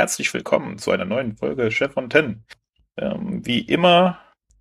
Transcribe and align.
herzlich 0.00 0.32
willkommen 0.32 0.78
zu 0.78 0.92
einer 0.92 1.04
neuen 1.04 1.36
Folge 1.36 1.70
Chef 1.70 1.92
Fontaine. 1.92 2.42
Ähm, 2.96 3.44
wie 3.44 3.60
immer 3.60 4.18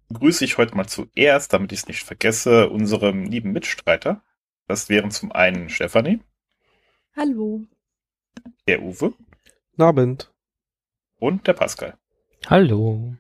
begrüße 0.10 0.44
ich 0.44 0.58
heute 0.58 0.76
mal 0.76 0.86
zuerst, 0.86 1.54
damit 1.54 1.72
ich 1.72 1.80
es 1.80 1.88
nicht 1.88 2.04
vergesse, 2.04 2.70
unserem 2.70 3.24
lieben 3.24 3.54
Mitstreiter. 3.54 4.22
Das 4.68 4.90
wären 4.90 5.12
zum 5.12 5.32
einen 5.32 5.70
Stefanie. 5.70 6.20
Hallo. 7.16 7.64
Der 8.68 8.82
Uwe. 8.82 9.14
Abend. 9.78 10.30
Und 11.20 11.48
der 11.48 11.54
Pascal. 11.54 11.94
Hallo. 12.48 13.16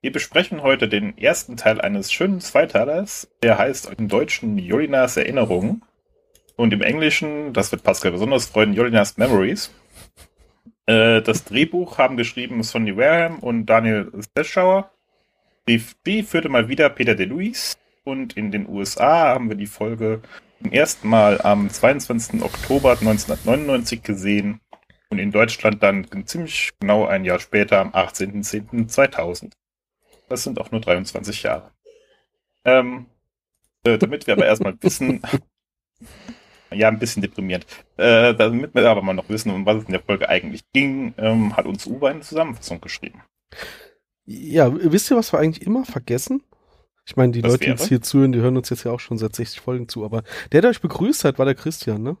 Wir 0.00 0.12
besprechen 0.12 0.62
heute 0.62 0.88
den 0.88 1.18
ersten 1.18 1.58
Teil 1.58 1.82
eines 1.82 2.10
schönen 2.10 2.40
Zweiteilers, 2.40 3.28
der 3.42 3.58
heißt 3.58 3.92
im 3.98 4.08
Deutschen 4.08 4.56
Jolinas 4.56 5.18
Erinnerungen 5.18 5.82
und 6.56 6.72
im 6.72 6.80
Englischen, 6.80 7.52
das 7.52 7.72
wird 7.72 7.82
Pascal 7.82 8.12
besonders 8.12 8.46
freuen, 8.46 8.72
Jolinas 8.72 9.18
Memories. 9.18 9.70
Äh, 10.86 11.22
das 11.22 11.44
Drehbuch 11.44 11.98
haben 11.98 12.16
geschrieben 12.16 12.62
Sonny 12.62 12.96
Wareham 12.96 13.38
und 13.38 13.66
Daniel 13.66 14.10
Steschauer. 14.20 14.90
Die 15.68 15.82
Regie 16.06 16.22
führte 16.22 16.48
mal 16.48 16.68
wieder 16.68 16.88
Peter 16.90 17.14
DeLuis. 17.14 17.78
Und 18.04 18.36
in 18.36 18.50
den 18.50 18.68
USA 18.68 19.28
haben 19.28 19.48
wir 19.48 19.56
die 19.56 19.66
Folge 19.66 20.22
zum 20.60 20.72
ersten 20.72 21.08
Mal 21.08 21.40
am 21.42 21.68
22. 21.68 22.42
Oktober 22.42 22.92
1999 22.92 24.02
gesehen. 24.02 24.60
Und 25.10 25.18
in 25.18 25.32
Deutschland 25.32 25.82
dann 25.82 26.06
ziemlich 26.26 26.70
genau 26.80 27.06
ein 27.06 27.24
Jahr 27.24 27.40
später 27.40 27.80
am 27.80 27.90
18.10.2000. 27.90 29.52
Das 30.28 30.44
sind 30.44 30.60
auch 30.60 30.70
nur 30.70 30.80
23 30.80 31.42
Jahre. 31.42 31.72
Ähm, 32.64 33.06
äh, 33.84 33.98
damit 33.98 34.26
wir 34.26 34.34
aber 34.34 34.46
erstmal 34.46 34.76
wissen, 34.80 35.22
ja, 36.72 36.88
ein 36.88 36.98
bisschen 36.98 37.22
deprimierend. 37.22 37.66
Äh, 37.96 38.34
damit 38.34 38.74
wir 38.74 38.88
aber 38.88 39.02
mal 39.02 39.14
noch 39.14 39.28
wissen, 39.28 39.50
um 39.50 39.66
was 39.66 39.78
es 39.78 39.84
in 39.84 39.92
der 39.92 40.02
Folge 40.02 40.28
eigentlich 40.28 40.62
ging, 40.72 41.14
ähm, 41.18 41.56
hat 41.56 41.66
uns 41.66 41.86
Uwe 41.86 42.10
eine 42.10 42.20
Zusammenfassung 42.20 42.80
geschrieben. 42.80 43.22
Ja, 44.24 44.70
wisst 44.72 45.10
ihr, 45.10 45.16
was 45.16 45.32
wir 45.32 45.40
eigentlich 45.40 45.66
immer 45.66 45.84
vergessen? 45.84 46.42
Ich 47.06 47.16
meine, 47.16 47.32
die 47.32 47.42
Was 47.42 47.52
Leute, 47.52 47.64
die 47.64 47.70
jetzt 47.70 47.88
hier 47.88 48.00
zuhören, 48.00 48.32
die 48.32 48.38
hören 48.38 48.56
uns 48.56 48.70
jetzt 48.70 48.84
ja 48.84 48.92
auch 48.92 49.00
schon 49.00 49.18
seit 49.18 49.34
60 49.34 49.60
Folgen 49.60 49.88
zu, 49.88 50.04
aber 50.04 50.22
der, 50.52 50.60
der 50.60 50.70
euch 50.70 50.80
begrüßt 50.80 51.24
hat, 51.24 51.38
war 51.38 51.46
der 51.46 51.56
Christian, 51.56 52.02
ne? 52.02 52.16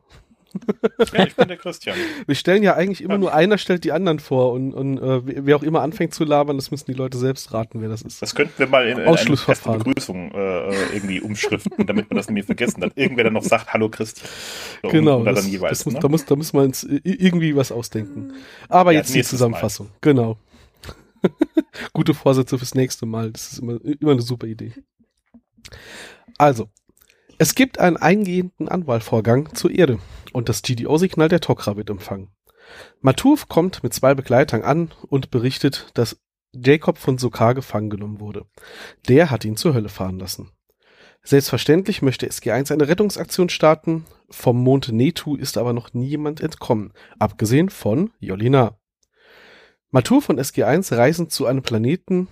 Ja, 1.12 1.26
ich 1.26 1.36
bin 1.36 1.48
der 1.48 1.56
Christian. 1.56 1.96
Wir 2.26 2.34
stellen 2.34 2.62
ja 2.62 2.74
eigentlich 2.74 3.02
immer 3.02 3.18
nur 3.18 3.32
einer 3.32 3.58
stellt 3.58 3.84
die 3.84 3.92
anderen 3.92 4.18
vor 4.18 4.52
und, 4.52 4.74
und 4.74 4.98
äh, 4.98 5.44
wer 5.46 5.56
auch 5.56 5.62
immer 5.62 5.82
anfängt 5.82 6.14
zu 6.14 6.24
labern, 6.24 6.56
das 6.56 6.70
müssen 6.70 6.86
die 6.86 6.96
Leute 6.96 7.18
selbst 7.18 7.52
raten, 7.52 7.80
wer 7.80 7.88
das 7.88 8.02
ist. 8.02 8.20
Das 8.20 8.34
könnten 8.34 8.58
wir 8.58 8.66
mal 8.66 8.86
in, 8.86 8.92
in 8.92 9.00
eine 9.00 9.10
Ausschlussverfahren. 9.10 9.82
Begrüßung 9.82 10.32
äh, 10.32 10.94
irgendwie 10.94 11.20
umschriften, 11.20 11.86
damit 11.86 12.10
man 12.10 12.16
das 12.16 12.26
nämlich 12.26 12.46
vergessen 12.46 12.82
hat. 12.82 12.92
Irgendwer 12.96 13.24
dann 13.24 13.34
noch 13.34 13.44
sagt, 13.44 13.72
hallo 13.72 13.88
Christian. 13.88 14.28
So, 14.82 14.88
genau, 14.88 15.24
das, 15.24 15.42
dann 15.42 15.50
jeweils. 15.50 15.78
das 15.78 15.86
muss, 15.86 15.94
ne? 15.94 16.00
da, 16.00 16.08
muss, 16.08 16.24
da 16.24 16.36
muss 16.36 16.52
man 16.52 16.64
uns 16.66 16.82
irgendwie 16.82 17.56
was 17.56 17.72
ausdenken. 17.72 18.32
Aber 18.68 18.92
Ja, 18.92 19.00
jetzt 19.00 19.14
die 19.14 19.22
Zusammenfassung. 19.22 19.90
Genau. 20.00 20.38
Gute 21.92 22.14
Vorsätze 22.14 22.58
fürs 22.58 22.74
nächste 22.74 23.06
Mal. 23.06 23.30
Das 23.32 23.52
ist 23.52 23.58
immer, 23.58 23.78
immer 24.00 24.12
eine 24.12 24.22
super 24.22 24.46
Idee. 24.46 24.72
Also, 26.38 26.68
es 27.40 27.54
gibt 27.54 27.80
einen 27.80 27.96
eingehenden 27.96 28.68
Anwahlvorgang 28.68 29.54
zur 29.54 29.70
Erde 29.70 29.98
und 30.34 30.50
das 30.50 30.60
GDO-Signal 30.60 31.30
der 31.30 31.40
Tok'ra 31.40 31.74
wird 31.74 31.88
empfangen. 31.88 32.28
Matuf 33.00 33.48
kommt 33.48 33.82
mit 33.82 33.94
zwei 33.94 34.14
Begleitern 34.14 34.60
an 34.60 34.90
und 35.08 35.30
berichtet, 35.30 35.86
dass 35.94 36.20
Jacob 36.52 36.98
von 36.98 37.16
Sokar 37.16 37.54
gefangen 37.54 37.88
genommen 37.88 38.20
wurde. 38.20 38.44
Der 39.08 39.30
hat 39.30 39.46
ihn 39.46 39.56
zur 39.56 39.72
Hölle 39.72 39.88
fahren 39.88 40.18
lassen. 40.18 40.50
Selbstverständlich 41.22 42.02
möchte 42.02 42.28
SG1 42.28 42.74
eine 42.74 42.88
Rettungsaktion 42.88 43.48
starten. 43.48 44.04
Vom 44.28 44.62
Mond 44.62 44.92
Netu 44.92 45.34
ist 45.34 45.56
aber 45.56 45.72
noch 45.72 45.94
niemand 45.94 46.42
entkommen, 46.42 46.92
abgesehen 47.18 47.70
von 47.70 48.10
Jolina. 48.18 48.78
Matur 49.90 50.20
von 50.20 50.38
SG1 50.38 50.94
reisen 50.94 51.30
zu 51.30 51.46
einem 51.46 51.62
Planeten 51.62 52.28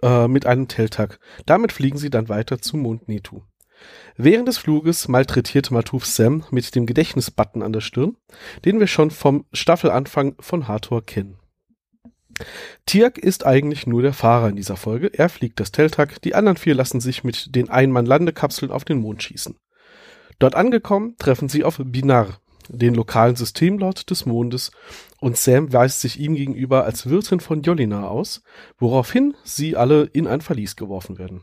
äh, 0.00 0.26
mit 0.26 0.46
einem 0.46 0.68
Teltag. 0.68 1.20
Damit 1.44 1.70
fliegen 1.70 1.98
sie 1.98 2.08
dann 2.08 2.30
weiter 2.30 2.62
zum 2.62 2.80
Mond 2.80 3.08
Netu. 3.08 3.42
Während 4.16 4.48
des 4.48 4.58
Fluges 4.58 5.08
malträtiert 5.08 5.70
Matuf 5.70 6.04
Sam 6.04 6.44
mit 6.50 6.74
dem 6.74 6.86
Gedächtnisbutton 6.86 7.62
an 7.62 7.72
der 7.72 7.80
Stirn, 7.80 8.16
den 8.64 8.80
wir 8.80 8.86
schon 8.86 9.10
vom 9.10 9.44
Staffelanfang 9.52 10.34
von 10.40 10.66
Hathor 10.66 11.04
kennen. 11.04 11.38
Tirk 12.86 13.18
ist 13.18 13.46
eigentlich 13.46 13.86
nur 13.86 14.02
der 14.02 14.12
Fahrer 14.12 14.48
in 14.48 14.56
dieser 14.56 14.76
Folge. 14.76 15.10
Er 15.12 15.28
fliegt 15.28 15.60
das 15.60 15.72
Teltag, 15.72 16.22
die 16.22 16.34
anderen 16.34 16.56
vier 16.56 16.74
lassen 16.74 17.00
sich 17.00 17.24
mit 17.24 17.54
den 17.54 17.68
Einmann-Landekapseln 17.68 18.70
auf 18.70 18.84
den 18.84 18.98
Mond 18.98 19.22
schießen. 19.22 19.56
Dort 20.38 20.54
angekommen, 20.54 21.16
treffen 21.18 21.48
sie 21.48 21.64
auf 21.64 21.80
Binar, 21.82 22.38
den 22.68 22.94
lokalen 22.94 23.34
Systemlord 23.34 24.10
des 24.10 24.26
Mondes, 24.26 24.70
und 25.20 25.36
Sam 25.36 25.72
weist 25.72 26.00
sich 26.00 26.20
ihm 26.20 26.34
gegenüber 26.34 26.84
als 26.84 27.08
Wirtin 27.08 27.40
von 27.40 27.62
Jolina 27.62 28.06
aus, 28.06 28.42
woraufhin 28.78 29.34
sie 29.42 29.76
alle 29.76 30.04
in 30.04 30.26
ein 30.26 30.40
Verlies 30.40 30.76
geworfen 30.76 31.18
werden. 31.18 31.42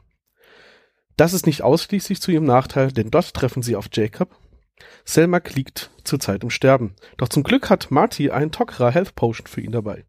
Das 1.18 1.34
ist 1.34 1.46
nicht 1.46 1.62
ausschließlich 1.62 2.22
zu 2.22 2.32
ihrem 2.32 2.44
Nachteil, 2.44 2.92
denn 2.92 3.12
dort 3.12 3.34
treffen 3.34 3.64
sie 3.64 3.76
auf 3.76 3.88
Jacob. 3.92 4.36
Selmak 5.06 5.56
liegt 5.56 5.92
zurzeit 6.04 6.44
im 6.44 6.50
Sterben, 6.50 6.96
doch 7.18 7.30
zum 7.30 7.44
Glück 7.44 7.70
hat 7.70 7.92
Marty 7.92 8.32
einen 8.32 8.52
Tok'ra 8.52 8.90
Health 8.90 9.16
Potion 9.16 9.48
für 9.48 9.62
ihn 9.62 9.72
dabei. 9.72 10.04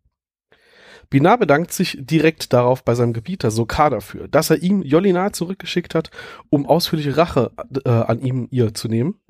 Binar 1.09 1.39
bedankt 1.39 1.72
sich 1.72 1.97
direkt 2.00 2.53
darauf 2.53 2.84
bei 2.84 2.94
seinem 2.97 3.12
Gebieter 3.12 3.53
Sokar 3.53 3.91
dafür, 3.91 4.27
dass 4.27 4.50
er 4.50 4.62
ihm 4.62 4.83
Jolina 4.83 5.33
zurückgeschickt 5.33 5.94
hat, 5.94 6.11
um 6.50 6.67
ausführliche 6.67 7.17
Rache 7.17 7.53
äh, 7.84 7.88
an 7.88 8.21
ihm 8.21 8.49
ihr 8.50 8.75
zu 8.75 8.88
nehmen. 8.88 9.21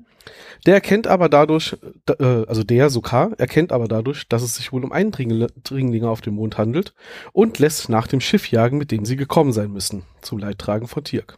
Der 0.65 0.73
erkennt 0.73 1.07
aber 1.07 1.29
dadurch, 1.29 1.77
äh, 2.19 2.23
also 2.23 2.63
der 2.63 2.89
Sokar 2.89 3.31
erkennt 3.37 3.71
aber 3.71 3.87
dadurch, 3.87 4.27
dass 4.27 4.41
es 4.41 4.55
sich 4.55 4.73
wohl 4.73 4.83
um 4.83 4.91
Eindringlinge 4.91 5.47
Dringlinge 5.63 6.09
auf 6.09 6.21
dem 6.21 6.33
Mond 6.35 6.57
handelt 6.57 6.93
und 7.31 7.59
lässt 7.59 7.89
nach 7.89 8.07
dem 8.07 8.21
Schiff 8.21 8.49
jagen, 8.49 8.79
mit 8.79 8.91
dem 8.91 9.05
sie 9.05 9.15
gekommen 9.15 9.53
sein 9.53 9.71
müssen, 9.71 10.03
zum 10.21 10.39
Leidtragen 10.39 10.87
von 10.87 11.03
Tirk. 11.03 11.37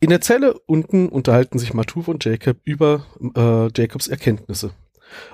In 0.00 0.10
der 0.10 0.20
Zelle 0.20 0.58
unten 0.66 1.08
unterhalten 1.08 1.58
sich 1.58 1.74
Matuf 1.74 2.08
und 2.08 2.24
Jacob 2.24 2.58
über 2.64 3.04
äh, 3.34 3.68
Jacobs 3.76 4.08
Erkenntnisse. 4.08 4.72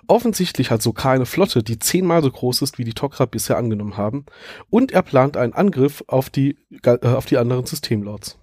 Offensichtlich 0.06 0.70
hat 0.70 0.82
Sokar 0.82 1.12
eine 1.12 1.26
Flotte, 1.26 1.62
die 1.62 1.78
zehnmal 1.78 2.22
so 2.22 2.30
groß 2.30 2.62
ist, 2.62 2.78
wie 2.78 2.84
die 2.84 2.94
Tok'ra 2.94 3.26
bisher 3.26 3.56
angenommen 3.56 3.96
haben, 3.96 4.24
und 4.70 4.92
er 4.92 5.02
plant 5.02 5.36
einen 5.36 5.52
Angriff 5.52 6.04
auf 6.06 6.30
die, 6.30 6.58
äh, 6.82 7.06
auf 7.06 7.26
die 7.26 7.38
anderen 7.38 7.66
Systemlords. 7.66 8.38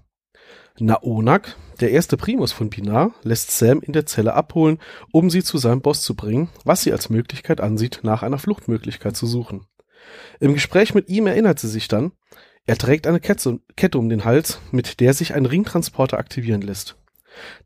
Naonak, 0.80 1.58
der 1.80 1.92
erste 1.92 2.18
Primus 2.18 2.52
von 2.52 2.70
Binar, 2.70 3.14
lässt 3.24 3.52
Sam 3.52 3.82
in 3.82 3.94
der 3.94 4.06
Zelle 4.06 4.34
abholen, 4.34 4.80
um 5.12 5.30
sie 5.30 5.44
zu 5.44 5.58
seinem 5.58 5.82
Boss 5.82 6.02
zu 6.02 6.16
bringen, 6.16 6.50
was 6.64 6.82
sie 6.82 6.92
als 6.92 7.10
Möglichkeit 7.10 7.62
ansieht, 7.62 8.00
nach 8.04 8.24
einer 8.24 8.40
Fluchtmöglichkeit 8.40 9.16
zu 9.16 9.26
suchen. 9.26 9.66
Im 10.40 10.54
Gespräch 10.54 10.94
mit 10.94 11.10
ihm 11.10 11.28
erinnert 11.28 11.60
sie 11.60 11.68
sich 11.68 11.88
dann, 11.88 12.14
er 12.66 12.78
trägt 12.78 13.08
eine 13.08 13.20
Kette, 13.20 13.98
um 13.98 14.10
den 14.10 14.24
Hals, 14.24 14.60
mit 14.72 15.00
der 15.00 15.14
sich 15.14 15.34
ein 15.34 15.46
Ringtransporter 15.46 16.18
aktivieren 16.18 16.62
lässt. 16.62 16.96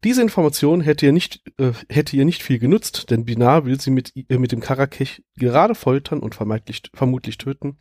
Diese 0.03 0.22
Information 0.22 0.81
hätte 0.81 1.07
ihr 1.07 1.11
nicht, 1.11 1.41
äh, 1.57 1.72
hätte 1.89 2.16
ihr 2.16 2.25
nicht 2.25 2.44
viel 2.44 2.59
genutzt, 2.59 3.09
denn 3.09 3.25
Binar 3.25 3.66
will 3.66 3.79
sie 3.81 3.89
mit, 3.89 4.13
äh, 4.29 4.38
mit 4.38 4.51
dem 4.51 4.59
Karakech 4.59 5.23
gerade 5.35 5.75
foltern 5.75 6.19
und 6.19 6.35
vermutlich 6.35 7.38
töten, 7.38 7.78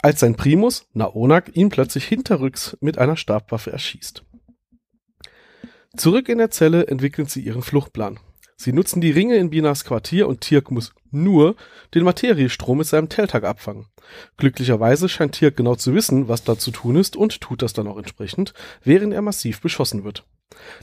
als 0.00 0.20
sein 0.20 0.36
Primus, 0.36 0.86
Naonak, 0.92 1.56
ihn 1.56 1.70
plötzlich 1.70 2.04
hinterrücks 2.04 2.76
mit 2.80 2.98
einer 2.98 3.16
Stabwaffe 3.16 3.72
erschießt. 3.72 4.24
Zurück 5.96 6.28
in 6.28 6.38
der 6.38 6.50
Zelle 6.50 6.86
entwickeln 6.86 7.26
sie 7.26 7.40
ihren 7.40 7.62
Fluchtplan. 7.62 8.20
Sie 8.56 8.72
nutzen 8.72 9.00
die 9.00 9.10
Ringe 9.10 9.36
in 9.36 9.50
Binars 9.50 9.84
Quartier 9.84 10.28
und 10.28 10.40
Tirk 10.40 10.70
muss 10.70 10.92
nur 11.10 11.56
den 11.94 12.04
Materiestrom 12.04 12.78
mit 12.78 12.86
seinem 12.86 13.08
Teltag 13.08 13.44
abfangen. 13.44 13.86
Glücklicherweise 14.36 15.08
scheint 15.08 15.32
Tirk 15.32 15.56
genau 15.56 15.74
zu 15.74 15.94
wissen, 15.94 16.28
was 16.28 16.44
da 16.44 16.58
zu 16.58 16.70
tun 16.70 16.96
ist 16.96 17.16
und 17.16 17.40
tut 17.40 17.62
das 17.62 17.72
dann 17.72 17.86
auch 17.86 17.98
entsprechend, 17.98 18.54
während 18.82 19.12
er 19.12 19.22
massiv 19.22 19.60
beschossen 19.60 20.04
wird. 20.04 20.24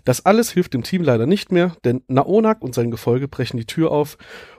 Das 0.04 0.25
alles 0.25 0.51
hilft 0.51 0.74
dem 0.74 0.83
Team 0.83 1.01
leider 1.01 1.25
nicht 1.25 1.51
mehr, 1.51 1.75
denn 1.83 2.04
Naonak 2.07 2.62
und 2.62 2.75
sein 2.75 2.92
Gefolge 2.92 3.27
brechen 3.27 3.57
die 3.57 3.66
Tür 3.66 3.92
auf 3.92 4.18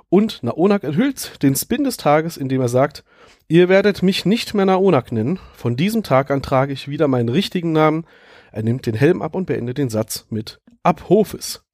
und 0.08 0.42
Naonak 0.42 0.84
enthüllt 0.84 1.42
den 1.42 1.54
Spin 1.56 1.84
des 1.84 1.96
Tages, 1.96 2.36
indem 2.36 2.60
er 2.60 2.68
sagt, 2.68 3.04
ihr 3.48 3.68
werdet 3.68 4.02
mich 4.02 4.24
nicht 4.24 4.54
mehr 4.54 4.66
Naonak 4.66 5.12
nennen, 5.12 5.38
von 5.54 5.76
diesem 5.76 6.02
Tag 6.02 6.30
an 6.30 6.42
trage 6.42 6.72
ich 6.72 6.88
wieder 6.88 7.08
meinen 7.08 7.28
richtigen 7.28 7.72
Namen. 7.72 8.06
Er 8.52 8.62
nimmt 8.62 8.86
den 8.86 8.94
Helm 8.94 9.20
ab 9.20 9.34
und 9.34 9.46
beendet 9.46 9.78
den 9.78 9.90
Satz 9.90 10.26
mit 10.30 10.60
Ab 10.82 11.08
Hofes. 11.08 11.65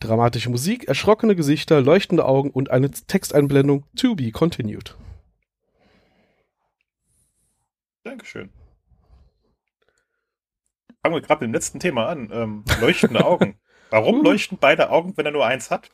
Dramatische 0.00 0.50
Musik, 0.50 0.86
erschrockene 0.88 1.34
Gesichter, 1.34 1.80
leuchtende 1.80 2.24
Augen 2.26 2.50
und 2.50 2.70
eine 2.70 2.90
Texteinblendung 2.90 3.84
To 3.96 4.14
be 4.14 4.30
continued. 4.32 4.96
Dankeschön. 8.04 8.50
Fangen 11.02 11.14
wir 11.14 11.22
gerade 11.22 11.44
mit 11.44 11.50
dem 11.50 11.54
letzten 11.54 11.80
Thema 11.80 12.08
an. 12.08 12.30
Ähm, 12.32 12.64
leuchtende 12.80 13.24
Augen. 13.24 13.58
Warum 13.90 14.22
leuchten 14.22 14.58
beide 14.58 14.90
Augen, 14.90 15.16
wenn 15.16 15.26
er 15.26 15.32
nur 15.32 15.46
eins 15.46 15.70
hat? 15.70 15.90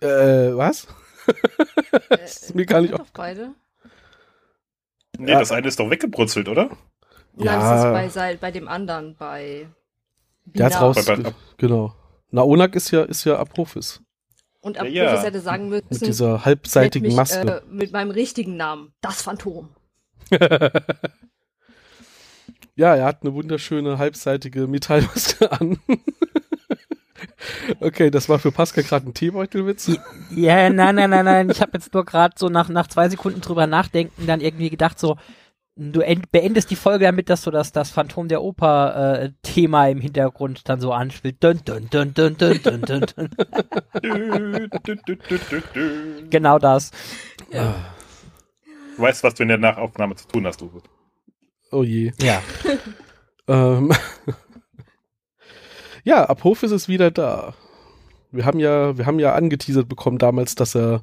Äh, 0.00 0.56
was? 0.56 0.86
Das 2.08 2.42
ist 2.42 2.54
mir 2.54 2.66
gar 2.66 2.80
nicht 2.80 2.94
auf 2.94 3.12
beide. 3.12 3.54
Nee, 5.18 5.30
Ja. 5.32 5.38
das 5.38 5.52
eine 5.52 5.68
ist 5.68 5.78
doch 5.78 5.90
weggebrutzelt, 5.90 6.48
oder? 6.48 6.70
Ja. 7.36 7.44
Ja. 7.44 7.60
Das 7.92 8.06
ist 8.06 8.14
bei, 8.14 8.36
bei 8.36 8.50
dem 8.50 8.66
anderen, 8.68 9.16
bei 9.16 9.68
Der 10.44 10.66
hat's 10.66 10.76
Binar. 10.76 10.88
raus. 10.96 11.04
Bei- 11.04 11.16
bei- 11.16 11.34
Genau. 11.58 11.94
Naonak 12.30 12.74
ist 12.76 12.90
ja, 12.90 13.02
ist 13.02 13.24
ja 13.24 13.38
Apophis. 13.38 14.00
Und 14.60 14.78
am 14.78 14.86
Ja, 14.86 15.04
ja. 15.04 15.10
Profis 15.10 15.26
hätte 15.26 15.40
sagen 15.40 15.68
müssen, 15.68 15.86
Mit 15.90 16.06
dieser 16.06 16.44
halbseitigen 16.44 17.06
mich, 17.08 17.16
Maske. 17.16 17.62
Äh, 17.62 17.62
mit 17.70 17.92
meinem 17.92 18.10
richtigen 18.10 18.56
Namen, 18.56 18.92
das 19.00 19.22
Phantom. 19.22 19.70
ja, 22.76 22.94
er 22.94 23.04
hat 23.04 23.22
eine 23.22 23.34
wunderschöne 23.34 23.98
halbseitige 23.98 24.66
Metallmaske 24.66 25.50
an. 25.60 25.78
okay, 27.80 28.10
das 28.10 28.28
war 28.28 28.38
für 28.38 28.52
Pascal 28.52 28.84
gerade 28.84 29.08
ein 29.08 29.14
Teebeutelwitz. 29.14 29.90
Ja, 30.34 30.70
nein, 30.70 30.94
nein, 30.94 31.10
nein, 31.10 31.24
nein. 31.24 31.50
Ich 31.50 31.60
habe 31.60 31.72
jetzt 31.74 31.92
nur 31.92 32.04
gerade 32.04 32.34
so 32.38 32.48
nach, 32.48 32.68
nach 32.68 32.86
zwei 32.86 33.08
Sekunden 33.08 33.40
drüber 33.40 33.66
nachdenken 33.66 34.26
dann 34.26 34.40
irgendwie 34.40 34.70
gedacht, 34.70 34.98
so, 34.98 35.16
du 35.80 36.00
end, 36.00 36.30
beendest 36.30 36.70
die 36.70 36.76
Folge 36.76 37.06
damit, 37.06 37.30
dass 37.30 37.42
du 37.42 37.50
das, 37.50 37.72
das 37.72 37.90
Phantom 37.90 38.28
der 38.28 38.42
Oper 38.42 39.20
äh, 39.22 39.30
Thema 39.42 39.88
im 39.88 40.00
Hintergrund 40.00 40.68
dann 40.68 40.80
so 40.80 40.92
anspielt. 40.92 41.42
Dun, 41.42 41.60
dun, 41.64 41.88
dun, 41.90 42.12
dun, 42.14 42.36
dun, 42.36 42.60
dun, 42.62 42.82
dun, 42.82 43.06
dun. 43.16 43.30
Dü, 44.02 44.68
dü, 44.86 44.96
dü, 45.06 45.16
dü, 45.16 45.38
dü, 45.50 45.62
dü. 45.74 46.28
Genau 46.30 46.58
das. 46.58 46.90
Ah, 47.54 47.74
Du 48.96 49.02
weißt, 49.06 49.24
was 49.24 49.32
du 49.34 49.42
in 49.44 49.48
der 49.48 49.56
Nachaufnahme 49.56 50.14
zu 50.16 50.28
tun 50.28 50.46
hast, 50.46 50.60
Uwe. 50.60 50.82
oh 51.72 51.82
je. 51.82 52.12
Ja. 52.20 52.42
Ähm, 53.48 53.90
ja, 56.04 56.28
Apophis 56.28 56.70
ist 56.70 56.88
wieder 56.88 57.10
da. 57.10 57.54
Wir 58.30 58.44
haben 58.44 58.60
ja, 58.60 58.96
wir 58.96 59.06
haben 59.06 59.18
ja 59.18 59.34
angeteasert 59.34 59.88
bekommen 59.88 60.18
damals, 60.18 60.54
dass 60.54 60.76
er 60.76 61.02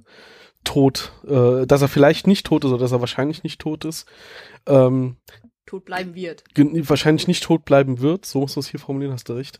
tot, 0.63 1.11
äh, 1.27 1.65
dass 1.65 1.81
er 1.81 1.87
vielleicht 1.87 2.27
nicht 2.27 2.45
tot 2.45 2.63
ist 2.65 2.71
oder 2.71 2.79
dass 2.81 2.91
er 2.91 2.99
wahrscheinlich 2.99 3.43
nicht 3.43 3.59
tot 3.61 3.85
ist. 3.85 4.05
Ähm, 4.67 5.17
Tot 5.65 5.83
bleiben 5.83 6.15
wird. 6.15 6.45
wahrscheinlich 6.55 7.27
nicht 7.27 7.43
tot 7.43 7.65
bleiben 7.65 7.99
wird, 7.99 8.25
so 8.25 8.39
muss 8.39 8.55
man 8.55 8.61
es 8.61 8.69
hier 8.69 8.79
formulieren, 8.79 9.11
hast 9.11 9.27
du 9.27 9.33
recht. 9.33 9.59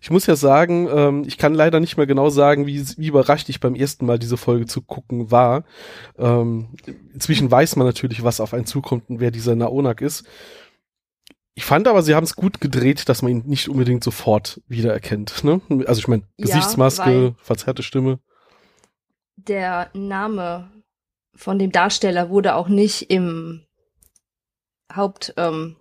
Ich 0.00 0.08
muss 0.08 0.24
ja 0.26 0.36
sagen, 0.36 0.88
ähm, 0.88 1.24
ich 1.26 1.36
kann 1.36 1.52
leider 1.52 1.80
nicht 1.80 1.96
mehr 1.96 2.06
genau 2.06 2.30
sagen, 2.30 2.66
wie, 2.66 2.80
wie 2.96 3.08
überrascht 3.08 3.48
ich 3.48 3.58
beim 3.58 3.74
ersten 3.74 4.06
Mal 4.06 4.20
diese 4.20 4.36
Folge 4.36 4.66
zu 4.66 4.82
gucken 4.82 5.32
war. 5.32 5.64
Ähm, 6.16 6.68
inzwischen 7.12 7.50
weiß 7.50 7.74
man 7.74 7.88
natürlich, 7.88 8.22
was 8.22 8.40
auf 8.40 8.54
einen 8.54 8.66
zukommt 8.66 9.10
und 9.10 9.18
wer 9.18 9.32
dieser 9.32 9.56
Naonak 9.56 10.00
ist. 10.00 10.24
Ich 11.56 11.64
fand 11.64 11.88
aber, 11.88 12.02
sie 12.04 12.14
haben 12.14 12.22
es 12.22 12.36
gut 12.36 12.60
gedreht, 12.60 13.08
dass 13.08 13.22
man 13.22 13.32
ihn 13.32 13.42
nicht 13.46 13.68
unbedingt 13.68 14.04
sofort 14.04 14.60
wiedererkennt. 14.68 15.42
Ne? 15.42 15.60
Also 15.86 15.98
ich 15.98 16.06
meine, 16.06 16.22
Ja, 16.36 16.46
Gesichtsmaske, 16.46 17.04
weil- 17.04 17.34
verzerrte 17.42 17.82
Stimme. 17.82 18.20
Der 19.46 19.90
Name 19.94 20.68
von 21.34 21.58
dem 21.58 21.70
Darsteller 21.70 22.28
wurde 22.28 22.56
auch 22.56 22.68
nicht 22.68 23.10
im 23.10 23.64
Haupt, 24.92 25.32
ähm, 25.36 25.76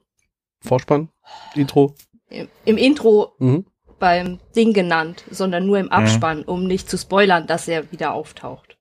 Vorspann, 0.62 1.10
Intro. 1.56 1.96
im, 2.30 2.48
im 2.66 2.78
Intro 2.78 3.34
Mhm. 3.40 3.66
beim 4.00 4.40
Ding 4.56 4.74
genannt, 4.74 5.24
sondern 5.32 5.66
nur 5.66 5.80
im 5.80 5.92
Abspann, 5.92 6.44
um 6.44 6.66
nicht 6.68 6.90
zu 6.90 6.98
spoilern, 6.98 7.48
dass 7.48 7.68
er 7.68 7.92
wieder 7.92 8.14
auftaucht. 8.14 8.78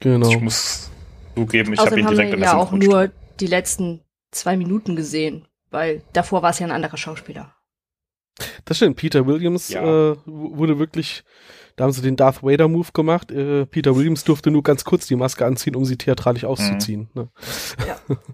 Genau. 0.00 0.28
Ich 0.28 0.40
muss 0.40 0.90
zugeben, 1.34 1.72
ich 1.72 1.80
habe 1.80 1.98
ihn 1.98 2.06
haben 2.06 2.12
direkt 2.14 2.30
wir 2.30 2.34
in 2.34 2.40
der 2.40 2.50
ja 2.50 2.56
auch 2.56 2.70
nur 2.72 3.10
die 3.40 3.46
letzten 3.46 4.04
zwei 4.30 4.56
Minuten 4.56 4.94
gesehen, 4.94 5.48
weil 5.70 6.02
davor 6.12 6.42
war 6.42 6.50
es 6.50 6.58
ja 6.60 6.66
ein 6.66 6.72
anderer 6.72 6.96
Schauspieler. 6.96 7.54
Das 8.66 8.76
stimmt, 8.76 8.96
Peter 8.96 9.26
Williams 9.26 9.70
Ja. 9.70 10.12
äh, 10.12 10.16
wurde 10.26 10.78
wirklich, 10.78 11.24
da 11.76 11.84
haben 11.84 11.92
sie 11.92 12.02
den 12.02 12.16
Darth 12.16 12.42
Vader 12.42 12.68
Move 12.68 12.88
gemacht. 12.92 13.30
Äh, 13.30 13.66
Peter 13.66 13.94
Williams 13.94 14.24
durfte 14.24 14.50
nur 14.50 14.62
ganz 14.62 14.84
kurz 14.84 15.06
die 15.06 15.16
Maske 15.16 15.44
anziehen, 15.44 15.76
um 15.76 15.84
sie 15.84 15.96
theatralisch 15.96 16.44
auszuziehen. 16.44 17.10
Ne? 17.14 17.28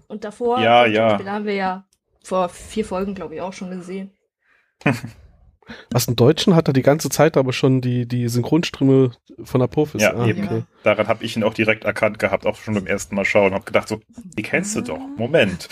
Und 0.07 0.23
davor 0.23 0.61
Ja, 0.61 0.85
den 0.85 0.93
ja. 0.93 1.25
Haben 1.25 1.45
wir 1.45 1.53
ja 1.53 1.85
vor 2.23 2.47
vier 2.49 2.85
Folgen, 2.85 3.15
glaube 3.15 3.35
ich, 3.35 3.41
auch 3.41 3.53
schon 3.53 3.69
gesehen. 3.69 4.11
Was 5.91 6.07
im 6.07 6.15
Deutschen 6.15 6.55
hat 6.55 6.67
er 6.67 6.73
die 6.73 6.81
ganze 6.81 7.09
Zeit 7.09 7.37
aber 7.37 7.53
schon 7.53 7.79
die, 7.79 8.05
die 8.05 8.27
Synchronstimme 8.27 9.11
von 9.43 9.61
Apophis. 9.61 10.01
Ja, 10.01 10.13
ah, 10.13 10.27
eben. 10.27 10.43
okay. 10.43 10.63
Daran 10.83 11.07
habe 11.07 11.23
ich 11.23 11.37
ihn 11.37 11.43
auch 11.43 11.53
direkt 11.53 11.85
erkannt 11.85 12.19
gehabt, 12.19 12.45
auch 12.45 12.57
schon 12.57 12.73
beim 12.73 12.85
ersten 12.87 13.15
Mal 13.15 13.23
schauen. 13.25 13.53
Hab 13.53 13.65
gedacht 13.65 13.87
so, 13.87 14.01
die 14.37 14.43
kennst 14.43 14.75
du 14.75 14.81
doch. 14.81 14.99
Moment. 15.17 15.69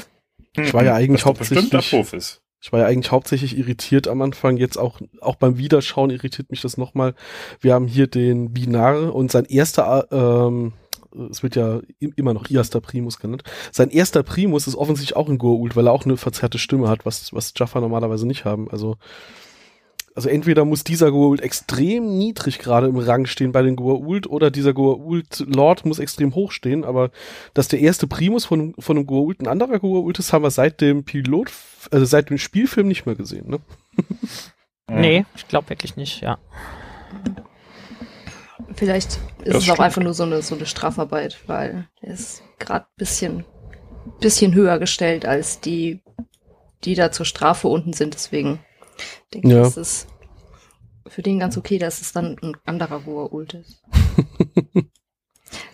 Ich 0.55 0.73
war 0.73 0.83
ja 0.83 0.95
eigentlich 0.95 1.23
das 1.23 1.31
ist 1.31 1.33
doch 1.33 1.37
bestimmt 1.37 1.73
hauptsächlich- 1.73 1.93
Apophis. 1.93 2.41
Ich 2.61 2.71
war 2.71 2.79
ja 2.81 2.85
eigentlich 2.85 3.11
hauptsächlich 3.11 3.57
irritiert 3.57 4.07
am 4.07 4.21
Anfang, 4.21 4.57
jetzt 4.57 4.77
auch, 4.77 5.01
auch 5.19 5.35
beim 5.35 5.57
Wiederschauen 5.57 6.11
irritiert 6.11 6.51
mich 6.51 6.61
das 6.61 6.77
nochmal. 6.77 7.15
Wir 7.59 7.73
haben 7.73 7.87
hier 7.87 8.05
den 8.05 8.53
Binar 8.53 9.15
und 9.15 9.31
sein 9.31 9.45
erster, 9.45 10.07
äh, 10.11 10.15
ähm, 10.15 10.73
es 11.31 11.41
wird 11.41 11.55
ja 11.55 11.81
im- 11.99 12.13
immer 12.15 12.33
noch 12.35 12.49
Iasta 12.49 12.79
Primus 12.79 13.19
genannt. 13.19 13.43
Sein 13.71 13.89
erster 13.89 14.21
Primus 14.21 14.67
ist 14.67 14.75
offensichtlich 14.75 15.15
auch 15.17 15.27
ein 15.27 15.39
Goa'uld, 15.39 15.75
weil 15.75 15.87
er 15.87 15.91
auch 15.91 16.05
eine 16.05 16.17
verzerrte 16.17 16.59
Stimme 16.59 16.87
hat, 16.87 17.05
was, 17.05 17.33
was 17.33 17.51
Jaffa 17.57 17.81
normalerweise 17.81 18.27
nicht 18.27 18.45
haben. 18.45 18.69
Also, 18.69 18.95
also 20.15 20.29
entweder 20.29 20.65
muss 20.65 20.83
dieser 20.83 21.07
Goa'uld 21.07 21.41
extrem 21.41 22.17
niedrig 22.17 22.59
gerade 22.59 22.87
im 22.87 22.97
Rang 22.97 23.25
stehen 23.25 23.51
bei 23.51 23.61
den 23.61 23.77
Goa'uld 23.77 24.27
oder 24.27 24.51
dieser 24.51 24.71
Goa'uld 24.71 25.45
Lord 25.53 25.85
muss 25.85 25.99
extrem 25.99 26.35
hoch 26.35 26.51
stehen, 26.51 26.83
aber 26.83 27.11
dass 27.53 27.67
der 27.67 27.79
erste 27.79 28.07
Primus 28.07 28.45
von, 28.45 28.73
von 28.79 28.97
einem 28.97 29.07
Goa'uld 29.07 29.41
ein 29.41 29.47
anderer 29.47 29.75
Goa'uld 29.75 30.19
ist, 30.19 30.33
haben 30.33 30.43
wir 30.43 30.51
seit 30.51 30.81
dem 30.81 31.03
Pilot, 31.03 31.51
also 31.91 32.05
seit 32.05 32.29
dem 32.29 32.37
Spielfilm 32.37 32.87
nicht 32.87 33.05
mehr 33.05 33.15
gesehen, 33.15 33.49
ne? 33.49 33.59
Nee, 34.89 35.25
ich 35.35 35.47
glaube 35.47 35.69
wirklich 35.69 35.95
nicht, 35.95 36.21
ja. 36.21 36.37
Vielleicht 38.75 39.19
ist 39.43 39.55
Das 39.55 39.63
es 39.63 39.69
auch 39.69 39.79
einfach 39.79 40.01
nur 40.01 40.13
so 40.13 40.23
eine, 40.23 40.41
so 40.41 40.55
eine 40.55 40.65
Strafarbeit, 40.65 41.39
weil 41.47 41.87
er 42.01 42.13
ist 42.13 42.43
gerade 42.59 42.87
bisschen, 42.97 43.45
bisschen 44.19 44.53
höher 44.53 44.79
gestellt 44.79 45.25
als 45.25 45.61
die, 45.61 46.01
die 46.83 46.95
da 46.95 47.11
zur 47.11 47.25
Strafe 47.25 47.67
unten 47.69 47.93
sind. 47.93 48.13
Deswegen 48.13 48.59
denke 49.33 49.49
Ja. 49.49 49.61
ich, 49.61 49.67
ist 49.67 49.77
es 49.77 50.07
für 51.07 51.21
den 51.21 51.39
ganz 51.39 51.57
okay, 51.57 51.77
dass 51.77 52.01
es 52.01 52.13
dann 52.13 52.37
ein 52.41 52.57
anderer 52.65 52.97
Goa'uld 52.99 53.59
ist. 53.59 53.81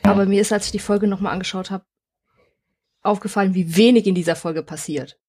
Aber 0.03 0.25
mir 0.25 0.41
ist, 0.41 0.51
als 0.51 0.65
ich 0.67 0.71
die 0.71 0.79
Folge 0.79 1.07
nochmal 1.07 1.33
angeschaut 1.33 1.69
habe, 1.69 1.85
aufgefallen, 3.03 3.53
wie 3.53 3.75
wenig 3.75 4.07
in 4.07 4.15
dieser 4.15 4.35
Folge 4.35 4.63
passiert. 4.63 5.19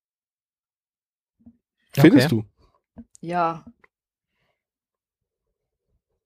Findest 1.92 2.30
du? 2.32 2.44
Ja. 3.20 3.64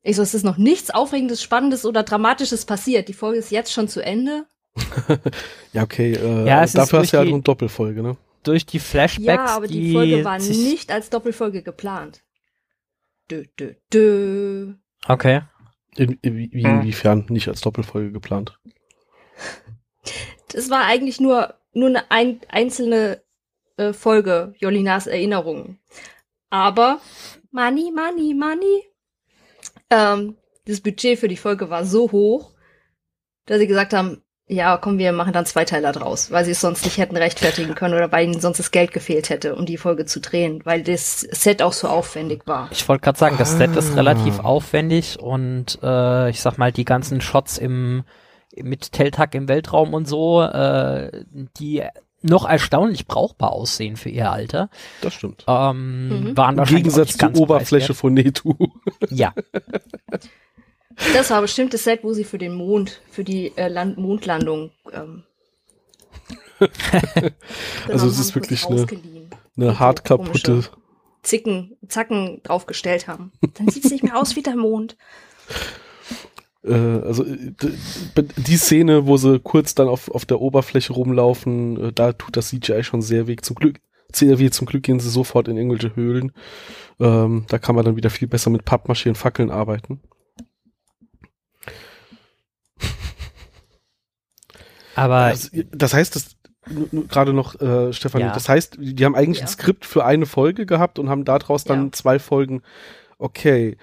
Ich 0.03 0.17
so, 0.17 0.23
es 0.23 0.35
ist 0.35 0.45
noch 0.45 0.57
nichts 0.59 0.91
Aufregendes, 0.91 1.43
Spannendes 1.43 1.85
oder 1.87 2.03
Dramatisches 2.03 2.65
passiert. 2.67 3.08
Die 3.08 3.13
Folge 3.15 3.39
ist 3.39 3.51
jetzt 3.51 3.73
schon 3.73 3.89
zu 3.89 4.01
Ende. 4.05 4.46
Ja, 5.73 5.82
okay. 5.85 6.13
Äh, 6.15 6.46
Ja, 6.46 6.56
aber 6.56 6.65
es 6.65 6.70
ist 6.70 6.77
dafür 6.79 6.99
hast 7.01 7.13
du 7.13 7.17
ja 7.17 7.25
die- 7.25 7.32
eine 7.32 7.43
Doppelfolge, 7.43 8.03
ne? 8.03 8.17
Durch 8.43 8.67
die 8.67 8.79
Flashbacks, 8.81 9.51
Ja, 9.51 9.56
aber 9.56 9.67
die, 9.69 9.93
Folge 9.93 10.25
war 10.25 10.39
nicht 10.39 10.91
als 10.91 11.11
Doppelfolge 11.11 11.63
geplant. 11.63 12.22
Dö, 13.31 13.44
dö, 13.58 13.75
dö. 13.93 14.75
Okay. 15.06 15.43
In, 15.96 16.19
in, 16.22 16.37
wie, 16.37 16.65
Hm. 16.65 16.81
inwiefern 16.81 17.27
nicht 17.29 17.49
als 17.49 17.61
Doppelfolge 17.61 18.13
geplant? 18.13 18.58
Das 20.49 20.70
war 20.70 20.84
eigentlich 20.84 21.20
nur, 21.20 21.55
nur 21.72 21.89
eine 21.89 22.11
ein, 22.11 22.41
einzelne 22.49 23.22
äh, 23.77 23.93
Folge, 23.93 24.55
Jolinas 24.58 25.06
Erinnerungen. 25.06 25.79
Aber 26.51 27.01
Money, 27.51 27.93
Money, 27.93 28.34
Money. 28.34 28.84
Ähm, 29.91 30.37
das 30.67 30.81
Budget 30.81 31.19
für 31.19 31.29
die 31.29 31.37
Folge 31.37 31.70
war 31.70 31.84
so 31.84 32.11
hoch, 32.13 32.53
dass 33.46 33.58
sie 33.58 33.67
gesagt 33.67 33.93
haben, 33.93 34.22
ja, 34.53 34.77
komm, 34.77 34.99
wir 34.99 35.13
machen 35.13 35.32
dann 35.32 35.47
zwei 35.47 35.65
Teiler 35.65 35.93
draus, 35.93 36.31
weil 36.31 36.44
sie 36.44 36.51
es 36.51 36.61
sonst 36.61 36.85
nicht 36.85 36.99
hätten 36.99 37.17
rechtfertigen 37.17 37.75
können 37.75 37.94
oder 37.94 38.13
weil 38.13 38.27
ihnen 38.29 38.41
sonst 38.41 38.59
das 38.59 38.71
Geld 38.71 38.93
gefehlt 38.93 39.31
hätte, 39.31 39.55
um 39.55 39.65
die 39.67 39.79
Folge 39.79 40.05
zu 40.05 40.21
drehen, 40.21 40.61
weil 40.65 40.82
das 40.82 41.21
Set 41.21 41.63
auch 41.63 41.73
so 41.73 41.89
aufwendig 41.89 42.43
war. 42.47 42.69
Ich 42.71 42.87
wollte 42.89 43.03
gerade 43.05 43.19
sagen, 43.19 43.37
das 43.39 43.56
Set 43.56 43.75
ist 43.77 43.93
Ah. 43.93 43.94
relativ 43.94 44.39
aufwendig 44.41 45.19
und 45.21 45.79
äh, 45.82 46.31
ich 46.31 46.41
sag 46.41 46.59
mal, 46.59 46.71
die 46.73 46.85
ganzen 46.85 47.21
Shots 47.21 47.59
im 47.59 48.05
mit 48.55 48.93
Teltag 48.93 49.35
im 49.35 49.49
Weltraum 49.49 49.94
und 49.94 50.06
so, 50.06 50.43
äh, 50.43 51.25
die 51.59 51.82
noch 52.21 52.47
erstaunlich 52.49 53.06
brauchbar 53.06 53.51
aussehen 53.53 53.97
für 53.97 54.11
ihr 54.11 54.31
Alter, 54.31 54.69
Das 55.01 55.15
stimmt. 55.15 55.44
ähm, 55.49 56.09
Mhm. 56.31 56.37
waren 56.37 56.59
Im 56.59 56.65
Gegensatz 56.65 57.17
zur 57.17 57.35
Oberfläche 57.37 57.94
von 57.94 58.13
Netu. 58.15 58.53
Ja, 59.09 59.32
Das 61.15 61.31
war 61.31 61.41
bestimmt 61.41 61.75
das 61.75 61.85
Set, 61.85 62.01
wo 62.03 62.13
sie 62.13 62.25
für 62.25 62.39
den 62.39 62.55
Mond, 62.55 63.01
für 63.11 63.25
die 63.25 63.53
äh, 63.56 63.69
Land 63.69 63.99
Mondlandung 63.99 64.71
ähm, 64.93 65.25
Also 67.89 68.06
es 68.06 68.13
genommen 68.17 68.21
ist 68.21 68.35
wirklich 68.35 68.67
eine-. 68.67 68.87
Eine 69.56 69.79
hart 69.79 70.05
kaputte. 70.05 70.65
Zicken, 71.23 71.77
Zacken 71.87 72.41
draufgestellt 72.43 73.06
haben. 73.06 73.32
Dann 73.55 73.69
sieht's 73.69 73.91
nicht 73.91 74.03
mehr 74.03 74.19
aus 74.19 74.35
wie 74.37 74.43
der 74.43 74.56
Mond. 74.56 74.97
Äh, 76.65 76.75
also 76.75 77.25
äh, 77.25 77.51
die 78.37 78.56
Szene, 78.56 79.09
wo 79.09 79.17
sie 79.17 79.41
kurz 79.41 79.75
dann 79.75 79.89
auf, 79.89 80.09
auf 80.13 80.25
der 80.27 80.41
Oberfläche 80.41 80.93
rumlaufen, 80.93 81.89
äh, 81.89 81.93
da 81.93 82.13
tut 82.13 82.37
das 82.37 82.51
CGI 82.51 82.85
schon 82.85 83.03
sehr 83.03 83.27
weh. 83.27 83.35
Zum 83.35 83.56
Glück, 83.56 83.81
sehr 84.13 84.39
weh. 84.39 84.49
Zum 84.49 84.69
Glück 84.69 84.85
gehen 84.85 85.01
sie 85.01 85.11
sofort 85.11 85.49
in 85.49 85.56
irgendwelche 85.56 85.97
Höhlen. 85.97 86.31
Ähm, 87.01 87.47
da 87.49 87.59
kann 87.59 87.75
man 87.75 87.85
dann 87.85 87.97
wieder 87.97 88.11
viel 88.11 88.29
besser 88.29 88.51
mit 88.51 88.63
Pappmaché 88.63 89.09
und 89.09 89.19
Fackeln 89.19 89.51
arbeiten. 89.51 90.01
Aber 94.94 95.31
Das, 95.31 95.51
das 95.72 95.94
heißt, 95.94 96.17
das 96.17 96.37
gerade 97.08 97.32
noch, 97.32 97.61
äh, 97.61 97.93
Stefanie, 97.93 98.25
Ja. 98.27 98.32
das 98.32 98.49
heißt, 98.49 98.77
die 98.79 99.05
haben 99.05 99.15
eigentlich 99.17 99.39
Ja. 99.39 99.44
ein 99.44 99.49
Skript 99.49 99.84
für 99.84 100.05
eine 100.05 100.27
Folge 100.27 100.65
gehabt 100.67 100.99
und 100.99 101.08
haben 101.11 101.25
daraus 101.25 101.65
dann 101.65 101.87
Ja. 101.87 101.93
zwei 101.93 102.19
Folgen 102.19 102.63
Okay, 103.19 103.77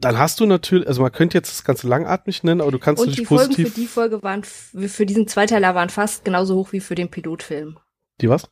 dann 0.00 0.18
hast 0.18 0.38
du 0.38 0.44
natürlich, 0.44 0.86
also 0.86 1.00
man 1.00 1.10
könnte 1.12 1.38
jetzt 1.38 1.50
das 1.50 1.64
Ganze 1.64 1.88
langatmig 1.88 2.42
nennen, 2.44 2.60
aber 2.60 2.70
du 2.70 2.78
kannst 2.78 3.00
Und 3.00 3.08
natürlich 3.08 3.26
die 3.26 3.34
Folgen 3.34 3.48
positiv. 3.48 3.68
für 3.72 3.80
die 3.80 3.86
Folge 3.86 4.22
waren, 4.22 4.42
für 4.44 5.06
diesen 5.06 5.26
Zweiteiler 5.26 5.74
waren 5.74 5.88
fast 5.88 6.26
genauso 6.26 6.56
hoch 6.56 6.72
wie 6.72 6.80
für 6.80 6.94
den 6.94 7.10
Pilotfilm. 7.10 7.78
die 8.20 8.28
was? 8.28 8.50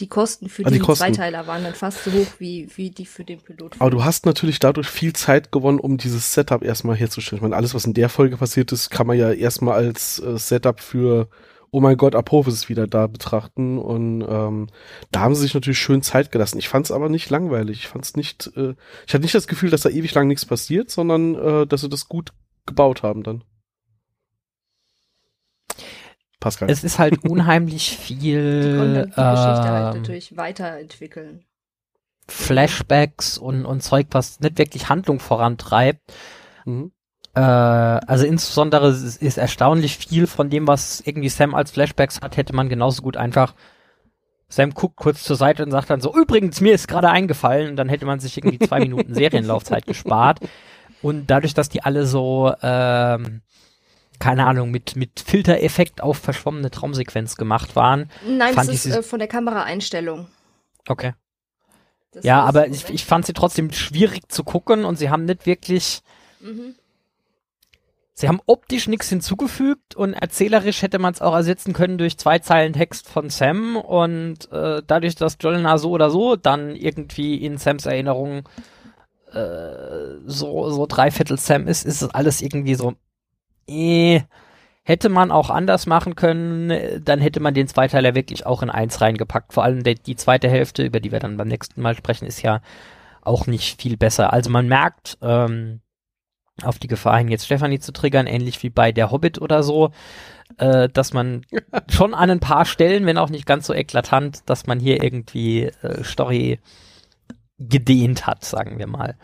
Die 0.00 0.08
Kosten 0.08 0.48
für 0.48 0.64
Ah, 0.66 0.70
die 0.70 0.78
Kosten. 0.78 1.04
Zweiteiler 1.04 1.46
waren 1.46 1.62
dann 1.62 1.74
fast 1.74 2.04
so 2.04 2.10
hoch 2.12 2.26
wie, 2.38 2.68
wie 2.76 2.90
die 2.90 3.04
für 3.06 3.22
den 3.24 3.38
Pilotfilm. 3.40 3.80
Aber 3.80 3.90
du 3.90 4.02
hast 4.02 4.24
natürlich 4.26 4.58
dadurch 4.58 4.88
viel 4.88 5.12
Zeit 5.12 5.52
gewonnen, 5.52 5.78
um 5.78 5.98
dieses 5.98 6.32
Setup 6.32 6.62
erstmal 6.64 6.96
herzustellen. 6.96 7.38
Ich 7.38 7.42
meine, 7.42 7.56
alles, 7.56 7.74
was 7.74 7.84
in 7.84 7.94
der 7.94 8.08
Folge 8.08 8.38
passiert 8.38 8.72
ist, 8.72 8.90
kann 8.90 9.06
man 9.06 9.18
ja 9.18 9.30
erstmal 9.30 9.74
als 9.74 10.18
äh, 10.20 10.38
Setup 10.38 10.80
für, 10.80 11.28
oh 11.70 11.80
mein 11.80 11.96
Gott, 11.98 12.14
Apophis 12.14 12.54
ist 12.54 12.68
wieder 12.70 12.86
da 12.86 13.06
betrachten. 13.06 13.78
Und 13.78 14.22
ähm, 14.26 14.68
da 15.12 15.20
haben 15.20 15.34
sie 15.34 15.42
sich 15.42 15.54
natürlich 15.54 15.78
schön 15.78 16.02
Zeit 16.02 16.32
gelassen. 16.32 16.58
Ich 16.58 16.68
fand 16.68 16.86
es 16.86 16.92
aber 16.92 17.08
nicht 17.08 17.28
langweilig. 17.28 17.80
Ich 17.80 17.88
fand 17.88 18.04
es 18.04 18.16
nicht, 18.16 18.50
äh, 18.56 18.74
ich 19.06 19.12
hatte 19.14 19.22
nicht 19.22 19.34
das 19.34 19.46
Gefühl, 19.48 19.70
dass 19.70 19.82
da 19.82 19.90
ewig 19.90 20.14
lang 20.14 20.28
nichts 20.28 20.46
passiert, 20.46 20.90
sondern 20.90 21.34
äh, 21.34 21.66
dass 21.66 21.82
sie 21.82 21.88
das 21.90 22.08
gut 22.08 22.32
gebaut 22.66 23.02
haben 23.02 23.22
dann. 23.22 23.44
Pascal. 26.40 26.70
Es 26.70 26.84
ist 26.84 26.98
halt 26.98 27.24
unheimlich 27.28 27.98
die 28.08 28.76
konnten 28.76 28.94
viel 28.94 29.04
die 29.04 29.10
Geschichte 29.10 29.68
halt 29.68 29.94
ähm, 29.94 30.02
natürlich 30.02 30.36
weiterentwickeln. 30.36 31.44
Flashbacks 32.28 33.38
und, 33.38 33.66
und 33.66 33.82
Zeug, 33.82 34.06
was 34.10 34.40
nicht 34.40 34.58
wirklich 34.58 34.88
Handlung 34.88 35.20
vorantreibt. 35.20 36.00
mhm. 36.64 36.92
Äh, 37.32 37.40
also 37.40 38.26
insbesondere 38.26 38.88
ist, 38.90 39.22
ist 39.22 39.38
erstaunlich 39.38 39.98
viel 39.98 40.26
von 40.26 40.50
dem, 40.50 40.66
was 40.66 41.00
irgendwie 41.00 41.28
Sam 41.28 41.54
als 41.54 41.70
Flashbacks 41.70 42.20
hat, 42.20 42.36
hätte 42.36 42.56
man 42.56 42.68
genauso 42.68 43.02
gut 43.02 43.16
einfach 43.16 43.54
Sam 44.50 44.74
guckt 44.74 44.96
kurz 44.96 45.22
zur 45.22 45.36
Seite 45.36 45.64
und 45.64 45.70
sagt 45.70 45.90
dann 45.90 46.00
so, 46.00 46.12
übrigens, 46.14 46.60
mir 46.60 46.74
ist 46.74 46.88
gerade 46.88 47.08
eingefallen, 47.08 47.70
und 47.70 47.76
dann 47.76 47.88
hätte 47.88 48.04
man 48.04 48.18
sich 48.18 48.36
irgendwie 48.36 48.58
zwei 48.58 48.80
Minuten 48.80 49.14
Serienlaufzeit 49.14 49.86
gespart. 49.86 50.40
Und 51.02 51.30
dadurch, 51.30 51.54
dass 51.54 51.68
die 51.68 51.82
alle 51.82 52.04
so, 52.04 52.52
ähm, 52.60 53.42
keine 54.20 54.46
Ahnung, 54.46 54.70
mit, 54.70 54.94
mit 54.94 55.18
Filtereffekt 55.18 56.00
auf 56.02 56.18
verschwommene 56.18 56.70
Traumsequenz 56.70 57.34
gemacht 57.36 57.74
waren. 57.74 58.10
Nein, 58.24 58.54
fand 58.54 58.68
das 58.68 58.86
ist 58.86 58.94
äh, 58.94 59.02
von 59.02 59.18
der 59.18 59.28
Kameraeinstellung. 59.28 60.28
Okay. 60.86 61.14
Das 62.12 62.24
Ja, 62.24 62.42
aber 62.42 62.68
ich, 62.68 62.88
ich 62.90 63.04
fand 63.04 63.26
sie 63.26 63.32
trotzdem 63.32 63.72
schwierig 63.72 64.28
zu 64.30 64.44
gucken 64.44 64.84
und 64.84 64.96
sie 64.96 65.10
haben 65.10 65.24
nicht 65.24 65.46
wirklich, 65.46 66.02
Mhm. 66.40 66.74
sie 68.14 68.28
haben 68.28 68.40
optisch 68.46 68.88
nichts 68.88 69.08
hinzugefügt 69.08 69.94
und 69.94 70.14
erzählerisch 70.14 70.82
hätte 70.82 70.98
man 70.98 71.14
es 71.14 71.20
auch 71.20 71.34
ersetzen 71.34 71.72
können 71.72 71.98
durch 71.98 72.18
zwei 72.18 72.38
Zeilen 72.38 72.72
Text 72.72 73.08
von 73.08 73.30
Sam 73.30 73.76
und 73.76 74.50
äh, 74.52 74.82
dadurch, 74.86 75.14
dass 75.16 75.36
Jolena 75.40 75.78
so 75.78 75.90
oder 75.90 76.10
so 76.10 76.36
dann 76.36 76.74
irgendwie 76.76 77.36
in 77.36 77.58
Sams 77.58 77.86
Erinnerung 77.86 78.48
äh, 79.32 80.18
so, 80.26 80.70
so 80.70 80.86
dreiviertel 80.86 81.38
Sam 81.38 81.68
ist, 81.68 81.86
ist 81.86 82.02
es 82.02 82.10
alles 82.10 82.42
irgendwie 82.42 82.74
so, 82.74 82.94
eh, 83.70 84.22
hätte 84.82 85.08
man 85.08 85.30
auch 85.30 85.50
anders 85.50 85.86
machen 85.86 86.16
können, 86.16 87.02
dann 87.04 87.20
hätte 87.20 87.40
man 87.40 87.54
den 87.54 87.68
Zweiteiler 87.68 88.14
wirklich 88.14 88.46
auch 88.46 88.62
in 88.62 88.70
eins 88.70 89.00
reingepackt. 89.00 89.52
Vor 89.52 89.64
allem 89.64 89.82
die 89.84 90.16
zweite 90.16 90.48
Hälfte, 90.48 90.82
über 90.82 91.00
die 91.00 91.12
wir 91.12 91.20
dann 91.20 91.36
beim 91.36 91.48
nächsten 91.48 91.80
Mal 91.80 91.94
sprechen, 91.94 92.26
ist 92.26 92.42
ja 92.42 92.60
auch 93.22 93.46
nicht 93.46 93.80
viel 93.80 93.96
besser. 93.96 94.32
Also 94.32 94.50
man 94.50 94.66
merkt, 94.66 95.18
ähm, 95.22 95.80
auf 96.62 96.78
die 96.78 96.88
Gefahr 96.88 97.18
hin, 97.18 97.28
jetzt 97.28 97.46
Stefanie 97.46 97.78
zu 97.78 97.92
triggern, 97.92 98.26
ähnlich 98.26 98.62
wie 98.62 98.70
bei 98.70 98.92
der 98.92 99.10
Hobbit 99.10 99.40
oder 99.40 99.62
so, 99.62 99.92
äh, 100.58 100.88
dass 100.88 101.12
man 101.12 101.46
schon 101.90 102.14
an 102.14 102.30
ein 102.30 102.40
paar 102.40 102.64
Stellen, 102.64 103.06
wenn 103.06 103.18
auch 103.18 103.30
nicht 103.30 103.46
ganz 103.46 103.66
so 103.66 103.74
eklatant, 103.74 104.48
dass 104.48 104.66
man 104.66 104.80
hier 104.80 105.02
irgendwie 105.02 105.64
äh, 105.82 106.04
Story 106.04 106.58
gedehnt 107.58 108.26
hat, 108.26 108.44
sagen 108.44 108.78
wir 108.78 108.86
mal. 108.86 109.16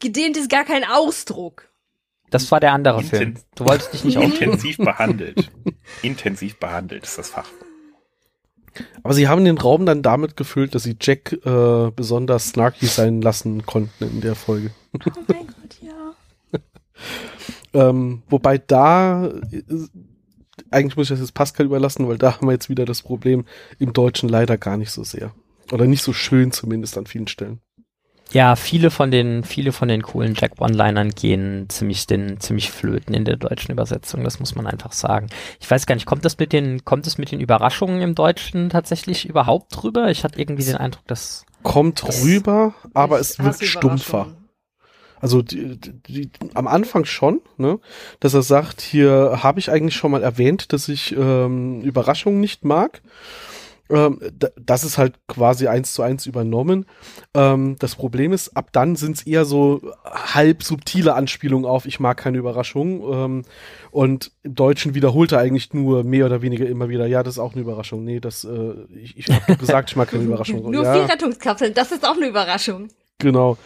Gedehnt 0.00 0.36
ist 0.36 0.50
gar 0.50 0.64
kein 0.64 0.84
Ausdruck. 0.84 1.68
Das 2.30 2.50
war 2.50 2.60
der 2.60 2.72
andere 2.72 3.00
Inten- 3.00 3.08
Film. 3.16 3.34
Du 3.54 3.64
wolltest 3.66 3.92
dich 3.94 4.04
nicht 4.04 4.18
auf. 4.18 4.24
Intensiv 4.24 4.76
behandelt. 4.78 5.50
Intensiv 6.02 6.58
behandelt 6.58 7.04
ist 7.04 7.18
das 7.18 7.30
Fach. 7.30 7.48
Aber 9.02 9.14
sie 9.14 9.26
haben 9.28 9.44
den 9.44 9.56
Raum 9.56 9.86
dann 9.86 10.02
damit 10.02 10.36
gefüllt, 10.36 10.74
dass 10.74 10.82
sie 10.82 10.96
Jack 11.00 11.32
äh, 11.46 11.90
besonders 11.92 12.48
snarky 12.48 12.86
sein 12.86 13.22
lassen 13.22 13.64
konnten 13.64 14.04
in 14.04 14.20
der 14.20 14.34
Folge. 14.34 14.70
Oh 14.92 14.98
mein 15.28 15.46
Gott, 15.46 15.78
ja. 15.80 16.60
Ähm, 17.72 18.22
wobei 18.28 18.56
da, 18.58 19.26
äh, 19.26 19.62
eigentlich 20.70 20.96
muss 20.96 21.06
ich 21.06 21.10
das 21.10 21.20
jetzt 21.20 21.34
Pascal 21.34 21.66
überlassen, 21.66 22.08
weil 22.08 22.16
da 22.16 22.34
haben 22.36 22.46
wir 22.48 22.52
jetzt 22.52 22.70
wieder 22.70 22.86
das 22.86 23.02
Problem 23.02 23.44
im 23.78 23.92
Deutschen 23.92 24.28
leider 24.30 24.56
gar 24.56 24.76
nicht 24.78 24.90
so 24.90 25.04
sehr. 25.04 25.34
Oder 25.72 25.86
nicht 25.86 26.02
so 26.02 26.12
schön 26.14 26.52
zumindest 26.52 26.96
an 26.96 27.06
vielen 27.06 27.28
Stellen. 27.28 27.60
Ja, 28.32 28.56
viele 28.56 28.90
von 28.90 29.10
den, 29.10 29.44
viele 29.44 29.72
von 29.72 29.88
den 29.88 30.02
coolen 30.02 30.34
Jack 30.36 30.60
One-Linern 30.60 31.10
gehen 31.10 31.66
ziemlich, 31.68 32.06
den, 32.06 32.40
ziemlich 32.40 32.70
flöten 32.70 33.14
in 33.14 33.24
der 33.24 33.36
deutschen 33.36 33.70
Übersetzung. 33.70 34.24
Das 34.24 34.40
muss 34.40 34.54
man 34.56 34.66
einfach 34.66 34.92
sagen. 34.92 35.28
Ich 35.60 35.70
weiß 35.70 35.86
gar 35.86 35.94
nicht, 35.94 36.06
kommt 36.06 36.24
das 36.24 36.36
mit 36.38 36.52
den, 36.52 36.84
kommt 36.84 37.06
es 37.06 37.18
mit 37.18 37.30
den 37.30 37.40
Überraschungen 37.40 38.02
im 38.02 38.14
Deutschen 38.16 38.68
tatsächlich 38.68 39.28
überhaupt 39.28 39.68
drüber? 39.80 40.10
Ich 40.10 40.24
hatte 40.24 40.40
irgendwie 40.40 40.64
den 40.64 40.76
Eindruck, 40.76 41.06
dass, 41.06 41.46
Kommt 41.62 42.02
Das- 42.06 42.24
rüber, 42.24 42.74
aber 42.94 43.18
es 43.20 43.38
wirkt 43.38 43.64
stumpfer. 43.64 44.28
Also 45.18 45.40
die, 45.42 45.78
die, 45.80 45.92
die, 46.06 46.30
am 46.54 46.66
Anfang 46.66 47.04
schon, 47.06 47.40
ne, 47.56 47.78
dass 48.20 48.34
er 48.34 48.42
sagt, 48.42 48.82
hier 48.82 49.40
habe 49.42 49.58
ich 49.58 49.70
eigentlich 49.70 49.96
schon 49.96 50.10
mal 50.10 50.22
erwähnt, 50.22 50.72
dass 50.72 50.88
ich 50.88 51.16
ähm, 51.16 51.80
Überraschungen 51.80 52.38
nicht 52.38 52.64
mag. 52.64 53.00
Ähm, 53.88 54.20
da- 54.36 54.48
das 54.60 54.82
ist 54.82 54.98
halt 54.98 55.14
quasi 55.28 55.68
eins 55.68 55.92
zu 55.92 56.02
eins 56.02 56.26
übernommen. 56.26 56.86
Ähm, 57.34 57.76
das 57.78 57.94
Problem 57.94 58.32
ist, 58.32 58.56
ab 58.56 58.70
dann 58.72 58.96
sind 58.96 59.16
es 59.16 59.26
eher 59.26 59.44
so 59.44 59.80
halb 60.04 60.62
subtile 60.64 61.14
Anspielungen 61.14 61.64
auf, 61.70 61.86
ich 61.86 62.00
mag 62.00 62.16
keine 62.16 62.38
Überraschung. 62.38 63.02
Ähm, 63.12 63.42
und 63.92 64.32
im 64.42 64.54
Deutschen 64.56 64.94
wiederholt 64.94 65.32
er 65.32 65.38
eigentlich 65.38 65.72
nur 65.72 66.02
mehr 66.02 66.26
oder 66.26 66.42
weniger 66.42 66.66
immer 66.66 66.88
wieder, 66.88 67.06
ja, 67.06 67.22
das 67.22 67.34
ist 67.34 67.38
auch 67.38 67.52
eine 67.52 67.62
Überraschung. 67.62 68.02
Nee, 68.04 68.18
das, 68.20 68.44
äh, 68.44 68.74
ich, 68.94 69.16
ich 69.18 69.28
habe 69.28 69.56
gesagt, 69.56 69.90
ich 69.90 69.96
mag 69.96 70.10
keine 70.10 70.24
Überraschung. 70.30 70.70
Nur 70.70 70.82
ja. 70.82 70.92
vier 70.92 71.08
Rettungskapseln, 71.12 71.72
das 71.74 71.92
ist 71.92 72.04
auch 72.06 72.16
eine 72.16 72.26
Überraschung. 72.28 72.88
Genau. 73.18 73.56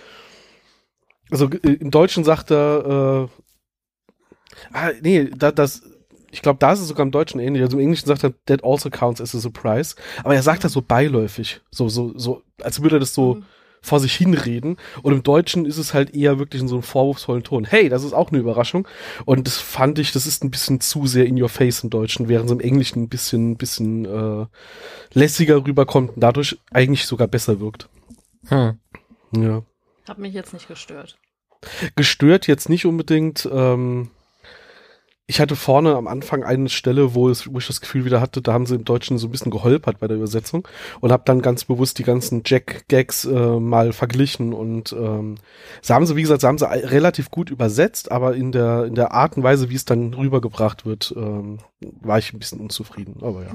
Also 1.31 1.47
äh, 1.47 1.73
im 1.75 1.91
Deutschen 1.91 2.25
sagt 2.25 2.51
er, 2.51 3.29
äh, 3.31 4.75
ah, 4.77 4.91
nee, 5.01 5.31
da, 5.37 5.53
das, 5.53 5.83
ich 6.31 6.43
glaube, 6.43 6.59
da 6.59 6.73
ist 6.73 6.81
es 6.81 6.89
sogar 6.89 7.05
im 7.05 7.11
Deutschen 7.13 7.41
ähnlich. 7.41 7.63
Also 7.63 7.77
im 7.77 7.83
Englischen 7.83 8.07
sagt 8.07 8.25
er, 8.25 8.33
that 8.47 8.65
also 8.65 8.91
counts 8.91 9.21
as 9.21 9.35
a 9.35 9.39
surprise. 9.39 9.95
Aber 10.25 10.35
er 10.35 10.43
sagt 10.43 10.65
das 10.65 10.73
so 10.73 10.83
beiläufig. 10.83 11.61
So, 11.71 11.89
so, 11.89 12.13
so, 12.17 12.43
als 12.63 12.83
würde 12.83 12.97
er 12.97 13.01
das 13.01 13.15
so 13.15 13.37
Mhm. 13.37 13.45
vor 13.83 13.99
sich 14.01 14.15
hinreden. 14.15 14.77
Und 15.03 15.13
im 15.13 15.23
Deutschen 15.23 15.65
ist 15.67 15.79
es 15.79 15.95
halt 15.95 16.15
eher 16.15 16.39
wirklich 16.39 16.61
in 16.63 16.69
so 16.69 16.75
einem 16.77 16.83
vorwurfsvollen 16.83 17.43
Ton. 17.45 17.65
Hey, 17.65 17.89
das 17.89 18.05
ist 18.05 18.13
auch 18.13 18.31
eine 18.31 18.39
Überraschung. 18.39 18.87
Und 19.25 19.47
das 19.47 19.57
fand 19.59 19.99
ich, 19.99 20.13
das 20.13 20.27
ist 20.27 20.45
ein 20.45 20.51
bisschen 20.51 20.81
zu 20.81 21.07
sehr 21.07 21.25
in 21.27 21.41
your 21.41 21.49
face 21.49 21.83
im 21.83 21.91
Deutschen, 21.91 22.29
während 22.29 22.47
es 22.47 22.53
im 22.53 22.61
Englischen 22.61 23.03
ein 23.05 23.09
bisschen, 23.09 23.57
bisschen 23.57 24.05
äh, 24.05 24.47
lässiger 25.15 25.65
rüberkommt 25.67 26.11
und 26.15 26.21
dadurch 26.21 26.59
eigentlich 26.73 27.07
sogar 27.07 27.27
besser 27.27 27.59
wirkt. 27.61 27.89
hm, 28.49 28.79
Ja. 29.35 29.63
Hat 30.07 30.19
mich 30.19 30.35
jetzt 30.35 30.53
nicht 30.53 30.69
gestört. 30.69 31.19
gestört 31.97 32.47
jetzt 32.47 32.69
nicht 32.69 32.87
unbedingt. 32.87 33.49
Ähm, 33.53 34.11
ich 35.31 35.39
hatte 35.39 35.55
vorne 35.55 35.95
am 35.95 36.09
Anfang 36.09 36.43
eine 36.43 36.69
Stelle, 36.69 37.15
wo, 37.15 37.29
es, 37.29 37.53
wo 37.53 37.59
ich 37.59 37.67
das 37.69 37.81
Gefühl 37.81 38.05
wieder 38.05 38.21
hatte, 38.21 38.43
da 38.43 38.53
haben 38.53 38.67
sie 38.67 38.75
im 38.75 38.85
Deutschen 38.85 39.17
so 39.17 39.29
ein 39.29 39.31
bisschen 39.31 39.53
geholpert 39.53 40.01
bei 40.01 40.09
der 40.09 40.17
Übersetzung 40.17 40.67
und 40.99 41.13
habe 41.13 41.23
dann 41.25 41.41
ganz 41.41 41.65
bewusst 41.65 42.01
die 42.01 42.03
ganzen 42.03 42.43
Jack-Gags 42.45 43.27
äh, 43.27 43.61
mal 43.61 43.93
verglichen 43.93 44.53
und 44.53 44.93
ähm, 44.93 45.37
sie 45.83 45.95
haben 45.95 46.05
sie, 46.05 46.17
wie 46.17 46.23
gesagt, 46.23 46.41
sie 46.41 46.49
haben 46.49 46.59
sie 46.59 46.67
relativ 46.67 47.31
gut 47.31 47.49
übersetzt, 47.49 48.11
aber 48.11 48.35
in 48.35 48.51
der, 48.51 48.87
in 48.87 48.97
der 48.97 49.13
Art 49.13 49.37
und 49.37 49.45
Weise, 49.45 49.71
wie 49.71 49.77
es 49.77 49.85
dann 49.85 50.15
rübergebracht 50.15 50.85
wird, 50.85 51.15
ähm, 51.17 51.59
war 52.01 52.19
ich 52.19 52.33
ein 52.33 52.41
bisschen 52.41 52.59
unzufrieden, 52.59 53.19
aber 53.23 53.45
ja. 53.45 53.53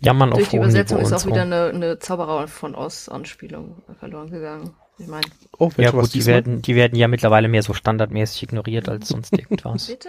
jammern 0.00 0.30
Durch 0.30 0.42
auf 0.42 0.48
die 0.48 0.56
Übersetzung 0.56 0.98
ist 0.98 1.12
auch 1.12 1.20
so. 1.20 1.30
wieder 1.30 1.42
eine, 1.42 1.66
eine 1.66 2.00
Zauberer 2.00 2.48
von 2.48 2.74
Oz 2.74 3.08
Anspielung 3.08 3.76
verloren 4.00 4.30
gegangen. 4.30 4.74
Ich 5.02 5.08
meine, 5.08 5.26
Oh, 5.58 5.70
Ja 5.76 5.90
gut, 5.90 6.14
die 6.14 6.24
werden, 6.26 6.62
die 6.62 6.74
werden 6.76 6.96
ja 6.96 7.08
mittlerweile 7.08 7.48
mehr 7.48 7.62
so 7.62 7.74
standardmäßig 7.74 8.44
ignoriert 8.44 8.88
als 8.88 9.08
sonst 9.08 9.32
irgendwas. 9.38 9.86
bitte? 9.88 10.08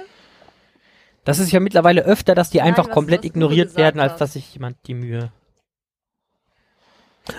Das 1.25 1.39
ist 1.39 1.51
ja 1.51 1.59
mittlerweile 1.59 2.03
öfter, 2.03 2.35
dass 2.35 2.49
die 2.49 2.57
Nein, 2.59 2.67
einfach 2.69 2.87
was- 2.87 2.93
komplett 2.93 3.19
was 3.21 3.25
ignoriert 3.25 3.75
werden, 3.75 3.99
als 3.99 4.17
dass 4.17 4.33
sich 4.33 4.53
jemand 4.53 4.77
die 4.87 4.93
Mühe. 4.93 5.31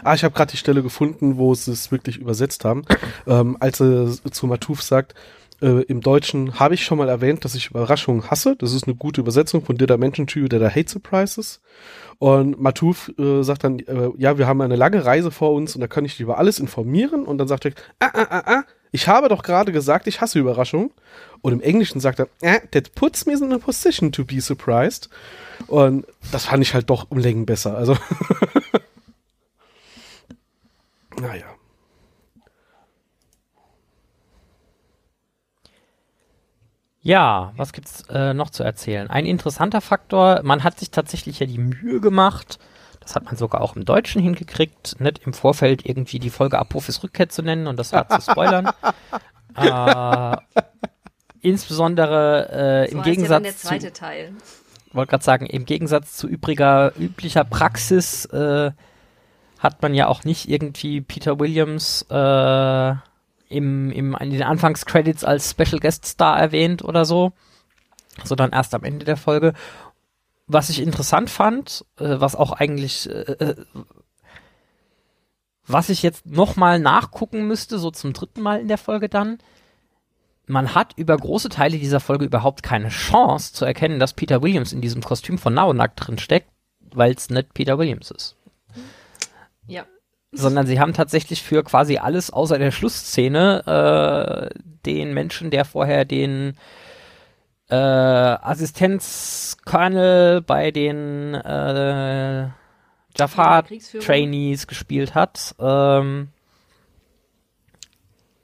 Ah, 0.02 0.14
ich 0.14 0.25
habe 0.25 0.34
gerade 0.34 0.50
die 0.50 0.56
Stelle 0.56 0.82
gefunden, 0.82 1.37
wo 1.37 1.54
sie 1.54 1.70
es 1.73 1.92
wirklich 1.92 2.16
übersetzt 2.16 2.64
haben. 2.64 2.84
Ähm, 3.26 3.58
als 3.61 3.80
er 3.80 4.11
zu 4.30 4.46
Matuf 4.46 4.82
sagt, 4.82 5.14
äh, 5.61 5.82
im 5.82 6.00
Deutschen 6.00 6.58
habe 6.58 6.75
ich 6.75 6.84
schon 6.84 6.99
mal 6.99 7.08
erwähnt, 7.08 7.44
dass 7.44 7.54
ich 7.54 7.70
Überraschungen 7.70 8.30
hasse. 8.30 8.56
Das 8.56 8.73
ist 8.73 8.87
eine 8.87 8.94
gute 8.94 9.20
Übersetzung 9.20 9.64
von 9.64 9.76
Did 9.76 9.90
I 9.90 9.96
mention 9.96 10.26
to 10.26 10.40
you 10.40 10.49
that 10.49 10.61
I 10.61 10.68
hate 10.68 10.90
surprises? 10.90 11.61
Und 12.18 12.61
Matuf 12.61 13.12
äh, 13.18 13.42
sagt 13.42 13.64
dann, 13.64 13.78
äh, 13.80 14.11
ja, 14.16 14.38
wir 14.38 14.46
haben 14.46 14.61
eine 14.61 14.76
lange 14.76 15.04
Reise 15.04 15.30
vor 15.30 15.52
uns 15.52 15.75
und 15.75 15.80
da 15.80 15.87
kann 15.87 16.04
ich 16.04 16.12
dich 16.12 16.20
über 16.20 16.38
alles 16.38 16.58
informieren. 16.58 17.25
Und 17.25 17.38
dann 17.38 17.49
sagt 17.49 17.66
er, 17.66 17.73
ah, 18.00 18.11
ah, 18.12 18.26
ah, 18.30 18.42
ah, 18.46 18.64
ich 18.92 19.08
habe 19.08 19.28
doch 19.28 19.42
gerade 19.42 19.73
gesagt, 19.73 20.06
ich 20.06 20.20
hasse 20.20 20.38
Überraschungen. 20.38 20.90
Und 21.42 21.52
im 21.52 21.61
Englischen 21.61 22.00
sagt 22.00 22.20
er, 22.20 22.28
ah, 22.42 22.61
that 22.70 22.94
puts 22.94 23.26
me 23.26 23.32
in 23.32 23.52
a 23.52 23.58
position 23.58 24.12
to 24.12 24.25
be 24.25 24.40
surprised. 24.40 25.08
Und 25.66 26.06
das 26.32 26.46
fand 26.46 26.62
ich 26.62 26.75
halt 26.75 26.90
doch 26.90 27.11
um 27.11 27.18
Längen 27.18 27.46
besser. 27.46 27.76
Also 27.76 27.96
Naja. 31.20 31.46
Ja, 37.04 37.52
was 37.56 37.75
gibt's 37.75 38.02
äh, 38.08 38.32
noch 38.32 38.49
zu 38.49 38.62
erzählen? 38.62 39.11
Ein 39.11 39.26
interessanter 39.26 39.82
Faktor, 39.82 40.40
man 40.42 40.64
hat 40.64 40.78
sich 40.78 40.90
tatsächlich 40.90 41.38
ja 41.38 41.46
die 41.46 41.58
Mühe 41.58 42.00
gemacht, 42.00 42.58
das 43.00 43.14
hat 43.14 43.26
man 43.26 43.37
sogar 43.37 43.61
auch 43.61 43.76
im 43.76 43.84
Deutschen 43.84 44.23
hingekriegt, 44.23 44.99
nicht 45.00 45.20
im 45.26 45.34
Vorfeld 45.34 45.84
irgendwie 45.84 46.18
die 46.18 46.30
Folge 46.30 46.58
Apophis 46.58 47.02
Rückkehr 47.02 47.28
zu 47.28 47.42
nennen 47.42 47.66
und 47.66 47.78
das 47.78 47.92
war 47.92 48.08
zu 48.08 48.23
spoilern. 48.23 48.70
äh, 49.56 50.37
insbesondere 51.42 52.49
äh, 52.50 52.90
im 52.90 52.99
ja 52.99 53.04
Gegensatz 53.04 53.42
der 53.42 53.56
zu, 53.56 53.68
wollte 54.94 55.11
gerade 55.11 55.25
sagen, 55.25 55.44
im 55.44 55.66
Gegensatz 55.66 56.16
zu 56.16 56.26
übriger, 56.26 56.94
üblicher 56.99 57.44
Praxis 57.44 58.25
äh, 58.26 58.70
hat 59.58 59.82
man 59.82 59.92
ja 59.92 60.08
auch 60.08 60.25
nicht 60.25 60.49
irgendwie 60.49 61.02
Peter 61.02 61.38
Williams 61.38 62.06
äh, 62.08 62.94
im, 63.54 63.90
im, 63.90 64.14
in 64.16 64.30
den 64.30 64.42
Anfangscredits 64.42 65.25
als 65.25 65.50
Special 65.50 65.78
Guest 65.78 66.04
Star 66.04 66.38
erwähnt 66.38 66.82
oder 66.84 67.04
so, 67.04 67.32
sondern 68.25 68.52
erst 68.52 68.75
am 68.75 68.84
Ende 68.84 69.04
der 69.04 69.16
Folge. 69.16 69.54
Was 70.46 70.68
ich 70.68 70.80
interessant 70.80 71.30
fand, 71.30 71.84
äh, 71.99 72.16
was 72.18 72.37
auch 72.37 72.52
eigentlich, 72.52 73.08
äh, 73.08 73.32
äh, 73.32 73.56
was 75.66 75.88
ich 75.88 76.02
jetzt 76.02 76.26
nochmal 76.26 76.78
nachgucken 76.78 77.46
müsste, 77.46 77.78
so 77.78 77.90
zum 77.90 78.12
dritten 78.12 78.42
Mal 78.42 78.61
in 78.61 78.68
der 78.68 78.78
Folge 78.78 79.08
dann, 79.08 79.38
man 80.46 80.75
hat 80.75 80.92
über 80.96 81.16
große 81.16 81.49
Teile 81.49 81.78
dieser 81.78 82.00
Folge 82.00 82.26
überhaupt 82.26 82.62
keine 82.62 82.90
Chance 82.90 83.54
zu 83.54 83.64
erkennen, 83.64 83.99
dass 83.99 84.12
Peter 84.12 84.42
Williams 84.42 84.73
in 84.73 84.82
diesem 84.82 85.02
Kostüm 85.02 85.38
von 85.38 85.54
Naonak 85.54 85.96
drin 85.96 86.18
steckt, 86.18 86.50
weil 86.92 87.12
es 87.12 87.30
nicht 87.30 87.54
Peter 87.54 87.78
Williams 87.78 88.11
ist. 88.11 88.37
Sondern 90.34 90.66
sie 90.66 90.80
haben 90.80 90.92
tatsächlich 90.94 91.42
für 91.42 91.62
quasi 91.62 91.98
alles 91.98 92.30
außer 92.30 92.58
der 92.58 92.70
Schlussszene 92.72 94.50
äh, 94.52 94.58
den 94.84 95.14
Menschen, 95.14 95.50
der 95.50 95.64
vorher 95.64 96.04
den 96.04 96.56
äh, 97.70 97.74
Assistenzcolonel 97.74 100.42
bei 100.42 100.70
den 100.70 101.32
äh, 101.34 102.48
Jafar 103.16 103.62
Kriegsführung. 103.62 104.04
Trainees 104.06 104.66
gespielt 104.66 105.14
hat, 105.14 105.54
ähm, 105.58 106.28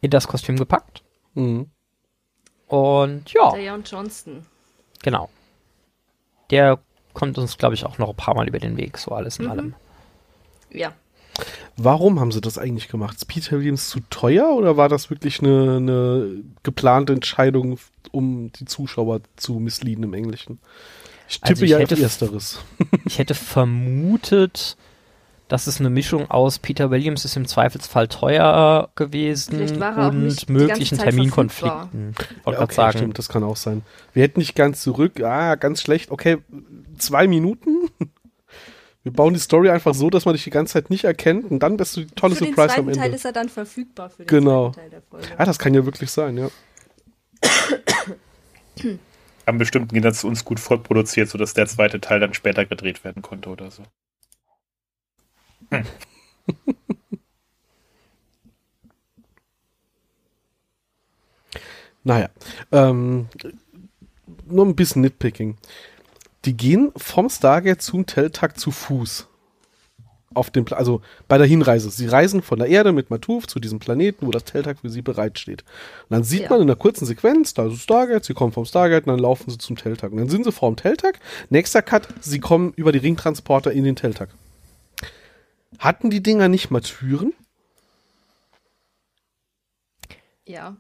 in 0.01 0.11
das 0.11 0.27
Kostüm 0.29 0.57
gepackt. 0.57 1.03
Mhm. 1.35 1.71
Und 2.69 3.33
ja, 3.33 3.51
Dion 3.53 3.83
Johnston. 3.85 4.47
genau. 5.03 5.29
Der 6.51 6.79
kommt 7.13 7.37
uns, 7.39 7.59
glaube 7.59 7.75
ich, 7.75 7.85
auch 7.85 7.99
noch 7.99 8.11
ein 8.11 8.17
paar 8.17 8.35
Mal 8.35 8.47
über 8.49 8.59
den 8.61 8.77
Weg, 8.77 8.97
so 8.99 9.11
alles 9.13 9.39
in 9.39 9.45
Mhm. 9.47 9.51
allem. 9.51 9.75
Ja. 10.71 10.93
Warum 11.77 12.21
haben 12.21 12.33
sie 12.33 12.41
das 12.41 12.59
eigentlich 12.59 12.89
gemacht? 12.89 13.17
Ist 13.17 13.27
Peter 13.27 13.59
Williams 13.59 13.89
zu 13.89 14.01
teuer 14.11 14.51
oder 14.51 14.77
war 14.77 14.89
das 14.89 15.11
wirklich 15.11 15.41
eine, 15.41 15.77
eine 15.77 16.27
geplante 16.63 17.13
Entscheidung, 17.13 17.79
um 18.13 18.51
die 18.53 18.65
Zuschauer 18.65 19.21
zu 19.37 19.55
missleaden 19.55 20.05
im 20.05 20.15
Englischen? 20.15 20.59
Ich 21.29 21.41
tippe 21.41 21.51
Also 21.51 21.65
ich 21.65 21.71
ja 21.71 21.79
hätte 21.79 22.03
Ersteres. 22.03 22.61
Ich 23.07 23.19
hätte 23.19 23.35
vermutet, 23.35 24.77
dass 25.49 25.67
es 25.67 25.81
eine 25.81 25.91
Mischung 25.91 26.31
aus 26.31 26.59
Peter 26.59 26.91
Williams 26.91 27.25
ist 27.25 27.37
im 27.37 27.47
Zweifelsfall 27.47 28.09
teuer 28.09 28.89
gewesen 28.95 29.61
und 29.61 30.49
möglichen 30.49 30.99
Terminkonflikten. 30.99 32.15
Wollte 32.45 32.61
Ja, 32.61 32.67
grad 32.67 32.73
sagen. 32.73 32.99
stimmt, 32.99 33.19
das 33.19 33.29
kann 33.29 33.43
auch 33.43 33.57
sein. 33.57 33.83
Wir 34.13 34.23
hätten 34.23 34.39
nicht 34.39 34.55
ganz 34.55 34.83
zurück, 34.83 35.21
ah, 35.23 35.57
ganz 35.57 35.83
schlecht, 35.83 36.11
okay, 36.11 36.39
zwei 36.99 37.27
Minuten. 37.27 37.89
Wir 39.03 39.13
bauen 39.13 39.33
die 39.33 39.41
Story 39.41 39.71
einfach 39.71 39.95
so, 39.95 40.11
dass 40.11 40.27
man 40.27 40.35
dich 40.35 40.45
die 40.45 40.51
ganze 40.51 40.75
Zeit 40.75 40.91
nicht 40.91 41.05
erkennt 41.05 41.51
und 41.51 41.61
dann 41.61 41.77
bist 41.79 41.97
du 41.97 42.01
die 42.05 42.15
tolle 42.15 42.35
für 42.37 42.45
Surprise 42.45 42.77
am 42.77 42.85
zweiten 42.85 42.93
Teil 42.93 43.05
Ende. 43.07 43.17
ist 43.17 43.25
er 43.25 43.33
dann 43.33 43.49
verfügbar 43.49 44.11
für 44.11 44.25
den 44.25 44.27
Genau. 44.27 44.71
zweiten 44.73 44.81
Teil 44.81 44.91
der 44.91 45.03
Folge. 45.03 45.27
Ah, 45.39 45.45
das 45.47 45.59
kann 45.59 45.73
ja 45.75 45.85
wirklich 45.87 46.11
sein, 46.11 46.37
ja. 46.37 46.51
Haben 49.47 49.59
bestimmt 49.59 49.85
im 49.91 49.95
Gegensatz 49.95 50.21
zu 50.21 50.29
uns 50.29 50.45
gut 50.45 50.61
vorproduziert, 50.61 51.29
sodass 51.31 51.55
der 51.55 51.67
zweite 51.67 52.01
Teil 52.01 52.21
dann 52.21 52.35
später 52.35 52.67
gedreht 52.67 53.03
werden 53.05 53.23
konnte 53.23 53.49
oder 53.49 53.71
so. 53.71 53.83
Naja, 62.03 62.29
ähm, 62.73 63.29
nur 64.47 64.65
ein 64.67 64.75
bisschen 64.77 65.03
Nitpicking. 65.03 65.57
Die 66.45 66.57
gehen 66.57 66.93
vom 66.97 67.29
Stargate 67.29 67.83
zum 67.83 68.07
Teltag 68.07 68.59
zu 68.59 68.71
Fuß. 68.71 69.27
Auf 70.33 70.51
dem 70.51 70.65
Pla 70.65 70.77
also 70.77 71.03
bei 71.27 71.39
der 71.39 71.47
Hinreise. 71.47 71.91
Sie 71.91 72.07
reisen 72.07 72.41
von 72.41 72.61
der 72.61 72.69
Erde 72.69 72.93
mit 72.93 73.11
Matuf 73.11 73.49
zu 73.49 73.59
diesem 73.59 73.81
Planeten, 73.81 74.27
wo 74.27 74.31
das 74.31 74.45
Teltag 74.45 74.79
für 74.79 74.89
sie 74.89 75.03
bereitsteht. 75.03 75.63
Und 76.09 76.11
dann 76.11 76.23
sieht 76.23 76.43
Ja. 76.43 76.51
man 76.51 76.61
in 76.61 76.69
einer 76.69 76.77
kurzen 76.77 77.05
Sequenz, 77.05 77.53
da 77.53 77.67
ist 77.67 77.73
das 77.75 77.83
Stargate, 77.83 78.25
sie 78.25 78.35
kommen 78.35 78.53
vom 78.53 78.65
Stargate 78.65 79.07
und 79.07 79.13
dann 79.13 79.19
laufen 79.19 79.51
sie 79.51 79.59
zum 79.59 79.77
Teltag. 79.77 80.13
Und 80.13 80.19
dann 80.19 80.29
sind 80.29 80.45
sie 80.45 80.53
vor 80.53 80.71
dem 80.71 80.77
Teltag. 80.77 81.19
Nächster 81.49 81.83
Cut, 81.83 82.07
sie 82.21 82.39
kommen 82.39 82.73
über 82.77 82.93
die 82.93 83.01
Ringtransporter 83.01 83.73
in 83.73 83.83
den 83.83 83.97
Teltag. 83.97 84.31
Hatten 85.81 86.11
die 86.11 86.23
Dinger 86.23 86.49
nicht 86.49 86.71
mal 86.71 86.81
Türen? 86.81 87.33
Ja. 90.47 90.77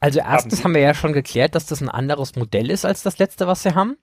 Also 0.00 0.18
erstens 0.18 0.64
haben 0.64 0.74
wir 0.74 0.82
ja 0.82 0.94
schon 0.94 1.12
geklärt, 1.12 1.54
dass 1.54 1.66
das 1.66 1.80
ein 1.80 1.88
anderes 1.88 2.36
Modell 2.36 2.70
ist 2.70 2.84
als 2.84 3.02
das 3.02 3.18
letzte, 3.18 3.46
was 3.46 3.62
sie 3.62 3.74
haben, 3.74 3.96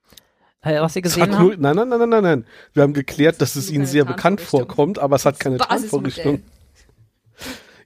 was 0.63 0.93
sie 0.93 0.99
Es 0.99 1.03
gesehen 1.03 1.23
hat 1.23 1.39
nur, 1.39 1.53
haben. 1.53 1.61
nein, 1.61 1.75
nein, 1.75 1.89
nein, 1.89 1.99
nein, 1.99 2.09
nein, 2.09 2.23
nein. 2.23 2.45
Wir 2.73 2.83
haben 2.83 2.93
geklärt, 2.93 3.41
dass 3.41 3.53
Das 3.53 3.63
es 3.65 3.71
ihnen 3.71 3.85
sehr 3.85 4.05
bekannt 4.05 4.41
vorkommt, 4.41 4.99
aber 4.99 5.15
es 5.15 5.25
hat 5.25 5.39
keine. 5.39 5.57
Tarnvorrichtung. 5.57 6.41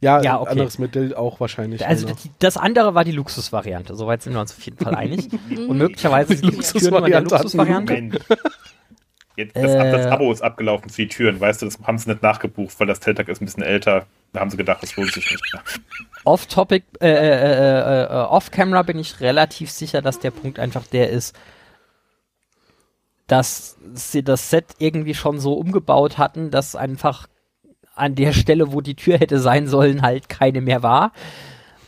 Ja, 0.02 0.22
Ja, 0.22 0.36
ein 0.36 0.42
okay. 0.42 0.50
anderes 0.52 0.78
Modell 0.78 1.16
auch 1.16 1.40
wahrscheinlich. 1.40 1.86
Also 1.88 2.06
genau. 2.06 2.18
das, 2.22 2.32
das 2.40 2.58
andere 2.58 2.94
war 2.94 3.04
die 3.06 3.14
Luxusvariante. 3.14 3.96
Soweit 3.96 4.22
sind 4.22 4.34
wir 4.34 4.42
uns 4.42 4.52
auf 4.52 4.62
jeden 4.64 4.78
Fall 4.78 4.94
einig. 4.96 5.30
Und 5.68 5.78
möglicherweise 5.78 6.36
Die 6.36 6.46
Luxusvariante 6.48 7.34
Luxusvariante. 7.36 8.20
Jetzt, 9.38 9.56
das, 9.56 9.72
Äh. 9.72 9.92
das 9.92 10.06
Abo 10.08 10.32
ist 10.32 10.42
abgelaufen 10.42 10.90
für 10.90 11.02
die 11.02 11.08
Türen, 11.10 11.40
weißt 11.42 11.62
du, 11.62 11.66
das 11.66 11.78
haben 11.84 11.98
sie 11.98 12.10
nicht 12.10 12.22
nachgebucht, 12.24 12.80
weil 12.80 12.88
das 12.88 13.02
Teltag 13.02 13.28
ist 13.28 13.42
ein 13.42 13.46
bisschen 13.46 13.64
älter. 13.64 14.06
Da 14.32 14.40
haben 14.40 14.50
sie 14.50 14.56
gedacht, 14.58 14.82
das 14.82 14.96
lohnt 14.96 15.12
sich 15.12 15.30
nicht 15.30 15.44
mehr. 15.54 15.62
Off-Topic, 16.24 16.86
äh, 17.02 17.10
äh, 17.10 17.14
äh, 17.14 18.04
äh, 18.04 18.08
off-Camera 18.28 18.84
bin 18.84 18.98
ich 18.98 19.20
relativ 19.20 19.72
sicher, 19.72 20.02
dass 20.02 20.20
der 20.20 20.32
Punkt 20.32 20.58
einfach 20.60 20.88
der 20.88 21.10
ist, 21.10 21.36
dass 23.28 23.78
sie 23.94 24.24
das 24.24 24.50
Set 24.50 24.66
irgendwie 24.80 25.14
schon 25.16 25.40
so 25.40 25.54
umgebaut 25.54 26.18
hatten, 26.18 26.52
dass 26.52 26.76
einfach 26.76 27.28
an 27.96 28.16
der 28.16 28.34
Stelle, 28.34 28.72
wo 28.74 28.82
die 28.82 28.96
Tür 28.96 29.18
hätte 29.18 29.40
sein 29.40 29.68
sollen, 29.68 30.02
halt 30.02 30.30
keine 30.30 30.62
mehr 30.62 30.84
war. 30.84 31.12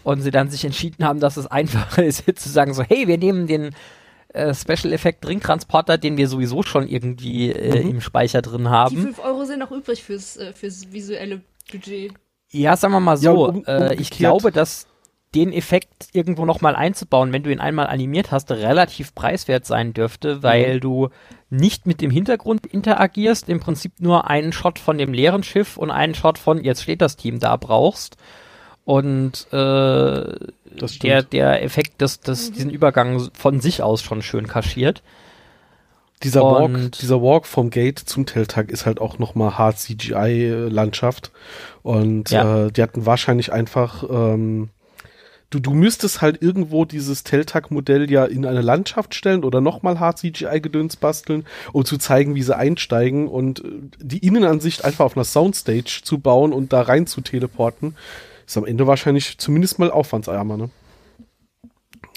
Und 0.04 0.22
sie 0.22 0.32
dann 0.32 0.50
sich 0.50 0.64
entschieden 0.64 1.04
haben, 1.06 1.20
dass 1.20 1.36
es 1.38 1.48
einfacher 1.48 2.04
ist, 2.06 2.26
jetzt 2.28 2.44
zu 2.44 2.50
sagen, 2.50 2.74
so, 2.74 2.82
hey, 2.84 3.08
wir 3.08 3.18
nehmen 3.18 3.46
den 3.46 3.72
äh, 4.34 4.54
Special 4.54 4.94
Effect 4.94 5.28
Ringtransporter, 5.28 5.98
den 5.98 6.16
wir 6.18 6.28
sowieso 6.30 6.64
schon 6.64 6.88
irgendwie 6.88 7.52
äh, 7.52 7.84
Mhm. 7.84 7.90
im 7.92 8.02
Speicher 8.02 8.42
drin 8.42 8.64
Die 8.64 8.70
haben. 8.70 8.98
5 8.98 9.20
Euro 9.20 9.44
sind 9.46 9.60
noch 9.60 9.72
übrig 9.72 10.04
fürs, 10.04 10.38
äh, 10.38 10.54
fürs 10.54 10.92
visuelle 10.92 11.42
Budget. 11.72 12.14
Ja, 12.50 12.78
sagen 12.78 12.94
wir 12.94 13.00
mal 13.02 13.18
Ja, 13.20 13.34
so. 13.34 13.48
und 13.50 13.58
um- 13.58 13.66
äh, 13.66 13.96
ich 13.96 14.10
glaube, 14.10 14.52
dass 14.54 14.88
den 15.36 15.52
Effekt 15.52 16.08
irgendwo 16.14 16.46
nochmal 16.46 16.76
einzubauen, 16.76 17.34
wenn 17.34 17.44
du 17.44 17.52
ihn 17.52 17.60
einmal 17.60 17.88
animiert 17.88 18.32
hast, 18.32 18.50
relativ 18.52 19.14
preiswert 19.14 19.66
sein 19.66 19.94
dürfte, 19.94 20.42
weil 20.42 20.80
du 20.80 21.10
nicht 21.50 21.86
mit 21.86 22.02
dem 22.02 22.12
Hintergrund 22.12 22.66
interagierst, 22.66 23.50
im 23.50 23.60
Prinzip 23.60 23.94
nur 24.00 24.30
einen 24.30 24.54
Shot 24.54 24.80
von 24.80 24.98
dem 24.98 25.14
leeren 25.14 25.44
Schiff 25.44 25.78
und 25.78 25.92
einen 25.92 26.16
Shot 26.16 26.38
von 26.38 26.64
jetzt 26.64 26.84
steht 26.84 27.02
das 27.02 27.18
Team 27.18 27.40
da 27.40 27.56
brauchst. 27.58 28.16
Und 28.86 29.48
äh, 29.52 30.36
der, 31.04 31.24
der 31.24 31.62
Effekt, 31.62 31.96
das, 32.02 32.22
das 32.22 32.52
diesen 32.54 32.70
Übergang 32.72 33.30
von 33.34 33.60
sich 33.60 33.84
aus 33.84 34.02
schon 34.02 34.22
schön 34.22 34.48
kaschiert. 34.48 35.04
Dieser 36.24 36.42
Walk, 36.42 36.64
Und- 36.74 37.02
dieser 37.02 37.22
Walk 37.22 37.46
vom 37.46 37.70
Gate 37.70 38.00
zum 38.00 38.26
Teltag 38.26 38.72
ist 38.72 38.86
halt 38.86 39.02
auch 39.02 39.20
nochmal 39.20 39.58
hart 39.58 39.78
CGI-Landschaft. 39.78 41.32
Und 41.84 42.32
Ja. 42.32 42.68
äh, 42.68 42.72
die 42.72 42.82
hatten 42.82 43.06
wahrscheinlich 43.06 43.52
einfach, 43.52 44.04
ähm, 44.10 44.70
du, 45.50 45.60
du 45.60 45.74
müsstest 45.74 46.22
halt 46.22 46.42
irgendwo 46.42 46.86
dieses 46.86 47.24
Teltag-Modell 47.24 48.10
ja 48.12 48.26
in 48.26 48.46
eine 48.46 48.62
Landschaft 48.62 49.16
stellen 49.16 49.44
oder 49.44 49.62
nochmal 49.62 50.00
hart 50.00 50.20
CGI-Gedöns 50.20 50.98
basteln, 50.98 51.46
um 51.74 51.86
zu 51.86 51.98
zeigen, 51.98 52.36
wie 52.36 52.44
sie 52.44 52.56
einsteigen 52.56 53.28
und 53.28 53.64
äh, 53.64 53.70
die 54.00 54.20
Innenansicht 54.20 54.84
einfach 54.84 55.06
auf 55.06 55.16
einer 55.16 55.24
Soundstage 55.24 56.02
zu 56.04 56.20
bauen 56.20 56.54
und 56.54 56.74
da 56.74 56.82
rein 56.82 57.08
zu 57.08 57.22
teleporten, 57.22 57.96
ist 58.46 58.58
am 58.58 58.66
Ende 58.66 58.88
wahrscheinlich 58.88 59.38
zumindest 59.38 59.80
mal 59.80 59.92
aufwandsärmer, 59.92 60.58
ne? 60.58 60.70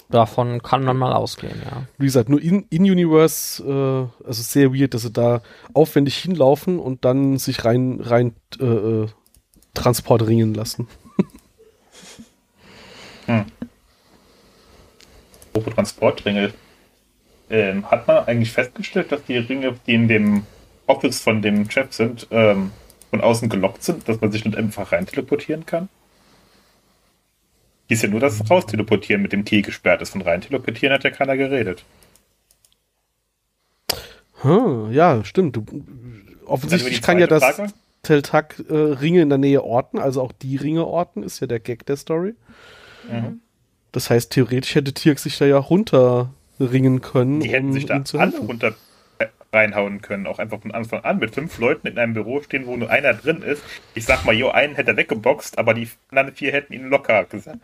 Davon 0.09 0.61
kann 0.61 0.83
man 0.83 0.97
mal 0.97 1.13
ausgehen, 1.13 1.61
ja. 1.63 1.83
wie 1.97 2.05
gesagt, 2.05 2.27
nur 2.27 2.41
in, 2.41 2.65
in 2.69 2.83
Universe, 2.83 3.63
äh, 3.63 4.27
also 4.27 4.43
sehr 4.43 4.73
weird, 4.73 4.93
dass 4.93 5.03
sie 5.03 5.11
da 5.11 5.41
aufwendig 5.73 6.17
hinlaufen 6.17 6.79
und 6.79 7.05
dann 7.05 7.37
sich 7.37 7.63
rein, 7.63 8.01
rein 8.01 8.33
äh, 8.59 8.65
äh, 8.65 9.07
transportieren 9.73 10.53
lassen. 10.53 10.89
Apropos 15.49 15.73
Transportringe. 15.73 16.53
Ähm, 17.49 17.89
hat 17.91 18.07
man 18.07 18.25
eigentlich 18.25 18.51
festgestellt, 18.51 19.11
dass 19.11 19.25
die 19.25 19.37
Ringe, 19.37 19.75
die 19.85 19.93
in 19.93 20.07
dem 20.07 20.45
Office 20.87 21.19
von 21.21 21.41
dem 21.41 21.69
Chef 21.69 21.91
sind, 21.91 22.27
ähm, 22.31 22.71
von 23.09 23.19
außen 23.19 23.49
gelockt 23.49 23.83
sind, 23.83 24.07
dass 24.07 24.21
man 24.21 24.31
sich 24.31 24.45
nicht 24.45 24.57
einfach 24.57 24.91
rein 24.93 25.05
teleportieren 25.05 25.65
kann? 25.65 25.89
Hieß 27.89 28.03
ja 28.03 28.07
nur, 28.07 28.21
dass 28.21 28.49
raus 28.49 28.65
teleportieren 28.65 29.21
mit 29.21 29.33
dem 29.33 29.43
Key 29.43 29.61
gesperrt 29.61 30.01
ist. 30.01 30.11
Von 30.11 30.21
rein 30.21 30.39
teleportieren 30.39 30.93
hat 30.93 31.03
ja 31.03 31.09
keiner 31.09 31.35
geredet. 31.35 31.83
Hm, 34.43 34.93
ja, 34.93 35.23
stimmt. 35.25 35.57
Du, 35.57 35.65
offensichtlich 36.45 37.01
kann 37.01 37.19
ja 37.19 37.27
das 37.27 37.43
Frage? 37.43 37.73
Teltak 38.01 38.63
äh, 38.69 38.73
Ringe 38.73 39.21
in 39.21 39.29
der 39.29 39.37
Nähe 39.37 39.63
orten, 39.63 39.99
also 39.99 40.21
auch 40.21 40.31
die 40.31 40.55
Ringe 40.55 40.87
orten, 40.87 41.21
ist 41.21 41.41
ja 41.41 41.47
der 41.47 41.59
Gag 41.59 41.85
der 41.85 41.97
Story. 41.97 42.33
Mhm. 43.09 43.41
Das 43.91 44.09
heißt, 44.09 44.31
theoretisch 44.31 44.75
hätte 44.75 44.93
Tirk 44.93 45.19
sich 45.19 45.37
da 45.37 45.45
ja 45.45 45.57
runterringen 45.57 47.01
können. 47.01 47.41
Die 47.41 47.49
hätten 47.49 47.67
um 47.67 47.73
sich 47.73 47.85
da 47.85 48.01
alle 48.17 48.37
runter 48.37 48.73
äh, 49.19 49.27
reinhauen 49.51 50.01
können, 50.01 50.27
auch 50.27 50.39
einfach 50.39 50.61
von 50.61 50.71
Anfang 50.71 51.01
an 51.01 51.19
mit 51.19 51.33
fünf 51.33 51.57
Leuten 51.59 51.87
in 51.87 51.97
einem 51.97 52.13
Büro 52.13 52.41
stehen, 52.41 52.65
wo 52.67 52.77
nur 52.77 52.89
einer 52.89 53.13
drin 53.13 53.41
ist. 53.41 53.63
Ich 53.93 54.05
sag 54.05 54.25
mal, 54.25 54.35
jo, 54.35 54.49
einen 54.49 54.75
hätte 54.75 54.91
er 54.91 54.97
weggeboxt, 54.97 55.57
aber 55.57 55.73
die 55.73 55.89
anderen 56.09 56.33
vier 56.35 56.51
hätten 56.51 56.73
ihn 56.73 56.89
locker 56.89 57.25
gesagt. 57.25 57.59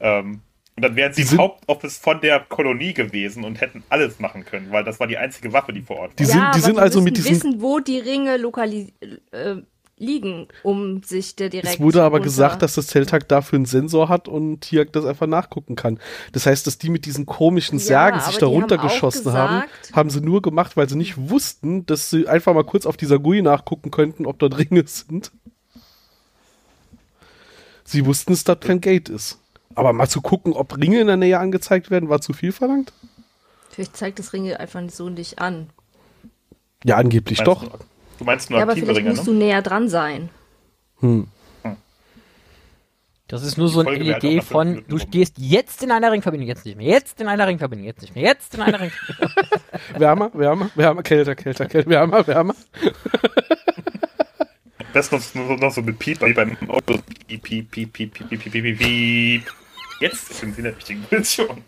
Ähm, 0.00 0.42
und 0.78 0.82
dann 0.82 0.94
wären 0.94 1.12
sie 1.12 1.22
im 1.22 1.38
Hauptoffice 1.38 1.98
von 1.98 2.20
der 2.20 2.38
Kolonie 2.38 2.92
gewesen 2.92 3.42
und 3.42 3.60
hätten 3.60 3.82
alles 3.88 4.20
machen 4.20 4.44
können, 4.44 4.70
weil 4.70 4.84
das 4.84 5.00
war 5.00 5.08
die 5.08 5.16
einzige 5.16 5.52
Waffe, 5.52 5.72
die 5.72 5.82
vor 5.82 5.96
Ort 5.96 6.10
war. 6.10 6.16
Die 6.16 6.24
sind, 6.24 6.54
die 6.54 6.60
sind 6.60 6.78
also 6.78 7.00
mit 7.00 7.16
diesen. 7.16 7.32
wissen, 7.32 7.60
wo 7.60 7.80
die 7.80 7.98
Ringe 7.98 8.36
lokalis 8.36 8.92
äh, 9.32 9.56
liegen, 9.98 10.48
um 10.62 11.02
sich 11.02 11.36
der 11.36 11.48
direkt. 11.48 11.74
Es 11.74 11.80
wurde 11.80 12.02
aber 12.02 12.20
gesagt, 12.20 12.62
dass 12.62 12.74
das 12.74 12.86
Zeltag 12.88 13.28
dafür 13.28 13.56
einen 13.56 13.66
Sensor 13.66 14.08
hat 14.08 14.28
und 14.28 14.60
Tiak 14.60 14.92
das 14.92 15.04
einfach 15.04 15.26
nachgucken 15.26 15.76
kann. 15.76 15.98
Das 16.32 16.46
heißt, 16.46 16.66
dass 16.66 16.78
die 16.78 16.90
mit 16.90 17.06
diesen 17.06 17.26
komischen 17.26 17.78
Särgen 17.78 18.18
ja, 18.18 18.24
sich 18.24 18.38
da 18.38 18.46
runtergeschossen 18.46 19.32
haben, 19.32 19.64
haben 19.92 20.10
sie 20.10 20.20
nur 20.20 20.42
gemacht, 20.42 20.76
weil 20.76 20.88
sie 20.88 20.96
nicht 20.96 21.30
wussten, 21.30 21.86
dass 21.86 22.10
sie 22.10 22.28
einfach 22.28 22.54
mal 22.54 22.64
kurz 22.64 22.86
auf 22.86 22.96
dieser 22.96 23.18
GUI 23.18 23.42
nachgucken 23.42 23.90
könnten, 23.90 24.26
ob 24.26 24.38
dort 24.38 24.58
Ringe 24.58 24.84
sind. 24.86 25.32
Sie 27.84 28.04
wussten, 28.04 28.32
dass 28.32 28.44
das 28.44 28.60
kein 28.60 28.80
Gate 28.80 29.08
ist. 29.08 29.38
Aber 29.74 29.92
mal 29.92 30.08
zu 30.08 30.20
gucken, 30.20 30.52
ob 30.52 30.76
Ringe 30.76 31.00
in 31.00 31.06
der 31.06 31.16
Nähe 31.16 31.38
angezeigt 31.38 31.90
werden, 31.90 32.08
war 32.08 32.20
zu 32.20 32.32
viel 32.32 32.52
verlangt? 32.52 32.92
Vielleicht 33.70 33.96
zeigt 33.96 34.18
das 34.18 34.32
Ringe 34.32 34.58
einfach 34.60 34.82
so 34.90 35.08
nicht 35.08 35.38
an. 35.38 35.70
Ja, 36.84 36.96
angeblich 36.96 37.40
doch. 37.40 37.64
Du, 37.64 37.78
du 38.18 38.24
meinst 38.24 38.50
nur 38.50 38.58
ja, 38.58 38.66
aktive 38.66 38.84
aber 38.84 38.94
vielleicht 38.94 39.06
Ringe, 39.06 39.16
musst 39.16 39.26
ne? 39.26 39.32
du 39.32 39.38
näher 39.38 39.62
dran 39.62 39.88
sein. 39.88 40.30
Hm. 41.00 41.28
Das 43.28 43.42
ist 43.42 43.58
nur 43.58 43.68
so 43.68 43.80
eine 43.80 43.98
Idee 43.98 44.40
von, 44.40 44.84
du 44.88 44.96
gehst 44.96 45.34
jetzt 45.36 45.82
in 45.82 45.90
einer 45.90 46.10
Ringverbindung, 46.10 46.48
jetzt 46.48 46.64
nicht 46.64 46.78
mehr, 46.78 46.86
jetzt 46.86 47.20
in 47.20 47.28
einer 47.28 47.46
Ringverbindung, 47.46 47.86
jetzt 47.86 48.00
nicht 48.00 48.14
mehr, 48.14 48.24
jetzt 48.24 48.54
in 48.54 48.62
einer 48.62 48.80
Ringverbindung. 48.80 49.30
wärmer, 49.98 50.30
wärmer, 50.32 50.70
wärmer, 50.74 51.02
kälter, 51.02 51.34
kälter, 51.34 51.66
kälter, 51.66 51.90
wärmer, 51.90 52.26
wärmer. 52.26 52.54
Das 54.94 55.12
noch, 55.12 55.20
noch 55.34 55.70
so 55.70 55.82
mit 55.82 55.98
Piep 55.98 56.20
beim 56.20 56.56
Auto. 56.68 56.98
Piep, 57.26 57.42
piep, 57.42 57.70
piep, 57.70 57.92
piep, 57.92 58.14
piep, 58.14 58.28
piep, 58.28 58.40
piep, 58.40 58.52
piep, 58.52 58.78
piep. 58.78 59.42
Jetzt 60.00 60.32
sind 60.32 60.54
sie 60.54 60.60
in 60.60 60.64
der 60.64 60.76
richtigen 60.76 61.02
Position. 61.02 61.62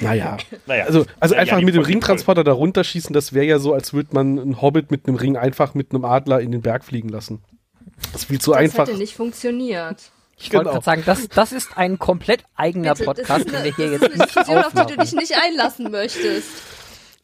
Naja. 0.00 0.36
naja. 0.66 0.84
Also, 0.84 1.06
also 1.18 1.34
ja, 1.34 1.40
einfach 1.40 1.58
ja, 1.58 1.64
mit 1.64 1.74
dem 1.74 1.82
Ringtransporter 1.82 2.44
da 2.44 2.52
runterschießen, 2.52 3.12
das 3.12 3.32
wäre 3.32 3.46
ja 3.46 3.58
so, 3.58 3.74
als 3.74 3.92
würde 3.92 4.10
man 4.12 4.38
einen 4.38 4.62
Hobbit 4.62 4.90
mit 4.90 5.06
einem 5.06 5.16
Ring 5.16 5.36
einfach 5.36 5.74
mit 5.74 5.92
einem 5.92 6.04
Adler 6.04 6.40
in 6.40 6.52
den 6.52 6.62
Berg 6.62 6.84
fliegen 6.84 7.08
lassen. 7.08 7.42
Das 8.12 8.22
ist 8.22 8.28
viel 8.28 8.40
zu 8.40 8.52
das 8.52 8.60
einfach. 8.60 8.78
Das 8.78 8.88
hätte 8.90 8.98
nicht 8.98 9.14
funktioniert. 9.14 10.10
Ich 10.36 10.52
wollte 10.52 10.70
genau. 10.70 10.72
gerade 10.72 10.84
sagen, 10.84 11.02
das, 11.04 11.28
das 11.28 11.52
ist 11.52 11.76
ein 11.76 11.98
komplett 11.98 12.44
eigener 12.56 12.94
Bitte, 12.94 13.04
Podcast, 13.04 13.46
den 13.46 13.62
wir 13.62 13.74
hier 13.74 13.92
jetzt 13.92 14.02
nicht 14.02 14.24
Diskussion, 14.24 14.58
auf 14.58 14.72
die 14.72 14.94
du 14.94 14.96
dich 14.96 15.12
nicht 15.12 15.34
einlassen 15.36 15.90
möchtest. 15.90 16.48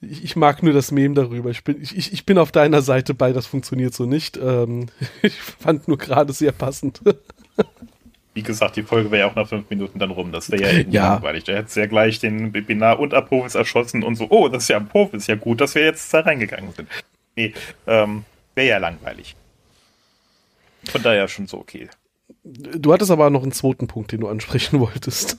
Ich, 0.03 0.23
ich, 0.23 0.37
mag 0.37 0.63
nur 0.63 0.75
das 0.75 0.91
Meme 0.91 1.15
darüber. 1.15 1.49
Ich 1.49 1.65
bin, 1.65 1.81
ich, 1.81 2.13
ich 2.13 2.27
bin 2.27 2.37
auf 2.37 2.53
deiner 2.53 2.83
Seite 2.83 3.15
bei, 3.15 3.33
das 3.33 3.47
funktioniert 3.47 3.95
so 3.95 4.05
nicht. 4.05 4.37
Ähm, 4.37 4.89
ich 5.23 5.41
fand 5.41 5.89
nur 5.89 5.97
gerade 5.97 6.35
sehr 6.35 6.53
passend. 6.53 7.01
Wie 8.37 8.43
gesagt, 8.43 8.77
die 8.77 8.83
Folge 8.83 9.11
wäre 9.11 9.21
ja 9.21 9.31
auch 9.31 9.35
nach 9.35 9.49
fünf 9.49 9.71
Minuten 9.71 9.99
dann 9.99 10.11
rum. 10.11 10.31
Das 10.31 10.51
wäre 10.51 10.63
ja 10.63 10.69
irgendwie 10.69 10.97
ja. 10.97 11.15
langweilig. 11.15 11.45
Der 11.45 11.57
hätte 11.57 11.81
ja 11.81 11.87
gleich 11.87 12.19
den 12.19 12.53
Webinar 12.53 13.01
und 13.01 13.15
Apophis 13.15 13.55
erschossen 13.55 14.03
und 14.03 14.17
so, 14.17 14.27
oh, 14.29 14.49
das 14.49 14.65
ist 14.65 14.69
ja 14.69 14.77
Apophis, 14.77 15.27
ja 15.27 15.37
gut, 15.37 15.63
dass 15.63 15.75
wir 15.75 15.83
jetzt 15.83 16.13
da 16.13 16.21
reingegangen 16.21 16.71
sind. 16.75 16.87
Nee, 17.35 17.55
ähm, 17.87 18.27
wäre 18.55 18.69
ja 18.69 18.77
langweilig. 18.77 19.37
Von 20.85 21.03
daher 21.03 21.29
schon 21.29 21.47
so 21.47 21.57
okay. 21.57 21.89
Du 22.45 22.93
hattest 22.93 23.11
aber 23.11 23.31
noch 23.31 23.43
einen 23.43 23.53
zweiten 23.53 23.87
Punkt, 23.87 24.13
den 24.13 24.21
du 24.21 24.29
ansprechen 24.29 24.81
wolltest. 24.81 25.39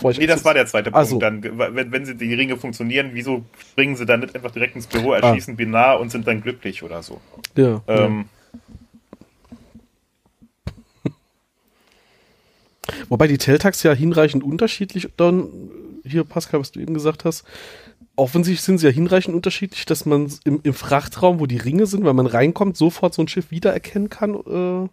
Nee, 0.00 0.28
das 0.28 0.44
war 0.44 0.54
der 0.54 0.66
zweite 0.66 0.92
Punkt. 0.92 1.08
So. 1.08 1.18
Dann, 1.18 1.42
wenn, 1.42 1.90
wenn 1.90 2.06
sie 2.06 2.14
die 2.14 2.34
Ringe 2.34 2.56
funktionieren, 2.56 3.10
wieso 3.14 3.44
springen 3.58 3.96
sie 3.96 4.06
dann 4.06 4.20
nicht 4.20 4.36
einfach 4.36 4.52
direkt 4.52 4.76
ins 4.76 4.86
Büro, 4.86 5.12
erschießen 5.12 5.54
ah. 5.54 5.56
Binar 5.56 5.98
und 5.98 6.10
sind 6.10 6.24
dann 6.28 6.40
glücklich 6.40 6.84
oder 6.84 7.02
so? 7.02 7.20
Ja. 7.56 7.82
Ähm, 7.88 8.26
ja. 8.58 8.76
Wobei 13.08 13.26
die 13.26 13.38
Teltags 13.38 13.82
ja 13.82 13.92
hinreichend 13.92 14.42
unterschiedlich 14.42 15.08
dann, 15.16 15.48
hier 16.04 16.24
Pascal, 16.24 16.60
was 16.60 16.72
du 16.72 16.80
eben 16.80 16.94
gesagt 16.94 17.24
hast, 17.24 17.44
offensichtlich 18.16 18.62
sind 18.62 18.78
sie 18.78 18.86
ja 18.86 18.92
hinreichend 18.92 19.34
unterschiedlich, 19.34 19.86
dass 19.86 20.06
man 20.06 20.32
im, 20.44 20.60
im 20.62 20.74
Frachtraum, 20.74 21.40
wo 21.40 21.46
die 21.46 21.58
Ringe 21.58 21.86
sind, 21.86 22.04
wenn 22.04 22.16
man 22.16 22.26
reinkommt, 22.26 22.76
sofort 22.76 23.14
so 23.14 23.22
ein 23.22 23.28
Schiff 23.28 23.50
wiedererkennen 23.50 24.08
kann. 24.08 24.34
Äh, 24.34 24.88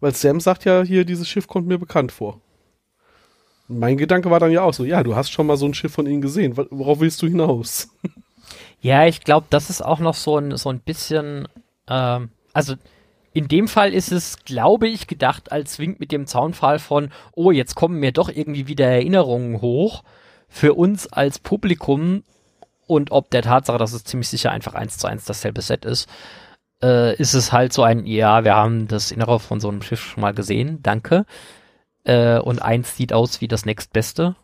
weil 0.00 0.14
Sam 0.14 0.40
sagt 0.40 0.64
ja 0.64 0.82
hier, 0.82 1.04
dieses 1.04 1.28
Schiff 1.28 1.48
kommt 1.48 1.66
mir 1.66 1.78
bekannt 1.78 2.12
vor. 2.12 2.40
Mein 3.68 3.96
Gedanke 3.96 4.30
war 4.30 4.38
dann 4.38 4.52
ja 4.52 4.62
auch 4.62 4.74
so, 4.74 4.84
ja, 4.84 5.02
du 5.02 5.16
hast 5.16 5.30
schon 5.30 5.46
mal 5.46 5.56
so 5.56 5.66
ein 5.66 5.74
Schiff 5.74 5.92
von 5.92 6.06
ihnen 6.06 6.20
gesehen. 6.20 6.56
Worauf 6.56 7.00
willst 7.00 7.20
du 7.22 7.26
hinaus? 7.26 7.88
Ja, 8.80 9.06
ich 9.06 9.22
glaube, 9.22 9.46
das 9.50 9.70
ist 9.70 9.84
auch 9.84 9.98
noch 9.98 10.14
so 10.14 10.38
ein, 10.38 10.56
so 10.56 10.68
ein 10.68 10.78
bisschen, 10.78 11.48
ähm, 11.88 12.28
also 12.52 12.74
in 13.36 13.48
dem 13.48 13.68
Fall 13.68 13.92
ist 13.92 14.12
es, 14.12 14.44
glaube 14.46 14.88
ich, 14.88 15.08
gedacht 15.08 15.52
als 15.52 15.78
Wink 15.78 16.00
mit 16.00 16.10
dem 16.10 16.26
Zaunpfahl 16.26 16.78
von, 16.78 17.10
oh, 17.32 17.50
jetzt 17.50 17.74
kommen 17.74 18.00
mir 18.00 18.10
doch 18.10 18.30
irgendwie 18.30 18.66
wieder 18.66 18.86
Erinnerungen 18.86 19.60
hoch 19.60 20.04
für 20.48 20.72
uns 20.72 21.06
als 21.12 21.38
Publikum 21.38 22.24
und 22.86 23.10
ob 23.10 23.28
der 23.30 23.42
Tatsache, 23.42 23.76
dass 23.76 23.92
es 23.92 24.04
ziemlich 24.04 24.30
sicher 24.30 24.52
einfach 24.52 24.72
eins 24.72 24.96
zu 24.96 25.06
eins 25.06 25.26
dasselbe 25.26 25.60
Set 25.60 25.84
ist, 25.84 26.08
äh, 26.82 27.14
ist 27.16 27.34
es 27.34 27.52
halt 27.52 27.74
so 27.74 27.82
ein, 27.82 28.06
ja, 28.06 28.42
wir 28.44 28.54
haben 28.54 28.88
das 28.88 29.10
Innere 29.10 29.38
von 29.38 29.60
so 29.60 29.68
einem 29.68 29.82
Schiff 29.82 30.00
schon 30.00 30.22
mal 30.22 30.32
gesehen, 30.32 30.82
danke. 30.82 31.26
Äh, 32.04 32.38
und 32.38 32.62
eins 32.62 32.96
sieht 32.96 33.12
aus 33.12 33.42
wie 33.42 33.48
das 33.48 33.66
nächstbeste. 33.66 34.34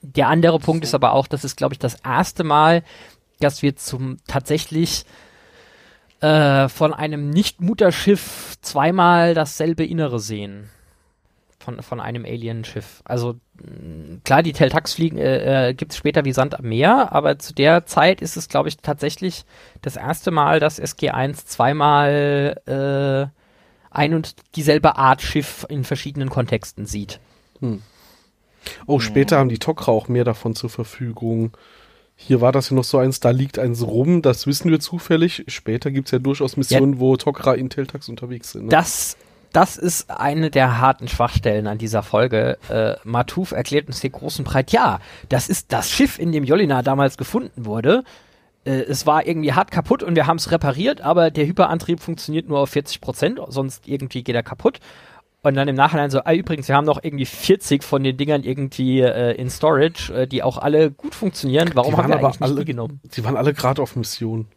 Der 0.00 0.28
andere 0.28 0.58
Punkt 0.58 0.84
ist 0.84 0.94
aber 0.94 1.12
auch, 1.12 1.26
das 1.26 1.44
ist, 1.44 1.56
glaube 1.56 1.74
ich, 1.74 1.78
das 1.78 1.96
erste 1.96 2.44
Mal, 2.44 2.82
dass 3.40 3.60
wir 3.60 3.76
zum 3.76 4.16
tatsächlich 4.26 5.04
äh, 6.24 6.68
von 6.70 6.94
einem 6.94 7.28
Nicht-Mutterschiff 7.28 8.56
zweimal 8.62 9.34
dasselbe 9.34 9.84
Innere 9.84 10.18
sehen. 10.18 10.70
Von, 11.58 11.82
von 11.82 12.00
einem 12.00 12.24
Alien-Schiff. 12.24 13.02
Also 13.04 13.36
klar, 14.24 14.42
die 14.42 14.52
Teltax 14.52 14.94
fliegen 14.94 15.18
äh, 15.18 15.68
äh, 15.68 15.74
gibt 15.74 15.92
es 15.92 15.98
später 15.98 16.24
wie 16.24 16.32
Sand 16.32 16.58
am 16.58 16.66
Meer, 16.66 17.12
aber 17.12 17.38
zu 17.38 17.54
der 17.54 17.86
Zeit 17.86 18.20
ist 18.22 18.36
es, 18.36 18.48
glaube 18.48 18.68
ich, 18.68 18.78
tatsächlich 18.78 19.44
das 19.82 19.96
erste 19.96 20.30
Mal, 20.30 20.60
dass 20.60 20.80
SG1 20.80 21.46
zweimal 21.46 22.60
äh, 22.66 23.94
ein 23.94 24.14
und 24.14 24.34
dieselbe 24.56 24.96
Art 24.96 25.22
Schiff 25.22 25.66
in 25.68 25.84
verschiedenen 25.84 26.30
Kontexten 26.30 26.86
sieht. 26.86 27.20
Hm. 27.60 27.82
Oh, 28.86 28.98
später 28.98 29.36
ja. 29.36 29.40
haben 29.40 29.48
die 29.50 29.58
Tok'ra 29.58 29.88
auch 29.88 30.08
mehr 30.08 30.24
davon 30.24 30.54
zur 30.54 30.70
Verfügung. 30.70 31.52
Hier 32.16 32.40
war 32.40 32.52
das 32.52 32.70
ja 32.70 32.76
noch 32.76 32.84
so 32.84 32.98
eins, 32.98 33.20
da 33.20 33.30
liegt 33.30 33.58
eins 33.58 33.82
rum, 33.82 34.22
das 34.22 34.46
wissen 34.46 34.70
wir 34.70 34.80
zufällig. 34.80 35.44
Später 35.48 35.90
gibt 35.90 36.08
es 36.08 36.12
ja 36.12 36.18
durchaus 36.18 36.56
Missionen, 36.56 36.94
ja, 36.94 37.00
wo 37.00 37.14
Tok'ra 37.14 37.54
in 37.54 37.70
Teltax 37.70 38.08
unterwegs 38.08 38.52
sind. 38.52 38.64
Ne? 38.64 38.68
Das, 38.68 39.16
das 39.52 39.76
ist 39.76 40.10
eine 40.10 40.50
der 40.50 40.80
harten 40.80 41.08
Schwachstellen 41.08 41.66
an 41.66 41.78
dieser 41.78 42.02
Folge. 42.02 42.56
Äh, 42.68 42.94
Matuf 43.04 43.52
erklärt 43.52 43.88
uns 43.88 44.00
hier 44.00 44.10
großen 44.10 44.44
Breit, 44.44 44.70
ja, 44.70 45.00
das 45.28 45.48
ist 45.48 45.72
das 45.72 45.90
Schiff, 45.90 46.18
in 46.18 46.32
dem 46.32 46.44
Jolina 46.44 46.82
damals 46.82 47.16
gefunden 47.16 47.64
wurde 47.64 48.04
äh, 48.64 48.82
es 48.82 49.06
war 49.06 49.26
irgendwie 49.26 49.52
hart 49.52 49.70
kaputt 49.70 50.02
und 50.02 50.16
wir 50.16 50.26
haben 50.26 50.38
es 50.38 50.50
repariert, 50.50 51.02
aber 51.02 51.30
der 51.30 51.46
Hyperantrieb 51.46 52.00
funktioniert 52.00 52.48
nur 52.48 52.60
auf 52.60 52.70
40 52.70 53.00
Prozent, 53.00 53.40
sonst 53.48 53.86
irgendwie 53.86 54.22
geht 54.22 54.34
er 54.34 54.42
kaputt. 54.42 54.80
Und 55.44 55.56
dann 55.56 55.68
im 55.68 55.76
Nachhinein 55.76 56.10
so, 56.10 56.20
ah, 56.24 56.32
übrigens, 56.32 56.68
wir 56.68 56.74
haben 56.74 56.86
noch 56.86 57.04
irgendwie 57.04 57.26
40 57.26 57.84
von 57.84 58.02
den 58.02 58.16
Dingern 58.16 58.44
irgendwie 58.44 59.02
äh, 59.02 59.32
in 59.32 59.50
Storage, 59.50 60.10
äh, 60.14 60.26
die 60.26 60.42
auch 60.42 60.56
alle 60.56 60.90
gut 60.90 61.14
funktionieren. 61.14 61.70
Warum 61.74 61.98
haben 61.98 62.08
wir 62.08 62.16
eigentlich 62.16 62.40
alle, 62.40 62.54
nicht 62.54 62.62
die 62.62 62.72
genommen? 62.72 63.02
Die 63.14 63.22
waren 63.24 63.36
alle 63.36 63.52
gerade 63.52 63.82
auf 63.82 63.94
Mission. 63.94 64.48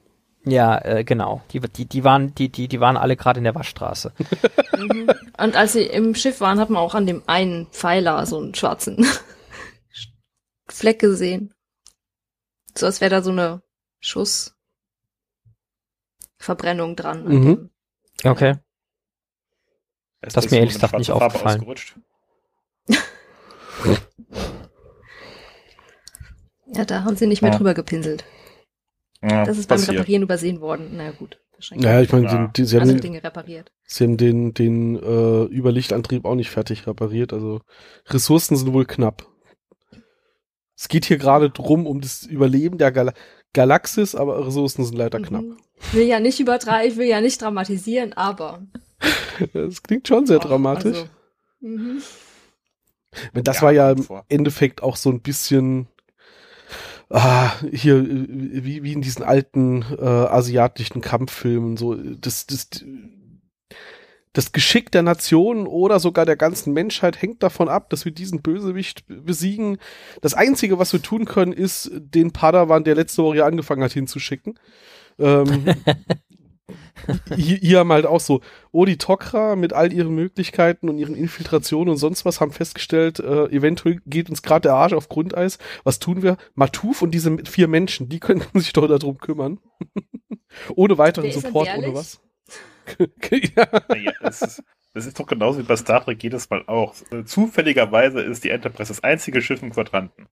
Ja, 0.45 0.77
äh, 0.77 1.03
genau. 1.03 1.41
Die, 1.51 1.59
die, 1.59 1.87
die, 1.87 2.05
waren, 2.05 2.33
die, 2.35 2.47
die, 2.47 2.69
die 2.69 2.79
waren 2.79 2.95
alle 2.95 3.17
gerade 3.17 3.39
in 3.39 3.43
der 3.43 3.53
Waschstraße. 3.53 4.13
mhm. 4.77 5.11
Und 5.37 5.57
als 5.57 5.73
sie 5.73 5.83
im 5.83 6.15
Schiff 6.15 6.39
waren, 6.39 6.57
hat 6.57 6.69
man 6.69 6.81
auch 6.81 6.95
an 6.95 7.05
dem 7.05 7.21
einen 7.27 7.67
Pfeiler 7.67 8.25
so 8.25 8.39
einen 8.39 8.55
schwarzen 8.55 9.05
Fleck 10.69 10.99
gesehen. 10.99 11.53
So 12.77 12.85
als 12.85 13.01
wäre 13.01 13.11
da 13.11 13.21
so 13.21 13.31
eine 13.31 13.61
Schussverbrennung 13.99 16.95
dran. 16.95 17.25
Mhm. 17.25 17.69
Okay. 18.23 18.55
Das, 20.21 20.33
das 20.33 20.45
ist 20.45 20.51
mir 20.51 20.57
ehrlich 20.59 20.73
gesagt 20.73 20.97
nicht 20.97 21.11
aufgefallen. 21.11 21.65
ja, 26.73 26.85
da 26.85 27.03
haben 27.03 27.15
sie 27.15 27.27
nicht 27.27 27.41
mehr 27.41 27.51
ja. 27.51 27.57
drüber 27.57 27.73
gepinselt. 27.73 28.25
Ja, 29.21 29.45
Das 29.45 29.57
ist 29.57 29.67
beim 29.67 29.77
passiert. 29.79 29.97
Reparieren 29.99 30.23
übersehen 30.23 30.61
worden. 30.61 30.91
Na 30.95 31.11
gut. 31.11 31.39
Naja, 31.71 32.01
ich 32.01 32.11
meine, 32.11 32.25
Ja. 32.25 32.47
die, 32.55 32.65
sie, 32.65 32.77
also 32.77 32.91
haben, 32.91 32.97
den, 32.97 33.01
Dinge 33.01 33.23
repariert. 33.23 33.71
sie 33.83 34.03
haben 34.03 34.17
den, 34.17 34.53
den 34.53 34.95
äh, 34.95 35.45
Überlichtantrieb 35.45 36.25
auch 36.25 36.35
nicht 36.35 36.51
fertig 36.51 36.85
repariert. 36.85 37.33
Also 37.33 37.61
Ressourcen 38.07 38.55
sind 38.55 38.73
wohl 38.73 38.85
knapp. 38.85 39.25
Es 40.75 40.87
geht 40.87 41.05
hier 41.05 41.17
gerade 41.17 41.49
drum 41.49 41.87
um 41.87 42.01
das 42.01 42.23
Überleben 42.23 42.77
der 42.77 42.91
Gal 42.91 43.13
Galaxis, 43.53 44.13
aber 44.13 44.45
Ressourcen 44.45 44.85
sind 44.85 44.97
leider 44.97 45.19
knapp. 45.19 45.41
Mhm. 45.41 45.57
Ich 45.81 45.93
will 45.93 46.05
ja 46.05 46.19
nicht 46.19 46.39
übertreiben, 46.39 46.91
ich 46.91 46.97
will 46.97 47.07
ja 47.07 47.21
nicht 47.21 47.41
dramatisieren, 47.41 48.13
aber. 48.13 48.61
Das 49.53 49.83
klingt 49.83 50.07
schon 50.07 50.25
sehr 50.25 50.39
Ach, 50.39 50.45
dramatisch. 50.45 50.97
Also, 50.97 51.09
mhm. 51.61 52.01
Das 53.33 53.57
Ja, 53.57 53.61
war 53.61 53.71
ja 53.71 53.91
im 53.91 54.03
vor. 54.03 54.25
Endeffekt 54.29 54.83
auch 54.83 54.95
so 54.95 55.09
ein 55.09 55.21
bisschen 55.21 55.87
ah, 57.09 57.51
hier 57.71 58.03
wie, 58.07 58.83
wie 58.83 58.93
in 58.93 59.01
diesen 59.01 59.23
alten 59.23 59.83
äh, 59.97 60.03
asiatischen 60.05 61.01
Kampffilmen 61.01 61.77
so 61.77 61.95
das 61.95 62.45
das 62.47 62.69
das 64.33 64.51
Geschick 64.51 64.91
der 64.91 65.01
Nation 65.01 65.65
oder 65.65 65.99
sogar 65.99 66.25
der 66.25 66.35
ganzen 66.35 66.71
Menschheit 66.73 67.19
hängt 67.21 67.41
davon 67.41 67.69
ab, 67.69 67.89
dass 67.89 68.05
wir 68.05 68.11
diesen 68.11 68.41
Bösewicht 68.43 69.03
besiegen. 69.07 69.77
Das 70.21 70.35
Einzige, 70.35 70.77
was 70.77 70.93
wir 70.93 71.01
tun 71.01 71.25
können, 71.25 71.53
ist, 71.53 71.89
den 71.93 72.31
Padawan, 72.33 72.83
der 72.83 72.93
letzte 72.95 73.23
Woche 73.23 73.35
hier 73.35 73.45
angefangen 73.47 73.83
hat, 73.83 73.93
hinzuschicken. 73.93 74.59
Ähm, 75.17 75.65
hier, 77.35 77.57
hier 77.57 77.79
haben 77.79 77.91
halt 77.91 78.05
auch 78.05 78.19
so, 78.19 78.41
oh, 78.71 78.85
die 78.85 78.97
Tok'ra 78.97 79.55
mit 79.55 79.73
all 79.73 79.93
ihren 79.93 80.13
Möglichkeiten 80.13 80.89
und 80.89 80.97
ihren 80.97 81.15
Infiltrationen 81.15 81.89
und 81.89 81.97
sonst 81.97 82.25
was 82.25 82.41
haben 82.41 82.51
festgestellt, 82.51 83.19
äh, 83.19 83.45
eventuell 83.45 84.01
geht 84.05 84.29
uns 84.29 84.41
gerade 84.41 84.63
der 84.63 84.73
Arsch 84.73 84.93
auf 84.93 85.07
Grundeis. 85.07 85.57
Was 85.83 85.99
tun 85.99 86.23
wir? 86.23 86.37
Matuf 86.55 87.01
und 87.01 87.11
diese 87.11 87.37
vier 87.45 87.67
Menschen, 87.67 88.09
die 88.09 88.19
könnten 88.19 88.59
sich 88.59 88.73
doch 88.73 88.87
darum 88.87 89.17
kümmern. 89.17 89.59
ohne 90.75 90.97
weiteren 90.97 91.31
Support, 91.31 91.69
ohne 91.77 91.93
was. 91.93 92.21
ja. 92.99 93.67
Naja, 93.89 94.11
das, 94.21 94.41
ist, 94.41 94.63
das 94.93 95.05
ist 95.05 95.19
doch 95.19 95.27
genauso 95.27 95.59
wie 95.59 95.63
bei 95.63 95.75
Star 95.75 96.03
Trek 96.03 96.21
jedes 96.21 96.49
Mal 96.49 96.63
auch. 96.67 96.95
Äh, 97.11 97.23
Zufälligerweise 97.23 98.21
ist 98.21 98.43
die 98.43 98.49
Enterprise 98.49 98.89
das 98.89 99.03
einzige 99.03 99.41
Schiff 99.41 99.61
im 99.61 99.71
Quadranten. 99.71 100.27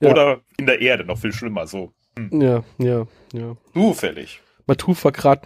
Ja. 0.00 0.10
Oder 0.10 0.40
in 0.56 0.66
der 0.66 0.80
Erde, 0.80 1.04
noch 1.04 1.18
viel 1.18 1.32
schlimmer, 1.32 1.66
so. 1.66 1.92
Ja, 2.30 2.64
ja, 2.78 3.06
ja. 3.32 3.56
Zufällig. 3.72 4.40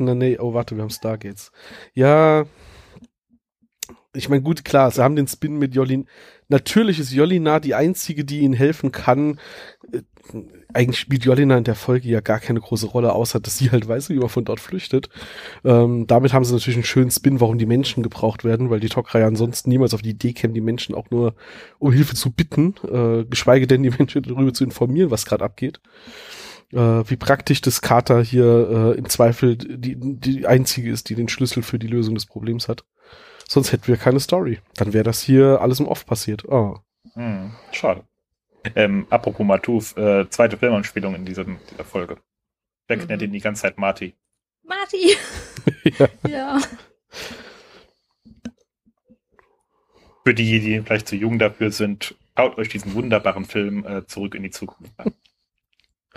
In 0.00 0.06
der 0.06 0.14
Nähe. 0.14 0.38
Oh, 0.40 0.54
warte, 0.54 0.76
wir 0.76 0.82
haben 0.82 0.90
Stargates. 0.90 1.52
Ja. 1.94 2.46
Ich 4.16 4.28
meine, 4.28 4.42
gut, 4.42 4.64
klar, 4.64 4.90
sie 4.90 5.02
haben 5.02 5.16
den 5.16 5.26
Spin 5.26 5.58
mit 5.58 5.74
Jolin. 5.74 6.06
Natürlich 6.48 7.00
ist 7.00 7.12
Jolina 7.12 7.58
die 7.58 7.74
einzige, 7.74 8.24
die 8.24 8.40
ihnen 8.40 8.54
helfen 8.54 8.92
kann. 8.92 9.40
Äh, 9.92 10.02
Eigentlich 10.72 10.98
spielt 10.98 11.24
Jolina 11.24 11.56
in 11.58 11.64
der 11.64 11.74
Folge 11.74 12.08
ja 12.08 12.20
gar 12.20 12.40
keine 12.40 12.60
große 12.60 12.86
Rolle, 12.86 13.12
außer 13.12 13.40
dass 13.40 13.58
sie 13.58 13.70
halt 13.70 13.86
weiß, 13.86 14.08
wie 14.10 14.16
man 14.16 14.28
von 14.28 14.44
dort 14.44 14.60
flüchtet. 14.60 15.08
Ähm, 15.64 16.06
damit 16.06 16.32
haben 16.32 16.44
sie 16.44 16.52
natürlich 16.52 16.76
einen 16.76 16.84
schönen 16.84 17.10
Spin, 17.10 17.40
warum 17.40 17.58
die 17.58 17.66
Menschen 17.66 18.02
gebraucht 18.02 18.44
werden, 18.44 18.70
weil 18.70 18.80
die 18.80 18.88
Tok'ra 18.88 19.24
ansonsten 19.24 19.68
niemals 19.68 19.94
auf 19.94 20.02
die 20.02 20.10
Idee 20.10 20.32
kämen, 20.32 20.54
die 20.54 20.60
Menschen 20.60 20.94
auch 20.94 21.10
nur 21.10 21.34
um 21.78 21.92
Hilfe 21.92 22.14
zu 22.14 22.30
bitten, 22.30 22.74
äh, 22.90 23.24
geschweige 23.24 23.66
denn 23.66 23.82
die 23.82 23.90
Menschen 23.90 24.22
darüber 24.22 24.52
zu 24.52 24.64
informieren, 24.64 25.10
was 25.10 25.26
gerade 25.26 25.44
abgeht 25.44 25.80
wie 26.74 27.16
praktisch 27.16 27.60
das 27.60 27.80
Carter 27.82 28.22
hier 28.22 28.94
äh, 28.94 28.98
im 28.98 29.08
Zweifel 29.08 29.56
die, 29.56 29.96
die 29.98 30.46
einzige 30.46 30.90
ist, 30.90 31.08
die 31.08 31.14
den 31.14 31.28
Schlüssel 31.28 31.62
für 31.62 31.78
die 31.78 31.86
Lösung 31.86 32.14
des 32.14 32.26
Problems 32.26 32.68
hat. 32.68 32.84
Sonst 33.48 33.72
hätten 33.72 33.86
wir 33.86 33.96
keine 33.96 34.20
Story. 34.20 34.58
Dann 34.76 34.92
wäre 34.92 35.04
das 35.04 35.20
hier 35.22 35.60
alles 35.60 35.80
im 35.80 35.86
Off 35.86 36.06
passiert. 36.06 36.44
Oh. 36.46 36.78
Hm, 37.12 37.52
schade. 37.72 38.04
Ähm, 38.74 39.06
apropos 39.10 39.46
Matuf, 39.46 39.96
äh, 39.96 40.28
zweite 40.30 40.56
Filmanspielung 40.56 41.14
in 41.14 41.26
diesem, 41.26 41.58
dieser 41.70 41.84
Folge. 41.84 42.16
Jack 42.88 43.00
Mhm. 43.00 43.06
nennt 43.06 43.22
ihn 43.22 43.32
die 43.32 43.40
ganze 43.40 43.62
Zeit 43.62 43.78
Marty. 43.78 44.14
Marty! 44.62 45.16
Ja. 45.98 46.08
ja. 46.26 46.60
Für 50.24 50.34
die, 50.34 50.60
die 50.60 50.80
vielleicht 50.80 51.08
zu 51.08 51.16
jung 51.16 51.38
dafür 51.38 51.70
sind, 51.70 52.14
schaut 52.36 52.56
euch 52.58 52.68
diesen 52.68 52.94
wunderbaren 52.94 53.44
Film 53.44 53.84
äh, 53.86 54.06
Zurück 54.06 54.34
in 54.34 54.42
die 54.42 54.50
Zukunft 54.50 54.92
an. 54.98 55.12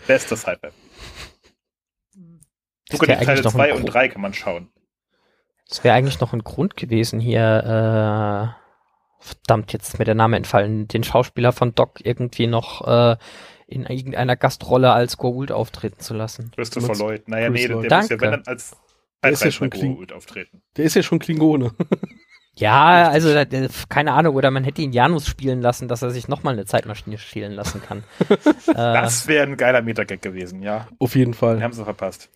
Bestes 0.05 0.41
Sci-Fi. 0.41 0.69
Das 2.89 2.99
Sogar 2.99 3.07
die 3.17 3.25
Teile 3.25 3.31
eigentlich 3.31 3.43
noch 3.45 3.51
2 3.53 3.63
ein 3.71 3.75
und 3.77 3.81
Gro- 3.86 3.91
3 3.91 4.07
kann 4.10 4.21
man 4.21 4.33
schauen. 4.33 4.69
Das 5.69 5.83
wäre 5.83 5.95
eigentlich 5.95 6.19
noch 6.21 6.31
ein 6.33 6.43
Grund 6.43 6.77
gewesen 6.77 7.19
hier, 7.19 8.55
äh, 8.55 9.23
verdammt, 9.25 9.73
jetzt 9.73 9.89
ist 9.89 9.99
mir 9.99 10.05
der 10.05 10.15
Name 10.15 10.38
entfallen, 10.38 10.88
den 10.88 11.03
Schauspieler 11.03 11.51
von 11.51 11.75
Doc 11.75 11.99
irgendwie 12.05 12.47
noch 12.47 12.88
äh, 12.88 13.17
in 13.67 13.86
irgendeiner 13.86 14.38
Gastrolle 14.38 14.93
als 14.93 15.17
Goa'uld 15.19 15.51
auftreten 15.51 15.99
zu 15.99 16.13
lassen. 16.13 16.51
Christopher 16.55 16.95
Lloyd. 16.95 17.27
Naja, 17.27 17.49
Chris 17.49 17.62
nee, 17.62 17.67
der, 17.67 17.75
Lloyd. 17.75 17.91
der 17.91 17.97
muss 17.97 18.10
ja, 18.10 18.21
wenn 18.21 18.31
dann 18.31 18.43
als 18.45 18.77
Der 19.21 19.31
ist 19.31 19.43
ja 19.43 19.51
schon 19.51 20.12
auftreten. 20.13 20.62
Der 20.77 20.86
ist 20.86 20.93
ja 20.95 21.03
schon 21.03 21.19
Klingone. 21.19 21.71
Ja, 22.60 23.10
also 23.10 23.34
da- 23.34 23.46
da- 23.46 23.67
keine 23.89 24.13
Ahnung, 24.13 24.36
oder 24.36 24.50
man 24.52 24.63
hätte 24.63 24.82
ihn 24.82 24.91
Janus 24.91 25.28
spielen 25.28 25.62
lassen, 25.62 25.88
dass 25.88 26.02
er 26.02 26.10
sich 26.10 26.28
nochmal 26.28 26.54
eine 26.54 26.65
Zeitmaschine 26.65 27.17
stehlen 27.17 27.54
lassen 27.54 27.82
kann. 27.84 28.04
äh, 28.30 28.74
Das 28.74 29.28
wäre 29.28 29.46
ein 29.46 29.58
geiler 29.58 29.82
Metagag 29.84 30.22
gewesen, 30.22 30.62
ja. 30.63 30.88
Auf 31.00 31.15
jeden 31.15 31.32
Den 31.32 31.38
Fall. 31.38 31.62
haben 31.62 31.74
sie 31.74 31.84
verpasst. 31.84 32.30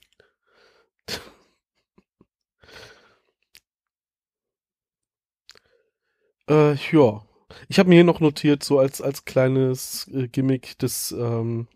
Äh, 6.50 6.74
ja. 6.92 7.22
Ich 7.68 7.80
habe 7.80 7.90
mir 7.90 7.96
hier 7.96 8.04
noch 8.04 8.20
notiert, 8.20 8.64
so 8.64 8.80
als, 8.80 9.02
als 9.02 9.26
kleines 9.26 10.08
äh, 10.14 10.28
Gimmick, 10.28 10.78
dass 10.80 11.12
ähm, 11.12 11.68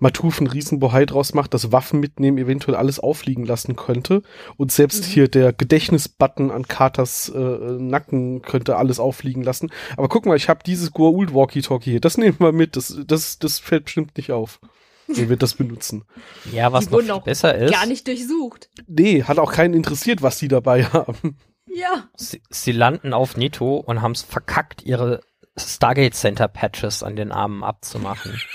Matuf 0.00 0.38
einen 0.38 0.46
Riesenbohai 0.46 1.06
draus 1.06 1.34
macht, 1.34 1.54
dass 1.54 1.72
Waffen 1.72 1.98
mitnehmen 1.98 2.38
eventuell 2.38 2.76
alles 2.76 3.00
auffliegen 3.00 3.44
lassen 3.44 3.74
könnte. 3.74 4.22
Und 4.56 4.70
selbst 4.70 5.04
Mhm. 5.04 5.08
hier 5.10 5.28
der 5.28 5.52
Gedächtnisbutton 5.52 6.50
an 6.52 6.68
Carters 6.68 7.28
äh, 7.34 7.38
Nacken 7.38 8.42
könnte 8.42 8.76
alles 8.76 9.00
auffliegen 9.00 9.42
lassen. 9.42 9.70
Aber 9.96 10.08
guck 10.08 10.24
mal, 10.26 10.36
ich 10.36 10.48
habe 10.48 10.60
dieses 10.64 10.92
Goa'uld 10.92 11.34
Walkie-Talkie 11.34 11.90
hier. 11.90 12.00
Das 12.00 12.16
nehmen 12.16 12.36
wir 12.38 12.52
mit. 12.52 12.76
Das, 12.76 12.96
das, 13.06 13.38
das 13.40 13.58
fällt 13.58 13.86
bestimmt 13.86 14.16
nicht 14.16 14.30
auf, 14.30 14.60
wenn 15.08 15.28
wir 15.28 15.36
das 15.36 15.54
benutzen. 15.54 16.04
ja, 16.52 16.72
was 16.72 16.88
Die 16.88 16.94
noch 16.94 17.16
auch 17.16 17.24
besser 17.24 17.54
ist, 17.56 17.72
Gar 17.72 17.86
nicht 17.86 18.06
durchsucht. 18.06 18.70
Nee, 18.86 19.24
hat 19.24 19.38
auch 19.40 19.52
keinen 19.52 19.74
interessiert, 19.74 20.22
was 20.22 20.38
die 20.38 20.48
dabei 20.48 20.84
haben. 20.84 21.38
Ja. 21.66 22.08
sie, 22.16 22.40
sie 22.50 22.72
landen 22.72 23.12
auf 23.12 23.36
Neto 23.36 23.76
und 23.78 24.00
haben 24.00 24.12
es 24.12 24.22
verkackt, 24.22 24.82
ihre 24.84 25.20
Stargate 25.56 26.14
Center 26.14 26.46
Patches 26.48 27.02
an 27.02 27.16
den 27.16 27.32
Armen 27.32 27.64
abzumachen. 27.64 28.40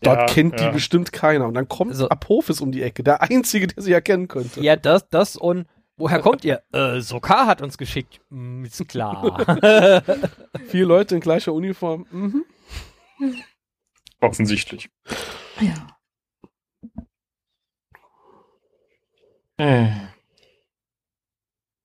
Dort 0.00 0.18
Ja, 0.20 0.26
kennt 0.26 0.58
die 0.60 0.64
ja. 0.64 0.70
bestimmt 0.70 1.12
keiner. 1.12 1.46
Und 1.46 1.54
dann 1.54 1.68
kommt 1.68 1.92
Also- 1.92 2.08
Apophis 2.08 2.60
um 2.60 2.72
die 2.72 2.82
Ecke, 2.82 3.02
der 3.02 3.22
Einzige, 3.22 3.66
der 3.68 3.82
sie 3.82 3.92
erkennen 3.92 4.28
könnte. 4.28 4.60
ja, 4.60 4.76
das, 4.76 5.08
das 5.08 5.36
und 5.36 5.66
woher 5.96 6.18
kommt 6.20 6.44
ihr? 6.44 6.62
Äh, 6.72 7.00
Sokar 7.00 7.46
hat 7.46 7.62
uns 7.62 7.78
geschickt. 7.78 8.20
Hm, 8.30 8.64
ist 8.64 8.86
klar. 8.88 9.44
Vier 10.68 10.86
Leute 10.86 11.14
in 11.14 11.20
gleicher 11.20 11.52
Uniform. 11.52 12.06
Mhm. 12.10 12.44
Offensichtlich. 14.20 14.90
Ja. 15.60 15.74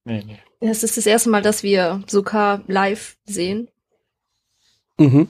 Nee, 0.05 0.23
nee. 0.25 0.39
Es 0.59 0.83
ist 0.83 0.97
das 0.97 1.05
erste 1.05 1.29
Mal, 1.29 1.41
dass 1.41 1.63
wir 1.63 2.03
Sokar 2.07 2.63
live 2.67 3.17
sehen. 3.25 3.67
Mhm. 4.97 5.29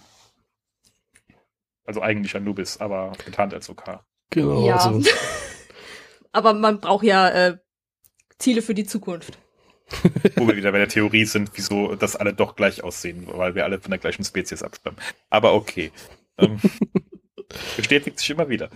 Also 1.88 2.02
eigentlich 2.02 2.36
Anubis, 2.36 2.78
aber 2.78 3.14
getarnt 3.26 3.54
als 3.54 3.70
OK. 3.70 4.02
Genau. 4.30 4.68
ja. 4.68 4.76
Also, 4.76 5.10
Aber 6.34 6.54
man 6.54 6.82
braucht 6.82 7.06
ja 7.06 7.30
äh, 7.30 7.58
Ziele 8.38 8.62
für 8.62 8.76
die 8.76 8.86
Zukunft. 8.86 9.40
Wo 10.36 10.46
wir 10.48 10.58
wieder 10.58 10.74
bei 10.74 10.80
der 10.80 10.90
Theorie 10.90 11.24
sind, 11.24 11.52
wieso 11.56 11.96
das 11.96 12.18
alle 12.18 12.34
doch 12.34 12.58
gleich 12.58 12.84
aussehen, 12.84 13.26
weil 13.32 13.56
wir 13.56 13.64
alle 13.64 13.80
von 13.80 13.90
der 13.90 14.00
gleichen 14.00 14.26
Spezies 14.26 14.62
abstammen. 14.62 15.00
Aber 15.30 15.54
okay. 15.54 15.92
Ähm, 16.38 16.60
bestätigt 17.78 18.20
sich 18.20 18.30
immer 18.30 18.50
wieder. 18.50 18.70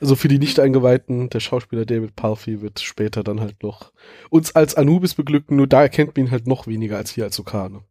also 0.00 0.14
für 0.14 0.28
die 0.28 0.38
Nicht-Eingeweihten, 0.38 1.30
der 1.30 1.40
Schauspieler 1.40 1.86
David 1.86 2.14
Palfy 2.14 2.60
wird 2.60 2.80
später 2.80 3.24
dann 3.24 3.40
halt 3.40 3.62
noch 3.62 3.92
uns 4.28 4.54
als 4.54 4.74
Anubis 4.74 5.14
beglücken, 5.14 5.56
nur 5.56 5.66
da 5.66 5.80
erkennt 5.80 6.14
man 6.14 6.26
ihn 6.26 6.30
halt 6.30 6.46
noch 6.46 6.66
weniger 6.66 6.98
als 6.98 7.10
hier 7.10 7.24
als 7.24 7.40
Okane. 7.40 7.82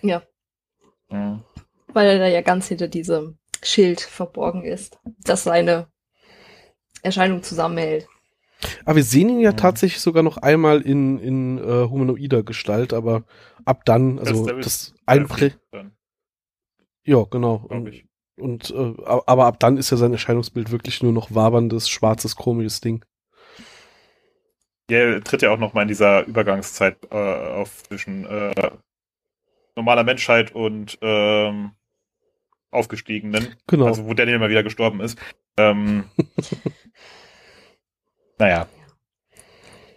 Ja. 0.00 0.22
Mhm. 1.10 1.44
Weil 1.88 2.08
er 2.08 2.18
da 2.18 2.26
ja 2.26 2.40
ganz 2.40 2.68
hinter 2.68 2.88
diesem 2.88 3.38
Schild 3.62 4.00
verborgen 4.00 4.64
ist, 4.64 4.98
das 5.24 5.44
seine 5.44 5.88
Erscheinung 7.02 7.42
zusammenhält. 7.42 8.08
Aber 8.84 8.96
wir 8.96 9.04
sehen 9.04 9.28
ihn 9.28 9.40
ja 9.40 9.52
Mhm. 9.52 9.56
tatsächlich 9.56 10.00
sogar 10.00 10.22
noch 10.22 10.36
einmal 10.36 10.80
in, 10.82 11.18
in 11.18 11.58
äh, 11.58 11.88
humanoider 11.88 12.42
Gestalt, 12.42 12.92
aber 12.92 13.24
ab 13.64 13.84
dann, 13.84 14.18
also 14.18 14.46
Level 14.46 14.62
das 14.62 14.94
Einprä... 15.06 15.52
Dann, 15.72 15.92
Ja, 17.04 17.24
genau. 17.24 17.68
ich. 17.90 18.04
Und 18.36 18.70
äh, 18.70 18.94
aber 19.04 19.46
ab 19.46 19.58
dann 19.60 19.76
ist 19.76 19.90
ja 19.90 19.96
sein 19.96 20.12
Erscheinungsbild 20.12 20.70
wirklich 20.70 21.02
nur 21.02 21.12
noch 21.12 21.34
waberndes, 21.34 21.88
schwarzes, 21.88 22.36
komisches 22.36 22.80
Ding. 22.80 23.04
Ja, 24.90 24.98
er 24.98 25.22
tritt 25.22 25.42
ja 25.42 25.50
auch 25.50 25.58
noch 25.58 25.74
mal 25.74 25.82
in 25.82 25.88
dieser 25.88 26.24
Übergangszeit 26.26 26.98
äh, 27.10 27.16
auf 27.16 27.82
zwischen 27.84 28.24
äh, 28.26 28.70
normaler 29.76 30.04
Menschheit 30.04 30.54
und 30.54 30.98
ähm, 31.02 31.72
Aufgestiegenen. 32.72 33.54
Genau. 33.68 33.86
Also 33.86 34.06
wo 34.06 34.14
Daniel 34.14 34.38
mal 34.38 34.50
wieder 34.50 34.62
gestorben 34.62 35.00
ist. 35.00 35.18
Ähm, 35.56 36.04
naja. 38.38 38.66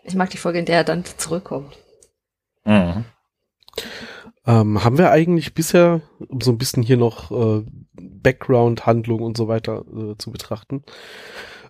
Ich 0.03 0.15
mag 0.15 0.29
die 0.29 0.37
Folge, 0.37 0.59
in 0.59 0.65
der 0.65 0.77
er 0.77 0.83
dann 0.83 1.03
zurückkommt. 1.05 1.75
Mhm. 2.65 3.05
Ähm, 4.45 4.83
haben 4.83 4.97
wir 4.97 5.09
eigentlich 5.09 5.55
bisher, 5.55 6.01
um 6.27 6.41
so 6.41 6.51
ein 6.51 6.59
bisschen 6.59 6.83
hier 6.83 6.97
noch 6.97 7.31
äh, 7.31 7.65
Background, 7.93 8.85
Handlung 8.85 9.21
und 9.21 9.37
so 9.37 9.47
weiter 9.47 9.83
äh, 9.87 10.17
zu 10.17 10.31
betrachten, 10.31 10.83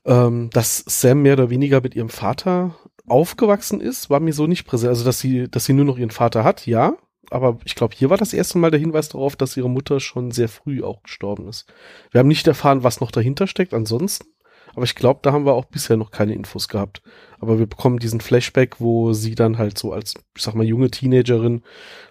ähm, 0.06 0.50
dass 0.52 0.84
Sam 0.86 1.22
mehr 1.22 1.34
oder 1.34 1.50
weniger 1.50 1.82
mit 1.82 1.96
ihrem 1.96 2.10
Vater 2.10 2.76
aufgewachsen 3.08 3.80
ist, 3.80 4.10
war 4.10 4.20
mir 4.20 4.34
so 4.34 4.48
nicht 4.48 4.66
präsent. 4.66 4.90
Also, 4.90 5.06
dass 5.06 5.20
sie, 5.20 5.50
dass 5.50 5.66
sie 5.66 5.74
nur 5.74 5.86
noch 5.86 5.98
ihren 5.98 6.12
Vater 6.12 6.44
hat, 6.44 6.66
ja. 6.66 6.98
Aber 7.32 7.60
ich 7.66 7.76
glaube, 7.76 7.96
hier 7.96 8.10
war 8.10 8.18
das 8.18 8.34
erste 8.34 8.58
Mal 8.58 8.72
der 8.72 8.80
Hinweis 8.80 9.10
darauf, 9.10 9.36
dass 9.36 9.58
ihre 9.58 9.70
Mutter 9.70 10.00
schon 10.00 10.32
sehr 10.32 10.50
früh 10.50 10.84
auch 10.84 11.04
gestorben 11.04 11.48
ist. 11.48 11.66
Wir 12.12 12.20
haben 12.20 12.28
nicht 12.28 12.48
erfahren, 12.48 12.84
was 12.84 13.02
noch 13.02 13.12
dahinter 13.12 13.48
steckt 13.48 13.74
ansonsten. 13.74 14.28
Aber 14.76 14.84
ich 14.84 14.96
glaube, 14.96 15.22
da 15.24 15.32
haben 15.32 15.46
wir 15.46 15.54
auch 15.54 15.66
bisher 15.66 15.96
noch 15.96 16.12
keine 16.12 16.34
Infos 16.34 16.68
gehabt. 16.68 17.02
Aber 17.40 17.60
wir 17.60 17.66
bekommen 17.66 17.98
diesen 17.98 18.20
Flashback, 18.20 18.82
wo 18.82 19.14
sie 19.14 19.34
dann 19.34 19.58
halt 19.58 19.78
so 19.78 19.94
als, 19.94 20.16
ich 20.36 20.44
sag 20.44 20.54
mal, 20.54 20.66
junge 20.66 20.92
Teenagerin 20.92 21.64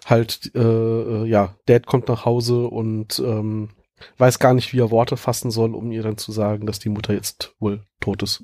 halt, 0.05 0.51
äh, 0.55 0.59
äh, 0.59 1.25
ja, 1.25 1.55
Dad 1.67 1.85
kommt 1.85 2.07
nach 2.07 2.25
Hause 2.25 2.67
und 2.67 3.19
ähm, 3.19 3.69
weiß 4.17 4.39
gar 4.39 4.53
nicht, 4.55 4.73
wie 4.73 4.79
er 4.79 4.91
Worte 4.91 5.15
fassen 5.15 5.51
soll, 5.51 5.75
um 5.75 5.91
ihr 5.91 6.01
dann 6.01 6.17
zu 6.17 6.31
sagen, 6.31 6.65
dass 6.65 6.79
die 6.79 6.89
Mutter 6.89 7.13
jetzt 7.13 7.53
wohl 7.59 7.83
tot 7.99 8.23
ist. 8.23 8.43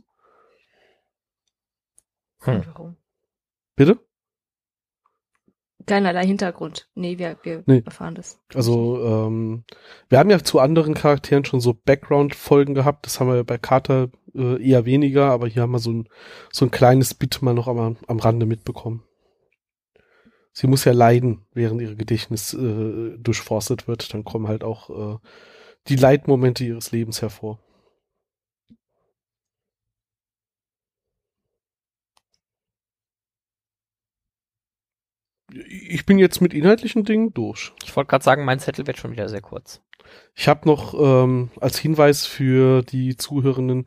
Hm. 2.42 2.64
Warum? 2.68 2.98
Bitte? 3.76 4.00
Keinerlei 5.86 6.26
Hintergrund. 6.26 6.90
Nee, 6.96 7.18
wir, 7.18 7.38
wir 7.44 7.64
Nee. 7.66 7.84
erfahren 7.86 8.16
das. 8.16 8.40
Also, 8.54 9.04
ähm, 9.04 9.64
wir 10.10 10.20
haben 10.20 10.30
ja 10.30 10.44
zu 10.44 10.60
anderen 10.60 10.94
Charakteren 10.94 11.46
schon 11.46 11.60
so 11.60 11.74
Background-Folgen 11.74 12.74
gehabt. 12.74 13.06
Das 13.06 13.20
haben 13.20 13.32
wir 13.32 13.44
bei 13.44 13.58
Carter 13.58 14.10
äh, 14.36 14.62
eher 14.62 14.86
weniger, 14.86 15.26
aber 15.32 15.48
hier 15.48 15.62
haben 15.64 15.72
wir 15.72 15.80
so 15.80 15.92
ein, 15.92 16.08
so 16.52 16.66
ein 16.66 16.72
kleines 16.72 17.14
Bit 17.14 17.42
mal 17.42 17.54
noch 17.54 17.68
am, 17.68 17.98
am 18.08 18.20
Rande 18.20 18.46
mitbekommen. 18.46 19.04
Sie 20.54 20.68
muss 20.68 20.84
ja 20.84 20.92
leiden, 20.92 21.46
während 21.54 21.82
ihr 21.82 21.96
Gedächtnis 21.96 22.54
äh, 22.54 23.18
durchforstet 23.18 23.88
wird. 23.88 24.14
Dann 24.14 24.24
kommen 24.26 24.48
halt 24.48 24.64
auch 24.64 24.90
äh, 25.16 25.18
die 25.88 25.96
Leitmomente 25.96 26.66
ihres 26.66 26.92
Lebens 26.92 27.22
hervor. 27.22 27.60
Ich 35.54 36.06
bin 36.06 36.20
jetzt 36.20 36.42
mit 36.42 36.54
inhaltlichen 36.54 37.04
Dingen 37.04 37.34
durch. 37.34 37.74
Ich 37.84 37.96
wollte 37.96 38.10
gerade 38.10 38.24
sagen, 38.24 38.46
mein 38.46 38.60
Zettel 38.60 38.88
wird 38.88 38.98
schon 38.98 39.12
wieder 39.12 39.30
sehr 39.30 39.42
kurz. 39.42 39.82
Ich 40.36 40.48
habe 40.48 40.68
noch 40.68 40.94
ähm, 40.94 41.52
als 41.60 41.78
Hinweis 41.78 42.26
für 42.26 42.84
die 42.84 43.16
Zuhörenden, 43.18 43.86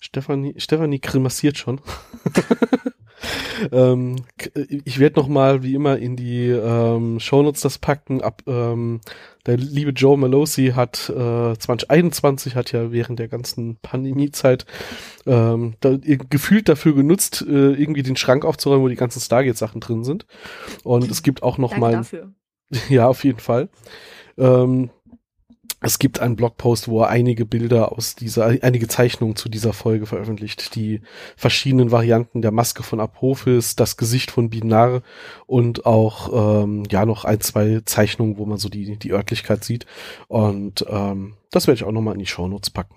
Stefanie, 0.00 0.54
Stefanie 0.58 1.00
grimassiert 1.00 1.56
schon. 1.56 1.80
ähm, 3.72 4.16
ich 4.84 4.98
werde 4.98 5.20
noch 5.20 5.28
mal 5.28 5.62
wie 5.62 5.74
immer 5.74 5.98
in 5.98 6.16
die 6.16 6.48
ähm, 6.48 7.20
Shownotes 7.20 7.62
das 7.62 7.78
packen. 7.78 8.22
Ab 8.22 8.42
ähm, 8.46 9.00
der 9.46 9.56
liebe 9.56 9.90
Joe 9.90 10.16
Malosi 10.16 10.72
hat 10.74 11.08
äh, 11.10 11.56
2021 11.56 12.56
hat 12.56 12.72
ja 12.72 12.92
während 12.92 13.18
der 13.18 13.28
ganzen 13.28 13.76
Pandemiezeit 13.82 14.64
ähm, 15.26 15.74
da, 15.80 15.96
gefühlt 15.98 16.68
dafür 16.68 16.94
genutzt, 16.94 17.44
äh, 17.46 17.72
irgendwie 17.72 18.02
den 18.02 18.16
Schrank 18.16 18.44
aufzuräumen, 18.44 18.84
wo 18.84 18.88
die 18.88 18.96
ganzen 18.96 19.20
Stargate-Sachen 19.20 19.80
drin 19.80 20.04
sind. 20.04 20.26
Und 20.82 21.10
es 21.10 21.22
gibt 21.22 21.42
auch 21.42 21.58
noch 21.58 21.70
Danke 21.70 21.80
mal 21.80 21.92
dafür. 21.92 22.32
ja, 22.88 23.06
auf 23.06 23.24
jeden 23.24 23.40
Fall. 23.40 23.68
Ähm, 24.36 24.90
es 25.84 25.98
gibt 25.98 26.18
einen 26.20 26.34
Blogpost, 26.34 26.88
wo 26.88 27.02
er 27.02 27.08
einige 27.08 27.44
Bilder 27.44 27.92
aus 27.92 28.14
dieser, 28.14 28.46
einige 28.46 28.88
Zeichnungen 28.88 29.36
zu 29.36 29.50
dieser 29.50 29.74
Folge 29.74 30.06
veröffentlicht, 30.06 30.74
die 30.74 31.02
verschiedenen 31.36 31.90
Varianten 31.90 32.40
der 32.40 32.52
Maske 32.52 32.82
von 32.82 33.00
Apophis, 33.00 33.76
das 33.76 33.98
Gesicht 33.98 34.30
von 34.30 34.48
Binar 34.48 35.02
und 35.46 35.84
auch 35.84 36.64
ähm, 36.64 36.84
ja 36.90 37.04
noch 37.04 37.26
ein, 37.26 37.40
zwei 37.40 37.82
Zeichnungen, 37.84 38.38
wo 38.38 38.46
man 38.46 38.56
so 38.56 38.70
die, 38.70 38.96
die 38.96 39.12
Örtlichkeit 39.12 39.62
sieht. 39.62 39.84
Und 40.28 40.86
ähm, 40.88 41.34
das 41.50 41.66
werde 41.66 41.76
ich 41.76 41.84
auch 41.84 41.92
nochmal 41.92 42.14
in 42.14 42.20
die 42.20 42.26
Shownotes 42.26 42.70
packen. 42.70 42.94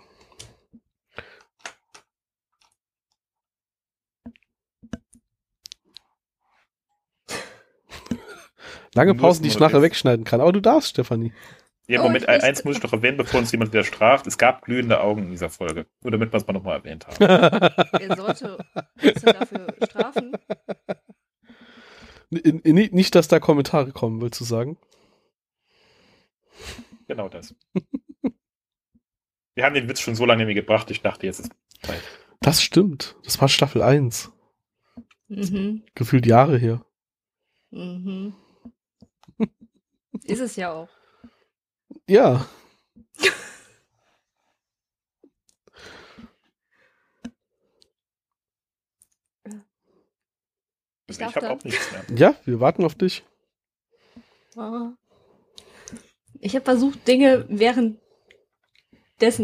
Lange 8.93 9.13
Pausen, 9.13 9.43
die 9.43 9.49
ich 9.49 9.59
nachher 9.59 9.81
wegschneiden 9.81 10.25
kann. 10.25 10.41
Aber 10.41 10.53
du 10.53 10.61
darfst, 10.61 10.91
Stefanie. 10.91 11.33
Ja, 11.89 12.01
Oh, 12.01 12.03
Moment, 12.03 12.23
ich 12.23 12.27
möchte- 12.27 12.43
eins 12.45 12.63
muss 12.65 12.75
ich 12.75 12.81
doch 12.81 12.91
erwähnen, 12.91 13.17
bevor 13.17 13.39
uns 13.39 13.51
jemand 13.51 13.71
wieder 13.71 13.83
straft. 13.85 14.27
Es 14.27 14.37
gab 14.37 14.63
glühende 14.63 14.99
Augen 14.99 15.23
in 15.23 15.29
dieser 15.31 15.49
Folge. 15.49 15.85
Nur 16.01 16.11
damit 16.11 16.33
wir 16.33 16.37
es 16.37 16.45
mal 16.45 16.53
nochmal 16.53 16.77
erwähnt 16.79 17.07
haben. 17.07 17.17
Er 18.01 18.15
sollte 18.15 18.57
uns 19.01 19.21
dafür 19.21 19.73
strafen. 19.87 20.33
N- 22.29 22.61
n- 22.65 22.89
Nicht, 22.93 23.15
dass 23.15 23.29
da 23.29 23.39
Kommentare 23.39 23.91
kommen, 23.93 24.19
willst 24.21 24.39
du 24.39 24.43
sagen? 24.43 24.77
genau 27.07 27.29
das. 27.29 27.55
Wir 29.55 29.63
haben 29.63 29.75
den 29.75 29.87
Witz 29.87 30.01
schon 30.01 30.15
so 30.15 30.25
lange 30.25 30.45
mir 30.45 30.53
gebracht, 30.55 30.91
ich 30.91 31.01
dachte, 31.01 31.25
jetzt 31.25 31.39
ist 31.39 31.51
Zeit. 31.81 32.01
Das 32.41 32.61
stimmt. 32.61 33.15
Das 33.23 33.39
war 33.39 33.47
Staffel 33.47 33.81
1. 33.81 34.31
Mhm. 35.29 35.83
Gefühlt 35.95 36.25
Jahre 36.25 36.57
her. 36.57 36.85
Mhm. 37.71 38.33
Ist 40.23 40.41
es 40.41 40.57
ja 40.57 40.71
auch. 40.73 40.89
Ja. 42.07 42.47
Ich 51.09 51.19
Also 51.19 51.19
darf 51.19 51.29
ich 51.29 51.35
habe 51.37 51.49
auch 51.51 51.63
nichts 51.63 51.91
mehr. 51.91 52.03
Ja, 52.17 52.35
wir 52.45 52.59
warten 52.59 52.83
auf 52.83 52.95
dich. 52.95 53.23
Ah. 54.55 54.91
Ich 56.39 56.55
habe 56.55 56.65
versucht, 56.65 57.07
Dinge 57.07 57.45
währenddessen 57.49 57.99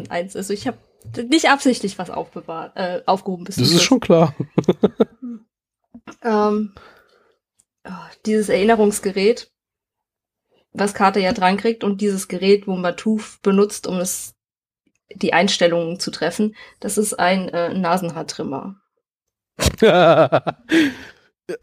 eins. 0.09 0.35
Also 0.35 0.53
ich 0.53 0.67
habe 0.67 0.77
nicht 1.29 1.49
absichtlich 1.49 1.97
was 1.97 2.09
aufbewahrt, 2.09 2.75
äh, 2.75 3.01
aufgehoben 3.05 3.45
bis 3.45 3.55
Das 3.55 3.71
ist 3.71 3.83
schon 3.83 3.99
klar. 3.99 4.35
Ähm, 6.21 6.73
oh, 7.85 7.91
dieses 8.25 8.49
Erinnerungsgerät, 8.49 9.52
was 10.73 10.93
Carter 10.93 11.19
ja 11.19 11.33
dran 11.33 11.57
kriegt 11.57 11.83
und 11.83 12.01
dieses 12.01 12.27
Gerät, 12.27 12.67
wo 12.67 12.75
Matuf 12.75 13.39
benutzt, 13.41 13.87
um 13.87 13.99
es 13.99 14.35
die 15.13 15.33
Einstellungen 15.33 15.99
zu 15.99 16.11
treffen, 16.11 16.55
das 16.79 16.97
ist 16.97 17.13
ein 17.13 17.49
äh, 17.49 17.73
Nasenhaartrimmer. 17.73 18.75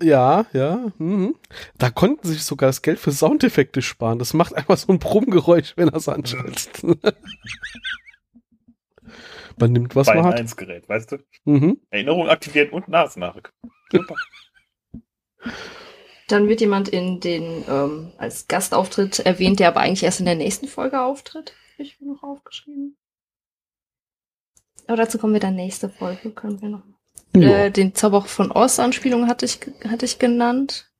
ja, 0.02 0.46
ja. 0.52 0.92
Mhm. 0.98 1.34
Da 1.76 1.90
konnten 1.90 2.26
sie 2.26 2.34
sich 2.34 2.44
sogar 2.44 2.68
das 2.68 2.82
Geld 2.82 3.00
für 3.00 3.10
Soundeffekte 3.10 3.82
sparen. 3.82 4.20
Das 4.20 4.34
macht 4.34 4.54
einfach 4.54 4.76
so 4.76 4.92
ein 4.92 5.00
Brummgeräusch, 5.00 5.76
wenn 5.76 5.88
er 5.88 5.96
es 5.96 6.08
anschaltet. 6.08 6.82
man 9.58 9.72
nimmt, 9.72 9.96
was 9.96 10.06
Bei 10.06 10.14
man 10.14 10.26
ein 10.26 10.32
hat. 10.32 10.38
1 10.40 10.56
Gerät, 10.56 10.88
weißt 10.88 11.12
du? 11.12 11.18
Mhm. 11.44 11.80
Erinnerung 11.90 12.28
aktivieren 12.28 12.70
und 12.70 12.88
Nasennachricht. 12.88 13.52
Super. 13.90 14.14
Dann 16.30 16.48
wird 16.48 16.60
jemand 16.60 16.88
in 16.88 17.18
den 17.18 17.64
ähm, 17.68 18.12
als 18.16 18.46
Gastauftritt 18.46 19.18
erwähnt, 19.20 19.58
der 19.58 19.68
aber 19.68 19.80
eigentlich 19.80 20.04
erst 20.04 20.20
in 20.20 20.26
der 20.26 20.36
nächsten 20.36 20.68
Folge 20.68 21.00
auftritt. 21.00 21.54
Ich 21.76 22.00
mir 22.00 22.12
noch 22.12 22.22
aufgeschrieben. 22.22 22.96
Aber 24.86 24.96
dazu 24.96 25.18
kommen 25.18 25.32
wir 25.32 25.40
dann 25.40 25.56
nächste 25.56 25.88
Folge, 25.88 26.30
können 26.30 26.62
wir 26.62 26.68
noch. 26.68 26.82
Ja. 27.34 27.64
Äh, 27.64 27.70
den 27.70 27.94
Zauber 27.94 28.22
von 28.22 28.52
Oz 28.52 28.78
Anspielung 28.78 29.26
hatte 29.26 29.44
ich 29.44 29.60
hatte 29.88 30.04
ich 30.04 30.18
genannt. 30.20 30.90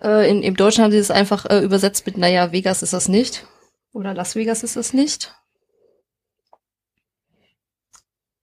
Äh, 0.00 0.30
in, 0.30 0.42
Im 0.42 0.56
Deutschen 0.56 0.84
haben 0.84 0.92
sie 0.92 0.98
es 0.98 1.10
einfach 1.10 1.46
äh, 1.46 1.60
übersetzt 1.60 2.06
mit, 2.06 2.16
naja, 2.16 2.52
Vegas 2.52 2.82
ist 2.82 2.92
das 2.92 3.08
nicht. 3.08 3.46
Oder 3.92 4.14
Las 4.14 4.36
Vegas 4.36 4.62
ist 4.62 4.76
das 4.76 4.92
nicht. 4.92 5.34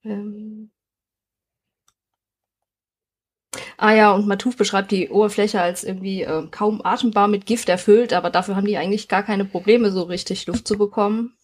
Ähm. 0.03 0.56
Ah 3.79 3.93
ja, 3.93 4.11
und 4.11 4.25
Matuf 4.27 4.57
beschreibt 4.57 4.91
die 4.91 5.09
Oberfläche 5.09 5.61
als 5.61 5.83
irgendwie 5.83 6.23
äh, 6.23 6.47
kaum 6.49 6.81
atembar 6.83 7.27
mit 7.27 7.45
Gift 7.45 7.69
erfüllt, 7.69 8.11
aber 8.11 8.31
dafür 8.31 8.55
haben 8.55 8.65
die 8.65 8.77
eigentlich 8.77 9.07
gar 9.07 9.21
keine 9.21 9.45
Probleme, 9.45 9.91
so 9.91 10.01
richtig 10.03 10.47
Luft 10.47 10.67
zu 10.67 10.77
bekommen. 10.77 11.37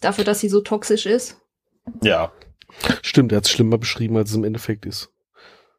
Dafür, 0.00 0.24
dass 0.24 0.40
sie 0.40 0.48
so 0.48 0.62
toxisch 0.62 1.04
ist. 1.04 1.36
Ja. 2.02 2.32
Stimmt, 3.02 3.32
er 3.32 3.36
hat 3.36 3.44
es 3.44 3.50
schlimmer 3.50 3.76
beschrieben, 3.76 4.16
als 4.16 4.30
es 4.30 4.36
im 4.36 4.44
Endeffekt 4.44 4.86
ist. 4.86 5.10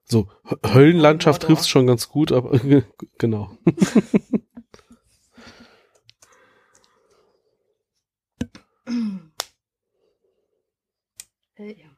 So, 0.03 0.29
H- 0.45 0.73
Höllenlandschaft 0.73 1.41
trifft 1.41 1.61
es 1.61 1.69
schon 1.69 1.87
ganz 1.87 2.07
gut, 2.09 2.31
aber 2.31 2.59
genau. 3.17 3.57
Äh, 11.55 11.73
ja. 11.79 11.90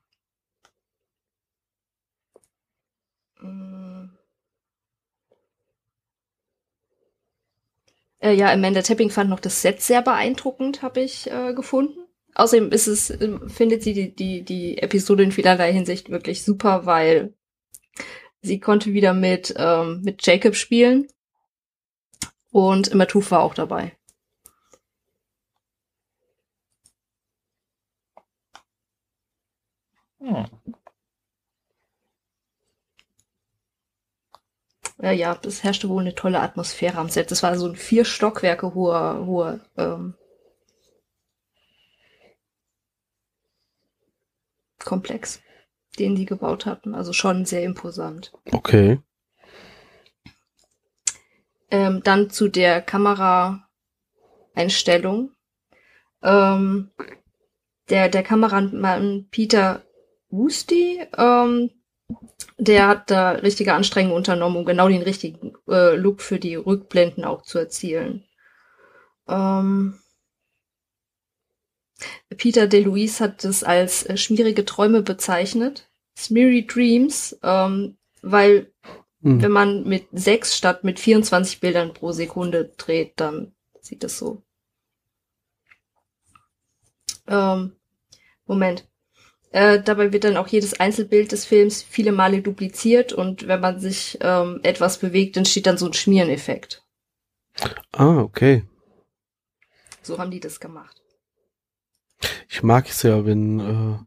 Äh, 8.23 8.33
ja, 8.35 8.51
Amanda 8.51 8.81
Tapping 8.81 9.09
fand 9.09 9.29
noch 9.29 9.41
das 9.41 9.61
Set 9.61 9.81
sehr 9.81 10.01
beeindruckend, 10.01 10.81
habe 10.81 11.01
ich 11.01 11.29
äh, 11.29 11.53
gefunden. 11.53 11.99
Außerdem 12.35 12.71
ist 12.71 12.87
es, 12.87 13.09
äh, 13.09 13.37
findet 13.47 13.83
sie 13.83 13.93
die, 13.93 14.15
die, 14.15 14.43
die 14.43 14.77
Episode 14.77 15.23
in 15.23 15.31
vielerlei 15.33 15.73
Hinsicht 15.73 16.09
wirklich 16.09 16.43
super, 16.43 16.85
weil 16.85 17.33
sie 18.41 18.59
konnte 18.59 18.93
wieder 18.93 19.13
mit, 19.13 19.53
ähm, 19.57 20.01
mit 20.03 20.25
Jacob 20.25 20.55
spielen. 20.55 21.07
Und 22.51 22.93
Matuf 22.93 23.31
war 23.31 23.41
auch 23.41 23.55
dabei. 23.55 23.93
Hm. 30.19 30.62
Ja, 35.03 35.11
ja, 35.11 35.37
es 35.45 35.63
herrschte 35.65 35.89
wohl 35.89 36.01
eine 36.01 36.15
tolle 36.15 36.39
Atmosphäre 36.39 36.97
am 36.97 37.09
Set. 37.09 37.29
Das 37.29 37.43
war 37.43 37.57
so 37.57 37.67
ein 37.67 37.75
vier 37.75 38.05
Stockwerke 38.05 38.73
hoher, 38.73 39.25
hoher 39.25 39.59
ähm, 39.75 40.13
Komplex, 44.79 45.41
den 45.99 46.15
die 46.15 46.23
gebaut 46.23 46.65
hatten. 46.65 46.95
Also 46.95 47.11
schon 47.11 47.43
sehr 47.43 47.63
imposant. 47.63 48.31
Okay. 48.53 49.01
Ähm, 51.69 51.99
dann 52.05 52.29
zu 52.29 52.47
der 52.47 52.81
Kameraeinstellung. 52.81 55.31
Ähm, 56.21 56.91
der, 57.89 58.07
der 58.07 58.23
Kameramann 58.23 59.27
Peter 59.31 59.83
Wusty, 60.29 61.05
ähm, 61.17 61.71
der 62.57 62.87
hat 62.87 63.09
da 63.11 63.31
richtige 63.31 63.73
Anstrengungen 63.73 64.15
unternommen, 64.15 64.57
um 64.57 64.65
genau 64.65 64.87
den 64.87 65.01
richtigen 65.01 65.53
äh, 65.67 65.95
Look 65.95 66.21
für 66.21 66.39
die 66.39 66.55
Rückblenden 66.55 67.25
auch 67.25 67.41
zu 67.41 67.59
erzielen. 67.59 68.25
Ähm, 69.27 69.99
Peter 72.35 72.67
DeLuise 72.67 73.23
hat 73.23 73.45
es 73.45 73.63
als 73.63 74.05
äh, 74.05 74.17
schmierige 74.17 74.65
Träume 74.65 75.01
bezeichnet. 75.01 75.89
Smeary 76.17 76.67
Dreams, 76.67 77.39
ähm, 77.41 77.97
weil 78.21 78.71
Hm. 79.23 79.41
wenn 79.41 79.51
man 79.51 79.83
mit 79.85 80.07
sechs 80.11 80.55
statt 80.55 80.83
mit 80.83 80.99
24 80.99 81.61
Bildern 81.61 81.93
pro 81.93 82.11
Sekunde 82.11 82.73
dreht, 82.77 83.13
dann 83.15 83.55
sieht 83.79 84.03
es 84.03 84.17
so. 84.17 84.43
Ähm, 87.27 87.73
Moment. 88.45 88.85
Äh, 89.53 89.83
dabei 89.83 90.11
wird 90.11 90.23
dann 90.23 90.35
auch 90.35 90.47
jedes 90.47 90.79
Einzelbild 90.79 91.31
des 91.31 91.45
Films 91.45 91.83
viele 91.83 92.11
Male 92.11 92.41
dupliziert 92.41 93.13
und 93.13 93.47
wenn 93.47 93.59
man 93.61 93.79
sich 93.79 94.17
ähm, 94.19 94.59
etwas 94.63 94.97
bewegt, 94.97 95.37
entsteht 95.37 95.67
dann 95.67 95.77
so 95.77 95.85
ein 95.85 95.93
Schmiereneffekt. 95.93 96.83
Ah, 97.91 98.17
okay. 98.17 98.63
So 100.01 100.17
haben 100.17 100.31
die 100.31 100.39
das 100.39 100.59
gemacht. 100.59 100.99
Ich 102.49 102.63
mag 102.63 102.89
es 102.89 103.03
ja, 103.03 103.27
wenn, 103.27 103.59
äh, 103.59 103.97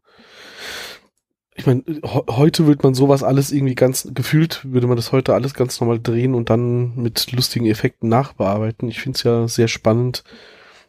ich 1.55 1.65
meine, 1.65 1.85
he 1.87 2.21
heute 2.29 2.67
wird 2.67 2.83
man 2.83 2.95
sowas 2.95 3.23
alles 3.23 3.53
irgendwie 3.53 3.77
ganz, 3.77 4.09
gefühlt 4.13 4.65
würde 4.65 4.89
man 4.89 4.97
das 4.97 5.13
heute 5.13 5.33
alles 5.33 5.55
ganz 5.55 5.81
normal 5.81 6.01
drehen 6.01 6.35
und 6.35 6.51
dann 6.51 6.97
mit 6.97 7.31
lustigen 7.31 7.67
Effekten 7.67 8.09
nachbearbeiten. 8.09 8.89
Ich 8.89 8.99
finde 9.01 9.17
es 9.17 9.23
ja 9.23 9.47
sehr 9.47 9.69
spannend, 9.69 10.25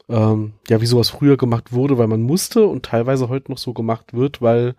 ähm, 0.10 0.54
ja, 0.70 0.82
wie 0.82 0.86
sowas 0.86 1.10
früher 1.10 1.38
gemacht 1.38 1.74
wurde, 1.74 1.98
weil 1.98 2.08
man 2.08 2.22
musste 2.22 2.66
und 2.66 2.86
teilweise 2.86 3.30
heute 3.30 3.52
noch 3.52 3.58
so 3.58 3.74
gemacht 3.74 4.14
wird, 4.14 4.42
weil, 4.42 4.76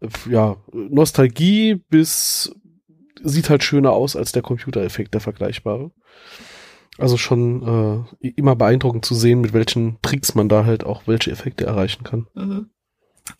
äh, 0.00 0.08
ja, 0.30 0.56
Nostalgie 0.72 1.76
bis 1.88 2.54
sieht 3.22 3.50
halt 3.50 3.64
schöner 3.64 3.92
aus 3.92 4.16
als 4.16 4.32
der 4.32 4.42
Computereffekt, 4.42 5.14
der 5.14 5.20
vergleichbare. 5.20 5.90
Also 6.98 7.16
schon 7.16 8.06
äh, 8.20 8.28
immer 8.36 8.56
beeindruckend 8.56 9.04
zu 9.04 9.14
sehen, 9.14 9.40
mit 9.40 9.52
welchen 9.52 10.00
Tricks 10.02 10.34
man 10.34 10.48
da 10.48 10.64
halt 10.64 10.84
auch 10.84 11.02
welche 11.06 11.30
Effekte 11.30 11.64
erreichen 11.64 12.02
kann. 12.04 12.26
Mhm. 12.34 12.70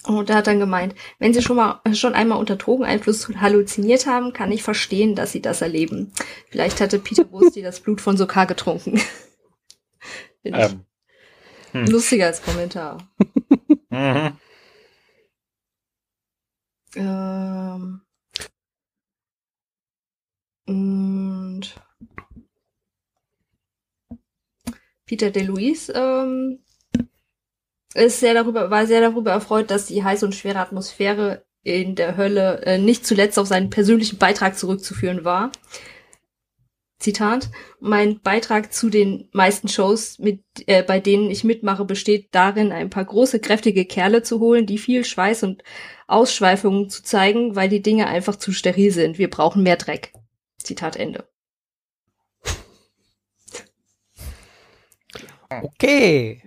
Und 0.04 0.30
er 0.30 0.36
hat 0.36 0.46
dann 0.46 0.60
gemeint, 0.60 0.94
wenn 1.18 1.32
Sie 1.32 1.42
schon 1.42 1.56
mal 1.56 1.80
schon 1.94 2.12
einmal 2.14 2.38
unter 2.38 2.56
Drogeneinfluss 2.56 3.28
halluziniert 3.40 4.06
haben, 4.06 4.32
kann 4.32 4.52
ich 4.52 4.62
verstehen, 4.62 5.14
dass 5.14 5.32
Sie 5.32 5.40
das 5.40 5.62
erleben. 5.62 6.12
Vielleicht 6.50 6.80
hatte 6.80 6.98
Peter 6.98 7.24
Busti 7.24 7.62
das 7.62 7.80
Blut 7.80 8.00
von 8.00 8.16
Sokar 8.16 8.46
getrunken. 8.46 9.00
Ähm, 10.44 10.84
hm. 11.86 11.92
lustiger 11.92 12.26
als 12.26 12.42
Kommentar. 12.42 12.98
Mhm. 13.90 14.36
Ähm, 16.94 18.02
und 20.66 21.80
Peter 25.06 25.30
DeLuise 25.30 25.92
ähm, 25.94 26.58
ist 27.94 28.20
sehr 28.20 28.34
darüber, 28.34 28.70
war 28.70 28.86
sehr 28.86 29.00
darüber 29.00 29.30
erfreut, 29.32 29.70
dass 29.70 29.86
die 29.86 30.04
heiße 30.04 30.24
und 30.24 30.34
schwere 30.34 30.58
Atmosphäre 30.58 31.46
in 31.62 31.94
der 31.94 32.16
Hölle 32.16 32.62
äh, 32.62 32.78
nicht 32.78 33.06
zuletzt 33.06 33.38
auf 33.38 33.48
seinen 33.48 33.70
persönlichen 33.70 34.18
Beitrag 34.18 34.58
zurückzuführen 34.58 35.24
war. 35.24 35.50
Zitat, 36.98 37.50
mein 37.78 38.20
Beitrag 38.20 38.72
zu 38.72 38.90
den 38.90 39.28
meisten 39.32 39.68
Shows, 39.68 40.18
mit, 40.18 40.42
äh, 40.66 40.82
bei 40.82 40.98
denen 40.98 41.30
ich 41.30 41.44
mitmache, 41.44 41.84
besteht 41.84 42.28
darin, 42.32 42.72
ein 42.72 42.90
paar 42.90 43.04
große, 43.04 43.38
kräftige 43.38 43.84
Kerle 43.84 44.24
zu 44.24 44.40
holen, 44.40 44.66
die 44.66 44.78
viel 44.78 45.04
Schweiß 45.04 45.44
und 45.44 45.62
Ausschweifungen 46.08 46.90
zu 46.90 47.04
zeigen, 47.04 47.54
weil 47.54 47.68
die 47.68 47.82
Dinge 47.82 48.08
einfach 48.08 48.34
zu 48.34 48.50
steril 48.50 48.90
sind. 48.90 49.18
Wir 49.18 49.30
brauchen 49.30 49.62
mehr 49.62 49.76
Dreck. 49.76 50.12
Zitat 50.58 50.96
Ende. 50.96 51.28
Okay. 55.50 56.42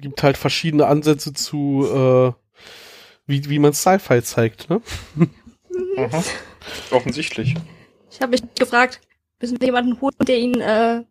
Gibt 0.00 0.22
halt 0.22 0.38
verschiedene 0.38 0.86
Ansätze 0.86 1.34
zu, 1.34 1.86
äh, 1.86 2.32
wie, 3.26 3.48
wie 3.50 3.58
man 3.58 3.74
Sci-Fi 3.74 4.22
zeigt, 4.22 4.70
ne? 4.70 4.80
Mhm. 5.14 5.30
Offensichtlich. 6.90 7.54
Ich 8.10 8.20
habe 8.20 8.30
mich 8.30 8.42
gefragt, 8.54 9.00
müssen 9.40 9.60
wir 9.60 9.66
jemanden 9.66 10.00
holen, 10.00 10.16
der 10.26 10.38
ihn, 10.38 10.60
äh, 10.60 11.04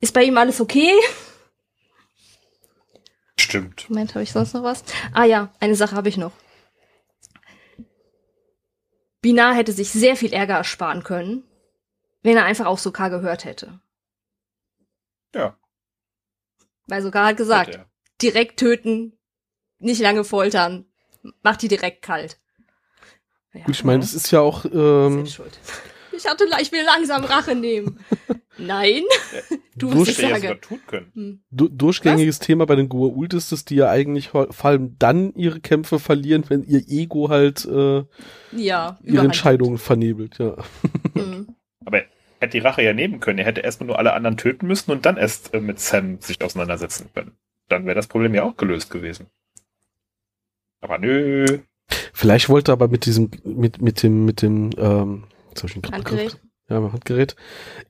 ist 0.00 0.14
bei 0.14 0.24
ihm 0.24 0.36
alles 0.36 0.60
okay? 0.60 0.92
Stimmt. 3.38 3.88
Moment, 3.88 4.14
habe 4.14 4.22
ich 4.22 4.32
sonst 4.32 4.54
noch 4.54 4.62
was? 4.62 4.84
Ah 5.12 5.24
ja, 5.24 5.52
eine 5.60 5.74
Sache 5.74 5.96
habe 5.96 6.08
ich 6.08 6.16
noch. 6.16 6.32
Binar 9.20 9.54
hätte 9.54 9.72
sich 9.72 9.90
sehr 9.90 10.16
viel 10.16 10.32
Ärger 10.32 10.56
ersparen 10.56 11.02
können, 11.02 11.44
wenn 12.22 12.36
er 12.36 12.44
einfach 12.44 12.66
auf 12.66 12.80
Sokar 12.80 13.10
gehört 13.10 13.44
hätte. 13.44 13.80
Ja. 15.34 15.56
Weil 16.86 17.02
Sokar 17.02 17.28
hat 17.28 17.36
gesagt, 17.36 17.78
Hat 17.78 17.86
direkt 18.20 18.58
töten, 18.58 19.18
nicht 19.78 20.00
lange 20.00 20.24
foltern, 20.24 20.86
mach 21.42 21.56
die 21.56 21.68
direkt 21.68 22.02
kalt. 22.02 22.38
Ja, 23.52 23.64
Gut, 23.64 23.76
ich 23.76 23.84
meine, 23.84 24.00
das 24.00 24.14
ist 24.14 24.30
ja 24.30 24.40
auch, 24.40 24.64
ähm, 24.66 25.26
schuld. 25.26 25.58
Ich 26.16 26.26
hatte, 26.26 26.44
ich 26.60 26.72
will 26.72 26.84
langsam 26.84 27.24
Rache 27.24 27.54
nehmen. 27.54 28.00
Nein, 28.58 29.02
du 29.76 29.90
Durch- 29.90 30.00
was 30.02 30.08
ich 30.08 30.18
Hätte 30.18 30.22
er 30.22 30.28
ja 30.28 30.34
sage. 30.36 30.46
sogar 30.48 30.60
tun 30.60 30.80
können. 30.86 31.12
Hm. 31.14 31.40
du 31.50 31.68
durchgängiges 31.68 32.38
Thema 32.38 32.66
bei 32.66 32.76
den 32.76 32.88
Goa'uld 32.88 33.34
ist, 33.36 33.50
dass 33.50 33.64
die 33.64 33.74
ja 33.74 33.90
eigentlich 33.90 34.28
vor 34.28 34.48
allem 34.62 34.96
dann 34.98 35.34
ihre 35.34 35.58
Kämpfe 35.60 35.98
verlieren, 35.98 36.44
wenn 36.48 36.62
ihr 36.62 36.82
Ego 36.88 37.30
halt 37.30 37.64
äh, 37.64 38.04
Ja, 38.52 38.98
ihre 39.02 39.24
Entscheidungen 39.24 39.78
vernebelt, 39.78 40.38
ja. 40.38 40.56
Mhm. 41.14 41.48
Aber 41.84 41.98
er 41.98 42.06
hätte 42.38 42.58
die 42.58 42.64
Rache 42.64 42.82
ja 42.82 42.92
nehmen 42.92 43.18
können. 43.18 43.38
Er 43.40 43.46
hätte 43.46 43.60
erstmal 43.62 43.88
nur 43.88 43.98
alle 43.98 44.12
anderen 44.12 44.36
töten 44.36 44.66
müssen 44.68 44.92
und 44.92 45.04
dann 45.04 45.16
erst 45.16 45.52
äh, 45.52 45.60
mit 45.60 45.80
Sam 45.80 46.20
sich 46.20 46.40
auseinandersetzen 46.40 47.10
können. 47.12 47.32
Dann 47.68 47.86
wäre 47.86 47.96
das 47.96 48.06
Problem 48.06 48.34
ja 48.34 48.44
auch 48.44 48.56
gelöst 48.56 48.90
gewesen. 48.90 49.26
Aber 50.80 50.98
nö. 50.98 51.60
Vielleicht 52.12 52.48
wollte 52.48 52.70
er 52.70 52.74
aber 52.74 52.88
mit 52.88 53.06
diesem, 53.06 53.30
mit, 53.42 53.82
mit 53.82 54.02
dem, 54.02 54.24
mit 54.24 54.42
dem, 54.42 54.70
ähm, 54.78 55.24
jetzt 55.54 55.62
hab 55.62 55.68
ich 55.68 55.74
den 55.74 55.82
Begriff- 55.82 55.94
Handgerät. 55.96 56.40
Ja, 56.68 56.80
mit 56.80 56.92
Handgerät. 56.92 57.36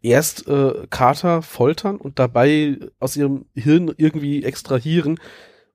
Erst 0.03 0.49
äh, 0.49 0.87
Carter 0.91 1.43
foltern 1.43 1.97
und 1.97 2.19
dabei 2.19 2.79
aus 2.99 3.17
ihrem 3.17 3.47
Hirn 3.55 3.95
irgendwie 3.97 4.43
extrahieren, 4.45 5.21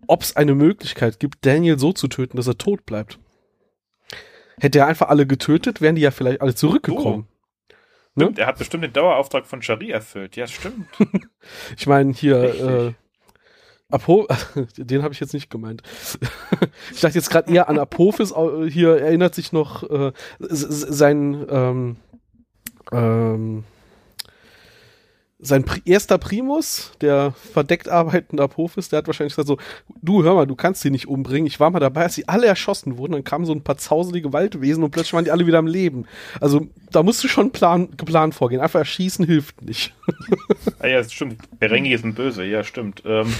ob 0.07 0.21
es 0.21 0.35
eine 0.35 0.53
Möglichkeit 0.55 1.19
gibt, 1.19 1.45
Daniel 1.45 1.79
so 1.79 1.93
zu 1.93 2.07
töten, 2.09 2.35
dass 2.37 2.47
er 2.47 2.57
tot 2.57 2.85
bleibt. 2.85 3.19
Hätte 4.59 4.79
er 4.79 4.87
einfach 4.87 5.07
alle 5.07 5.25
getötet, 5.25 5.79
wären 5.79 5.95
die 5.95 6.01
ja 6.01 6.11
vielleicht 6.11 6.41
alle 6.41 6.55
zurückgekommen. 6.55 7.27
Ne? 8.15 8.25
Stimmt, 8.25 8.39
er 8.39 8.47
hat 8.47 8.57
bestimmt 8.57 8.83
den 8.83 8.91
Dauerauftrag 8.91 9.45
von 9.47 9.61
Shari 9.61 9.91
erfüllt. 9.91 10.35
Ja, 10.35 10.47
stimmt. 10.47 10.87
Ich 11.77 11.87
meine, 11.87 12.11
hier, 12.11 12.43
äh, 12.43 12.93
Apo, 13.89 14.27
den 14.77 15.03
habe 15.03 15.13
ich 15.13 15.19
jetzt 15.19 15.33
nicht 15.33 15.49
gemeint. 15.49 15.81
ich 16.91 17.01
dachte 17.01 17.15
jetzt 17.15 17.29
gerade 17.29 17.51
eher 17.51 17.69
an 17.69 17.79
Apophis, 17.79 18.33
hier 18.69 18.97
erinnert 18.97 19.35
sich 19.35 19.51
noch 19.51 19.83
äh, 19.89 20.11
sein, 20.39 21.45
ähm, 21.49 21.95
ähm, 22.91 23.63
sein 25.41 25.63
Pri 25.63 25.81
erster 25.85 26.17
Primus, 26.17 26.91
der 27.01 27.31
verdeckt 27.31 27.87
arbeitende 27.87 28.43
Apophis, 28.43 28.89
der 28.89 28.97
hat 28.97 29.07
wahrscheinlich 29.07 29.33
gesagt 29.33 29.47
so, 29.47 29.57
du 30.01 30.21
hör 30.21 30.35
mal, 30.35 30.45
du 30.45 30.55
kannst 30.55 30.81
sie 30.81 30.91
nicht 30.91 31.07
umbringen. 31.07 31.47
Ich 31.47 31.59
war 31.59 31.71
mal 31.71 31.79
dabei, 31.79 32.03
als 32.03 32.15
sie 32.15 32.27
alle 32.27 32.45
erschossen 32.45 32.97
wurden, 32.97 33.13
dann 33.13 33.23
kamen 33.23 33.45
so 33.45 33.53
ein 33.53 33.63
paar 33.63 33.77
zauselige 33.77 34.33
Waldwesen 34.33 34.83
und 34.83 34.91
plötzlich 34.91 35.13
waren 35.13 35.23
die 35.23 35.31
alle 35.31 35.47
wieder 35.47 35.59
am 35.59 35.67
Leben. 35.67 36.05
Also 36.41 36.67
da 36.91 37.03
musst 37.03 37.23
du 37.23 37.29
schon 37.29 37.51
plan, 37.51 37.89
geplant 37.95 38.35
vorgehen. 38.35 38.61
Einfach 38.61 38.79
erschießen 38.79 39.25
hilft 39.25 39.61
nicht. 39.63 39.95
Ah 40.81 40.87
ja, 40.87 41.03
stimmt. 41.03 41.41
Ferengi 41.59 41.93
ist 41.93 42.05
ein 42.05 42.13
Böse, 42.13 42.45
ja, 42.45 42.63
stimmt. 42.63 43.03
Ähm, 43.05 43.33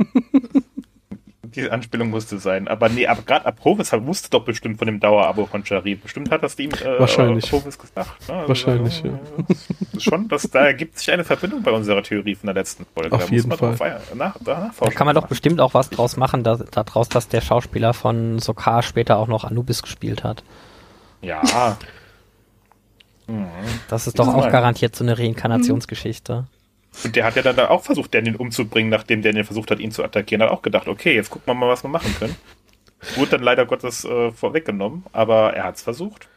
diese 1.54 1.72
Anspielung 1.72 2.10
musste 2.10 2.38
sein. 2.38 2.68
Aber 2.68 2.88
nee, 2.88 3.06
aber 3.06 3.22
gerade 3.22 3.46
Apophis 3.46 3.92
wusste 3.92 4.30
doch 4.30 4.44
bestimmt 4.44 4.78
von 4.78 4.86
dem 4.86 5.00
Dauerabo 5.00 5.46
von 5.46 5.64
Sharif. 5.64 6.02
Bestimmt 6.02 6.30
hat 6.30 6.42
das 6.42 6.58
ihm 6.58 6.70
äh, 6.70 6.98
Wahrscheinlich. 6.98 7.46
Apophis 7.46 7.78
gesagt. 7.78 8.28
Ne? 8.28 8.34
Also, 8.34 8.48
Wahrscheinlich, 8.48 9.04
äh, 9.04 9.08
ja. 9.08 10.00
Schon, 10.00 10.28
dass, 10.28 10.42
da 10.50 10.66
ergibt 10.66 10.98
sich 10.98 11.10
eine 11.10 11.24
Verbindung 11.24 11.62
bei 11.62 11.72
unserer 11.72 12.02
Theorie 12.02 12.34
von 12.34 12.46
der 12.46 12.54
letzten 12.54 12.86
Folge. 12.94 13.14
Auf 13.14 13.26
da 13.26 13.30
jeden 13.30 13.48
muss 13.48 13.60
man 13.60 13.76
Fall. 13.76 14.00
Nach, 14.14 14.36
da 14.42 14.70
Da 14.78 14.90
kann 14.90 15.06
man 15.06 15.14
doch 15.14 15.26
bestimmt 15.26 15.60
auch 15.60 15.74
was 15.74 15.90
draus 15.90 16.16
machen, 16.16 16.44
da, 16.44 16.56
daraus, 16.56 17.08
dass 17.08 17.28
der 17.28 17.40
Schauspieler 17.40 17.94
von 17.94 18.38
Sokar 18.38 18.82
später 18.82 19.18
auch 19.18 19.28
noch 19.28 19.44
Anubis 19.44 19.82
gespielt 19.82 20.24
hat. 20.24 20.42
Ja. 21.22 21.76
Das 23.88 24.06
ist 24.06 24.18
doch 24.18 24.26
auch 24.26 24.50
garantiert 24.50 24.96
so 24.96 25.04
eine 25.04 25.16
Reinkarnationsgeschichte. 25.18 26.46
Und 27.04 27.16
der 27.16 27.24
hat 27.24 27.36
ja 27.36 27.42
dann 27.42 27.56
da 27.56 27.68
auch 27.68 27.82
versucht, 27.82 28.14
Daniel 28.14 28.36
umzubringen, 28.36 28.90
nachdem 28.90 29.22
Daniel 29.22 29.44
versucht 29.44 29.70
hat, 29.70 29.80
ihn 29.80 29.92
zu 29.92 30.04
attackieren. 30.04 30.42
Hat 30.42 30.50
auch 30.50 30.62
gedacht, 30.62 30.88
okay, 30.88 31.14
jetzt 31.14 31.30
gucken 31.30 31.46
wir 31.46 31.54
mal, 31.54 31.68
was 31.68 31.84
wir 31.84 31.88
machen 31.88 32.14
können. 32.18 32.36
Wurde 33.16 33.32
dann 33.32 33.42
leider 33.42 33.64
Gottes 33.64 34.04
äh, 34.04 34.30
vorweggenommen, 34.32 35.04
aber 35.12 35.54
er 35.54 35.64
hat 35.64 35.76
es 35.76 35.82
versucht. 35.82 36.28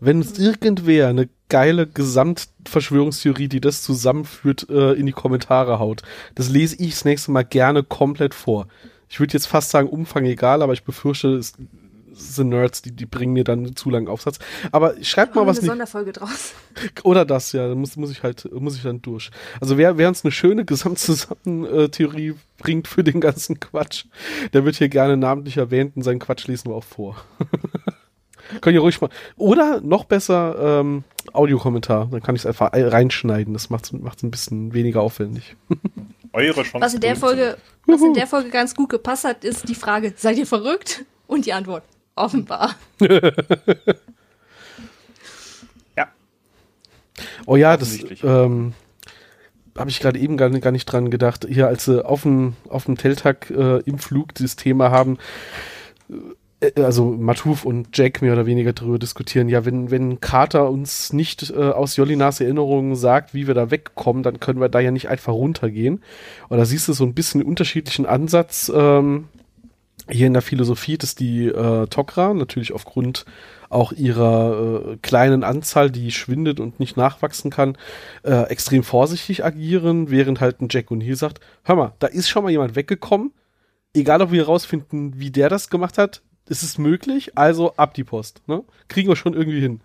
Wenn 0.00 0.20
es 0.20 0.38
irgendwer 0.38 1.08
eine 1.08 1.28
geile 1.48 1.86
Gesamtverschwörungstheorie, 1.86 3.48
die 3.48 3.60
das 3.60 3.82
zusammenführt, 3.82 4.68
äh, 4.70 4.92
in 4.92 5.06
die 5.06 5.12
Kommentare 5.12 5.78
haut, 5.78 6.02
das 6.34 6.48
lese 6.48 6.76
ich 6.76 6.90
das 6.90 7.04
nächste 7.04 7.30
Mal 7.30 7.44
gerne 7.44 7.82
komplett 7.82 8.34
vor. 8.34 8.68
Ich 9.08 9.20
würde 9.20 9.34
jetzt 9.34 9.46
fast 9.46 9.70
sagen, 9.70 9.88
Umfang 9.88 10.24
egal, 10.24 10.62
aber 10.62 10.72
ich 10.72 10.84
befürchte, 10.84 11.34
es 11.34 11.54
sind 12.18 12.48
Nerds, 12.48 12.82
die, 12.82 12.92
die 12.92 13.06
bringen 13.06 13.32
mir 13.34 13.44
dann 13.44 13.60
einen 13.66 13.76
zu 13.76 13.90
langen 13.90 14.08
Aufsatz. 14.08 14.38
Aber 14.72 14.94
schreibt 15.02 15.34
mal 15.34 15.46
was 15.46 15.58
eine 15.58 15.62
nicht. 15.64 15.70
Sonderfolge 15.70 16.12
draus. 16.12 16.54
Oder 17.02 17.24
das, 17.24 17.52
ja, 17.52 17.68
da 17.68 17.74
muss, 17.74 17.96
muss 17.96 18.10
ich 18.10 18.22
halt, 18.22 18.50
muss 18.52 18.76
ich 18.76 18.82
dann 18.82 19.02
durch. 19.02 19.30
Also 19.60 19.76
wer, 19.78 19.98
wer 19.98 20.08
uns 20.08 20.24
eine 20.24 20.32
schöne 20.32 20.64
Gesamtzusammentheorie 20.64 22.34
bringt 22.58 22.88
für 22.88 23.04
den 23.04 23.20
ganzen 23.20 23.60
Quatsch, 23.60 24.04
der 24.52 24.64
wird 24.64 24.76
hier 24.76 24.88
gerne 24.88 25.16
namentlich 25.16 25.56
erwähnt 25.56 25.96
und 25.96 26.02
seinen 26.02 26.18
Quatsch 26.18 26.46
lesen 26.46 26.70
wir 26.70 26.74
auch 26.76 26.84
vor. 26.84 27.16
Könnt 28.60 28.74
ihr 28.74 28.80
ruhig 28.80 29.00
mal. 29.00 29.10
Oder 29.36 29.80
noch 29.80 30.04
besser, 30.04 30.80
ähm, 30.80 31.02
Audiokommentar. 31.32 32.06
Dann 32.10 32.22
kann 32.22 32.36
ich 32.36 32.42
es 32.42 32.46
einfach 32.46 32.72
ei- 32.72 32.86
reinschneiden. 32.86 33.52
Das 33.52 33.70
macht 33.70 33.86
es 33.86 33.92
ein 34.22 34.30
bisschen 34.30 34.72
weniger 34.72 35.00
aufwendig. 35.00 35.56
Eure 36.32 36.62
Chance. 36.62 36.80
Was 36.80 36.94
in 36.94 37.00
der 37.00 37.16
Folge, 37.16 37.56
was 37.86 38.00
in 38.02 38.14
der 38.14 38.26
Folge 38.28 38.50
ganz 38.50 38.74
gut 38.74 38.90
gepasst 38.90 39.24
hat, 39.24 39.42
ist 39.44 39.68
die 39.68 39.74
Frage, 39.74 40.12
seid 40.16 40.38
ihr 40.38 40.46
verrückt? 40.46 41.04
Und 41.26 41.46
die 41.46 41.52
Antwort, 41.54 41.82
offenbar. 42.16 42.74
Ja. 45.96 46.08
Oh 47.46 47.56
ja, 47.56 47.76
das 47.76 47.98
ähm, 48.22 48.74
habe 49.76 49.90
ich 49.90 50.00
gerade 50.00 50.18
eben 50.18 50.36
gar, 50.36 50.48
nicht- 50.48 50.62
gar 50.62 50.72
nicht 50.72 50.86
dran 50.86 51.10
gedacht. 51.10 51.46
Hier, 51.48 51.66
als 51.68 51.84
sie 51.84 52.04
auf 52.04 52.22
dem, 52.22 52.54
auf 52.68 52.84
dem 52.86 52.96
Teltag 52.98 53.50
äh, 53.50 53.78
im 53.80 53.98
Flug 53.98 54.34
dieses 54.34 54.56
Thema 54.56 54.90
haben, 54.90 55.18
äh, 56.60 56.82
also 56.82 57.06
Matuf 57.12 57.64
und 57.64 57.96
Jack 57.96 58.20
mehr 58.22 58.32
oder 58.34 58.46
weniger 58.46 58.72
darüber 58.72 58.98
diskutieren, 58.98 59.48
ja, 59.48 59.64
wenn, 59.64 59.90
wenn 59.90 60.20
Carter 60.20 60.70
uns 60.70 61.12
nicht 61.12 61.50
äh, 61.50 61.54
aus 61.56 61.96
Jolinas 61.96 62.40
Erinnerungen 62.40 62.96
sagt, 62.96 63.32
wie 63.34 63.46
wir 63.46 63.54
da 63.54 63.70
wegkommen, 63.70 64.22
dann 64.22 64.40
können 64.40 64.60
wir 64.60 64.68
da 64.68 64.80
ja 64.80 64.90
nicht 64.90 65.08
einfach 65.08 65.32
runtergehen. 65.32 66.02
Und 66.48 66.58
da 66.58 66.64
siehst 66.66 66.88
du 66.88 66.92
so 66.92 67.04
ein 67.04 67.14
bisschen 67.14 67.40
einen 67.40 67.48
unterschiedlichen 67.48 68.04
Ansatz 68.06 68.70
ähm, 68.74 69.28
hier 70.08 70.26
in 70.26 70.32
der 70.32 70.42
Philosophie, 70.42 70.98
dass 70.98 71.14
die 71.14 71.46
äh, 71.46 71.86
Tok'ra 71.86 72.34
natürlich 72.34 72.72
aufgrund 72.72 73.24
auch 73.68 73.92
ihrer 73.92 74.92
äh, 74.92 74.96
kleinen 75.02 75.42
Anzahl, 75.42 75.90
die 75.90 76.12
schwindet 76.12 76.60
und 76.60 76.78
nicht 76.78 76.96
nachwachsen 76.96 77.50
kann, 77.50 77.76
äh, 78.22 78.42
extrem 78.44 78.84
vorsichtig 78.84 79.44
agieren, 79.44 80.10
während 80.10 80.40
halt 80.40 80.60
ein 80.60 80.68
Jack 80.70 80.90
O'Neill 80.90 81.16
sagt, 81.16 81.40
hör 81.64 81.74
mal, 81.76 81.92
da 81.98 82.06
ist 82.06 82.28
schon 82.28 82.44
mal 82.44 82.50
jemand 82.50 82.76
weggekommen, 82.76 83.32
egal 83.94 84.22
ob 84.22 84.30
wir 84.30 84.46
rausfinden, 84.46 85.18
wie 85.18 85.30
der 85.30 85.48
das 85.48 85.70
gemacht 85.70 85.98
hat, 85.98 86.22
ist 86.48 86.62
es 86.62 86.78
möglich, 86.78 87.36
also 87.36 87.74
ab 87.76 87.94
die 87.94 88.04
Post, 88.04 88.42
ne? 88.46 88.62
Kriegen 88.86 89.08
wir 89.08 89.16
schon 89.16 89.34
irgendwie 89.34 89.60
hin. 89.60 89.80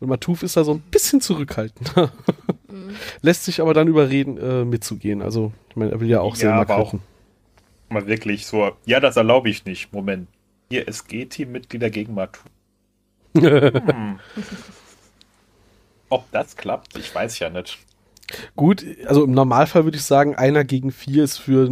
Und 0.00 0.08
Matuf 0.08 0.42
ist 0.42 0.56
da 0.56 0.64
so 0.64 0.72
ein 0.74 0.80
bisschen 0.90 1.22
zurückhaltend. 1.22 1.94
Lässt 3.22 3.44
sich 3.44 3.62
aber 3.62 3.72
dann 3.72 3.88
überreden, 3.88 4.36
äh, 4.36 4.64
mitzugehen. 4.64 5.22
Also, 5.22 5.52
ich 5.70 5.76
meine, 5.76 5.92
er 5.92 6.00
will 6.00 6.08
ja 6.08 6.20
auch 6.20 6.36
Ja, 6.36 6.40
selber 6.40 6.66
kochen. 6.66 7.00
Mal 7.94 8.06
wirklich 8.06 8.46
so, 8.46 8.72
ja, 8.84 9.00
das 9.00 9.16
erlaube 9.16 9.48
ich 9.48 9.64
nicht. 9.64 9.92
Moment. 9.92 10.28
Ihr 10.68 10.88
SG-Teammitglieder 10.88 11.90
gegen 11.90 12.14
Matu. 12.14 12.40
hm. 13.36 14.18
Ob 16.08 16.30
das 16.30 16.56
klappt, 16.56 16.96
ich 16.96 17.14
weiß 17.14 17.38
ja 17.38 17.50
nicht. 17.50 17.78
Gut, 18.56 18.84
also 19.06 19.24
im 19.24 19.32
Normalfall 19.32 19.84
würde 19.84 19.96
ich 19.96 20.04
sagen, 20.04 20.34
einer 20.34 20.64
gegen 20.64 20.92
vier 20.92 21.24
ist 21.24 21.38
für 21.38 21.68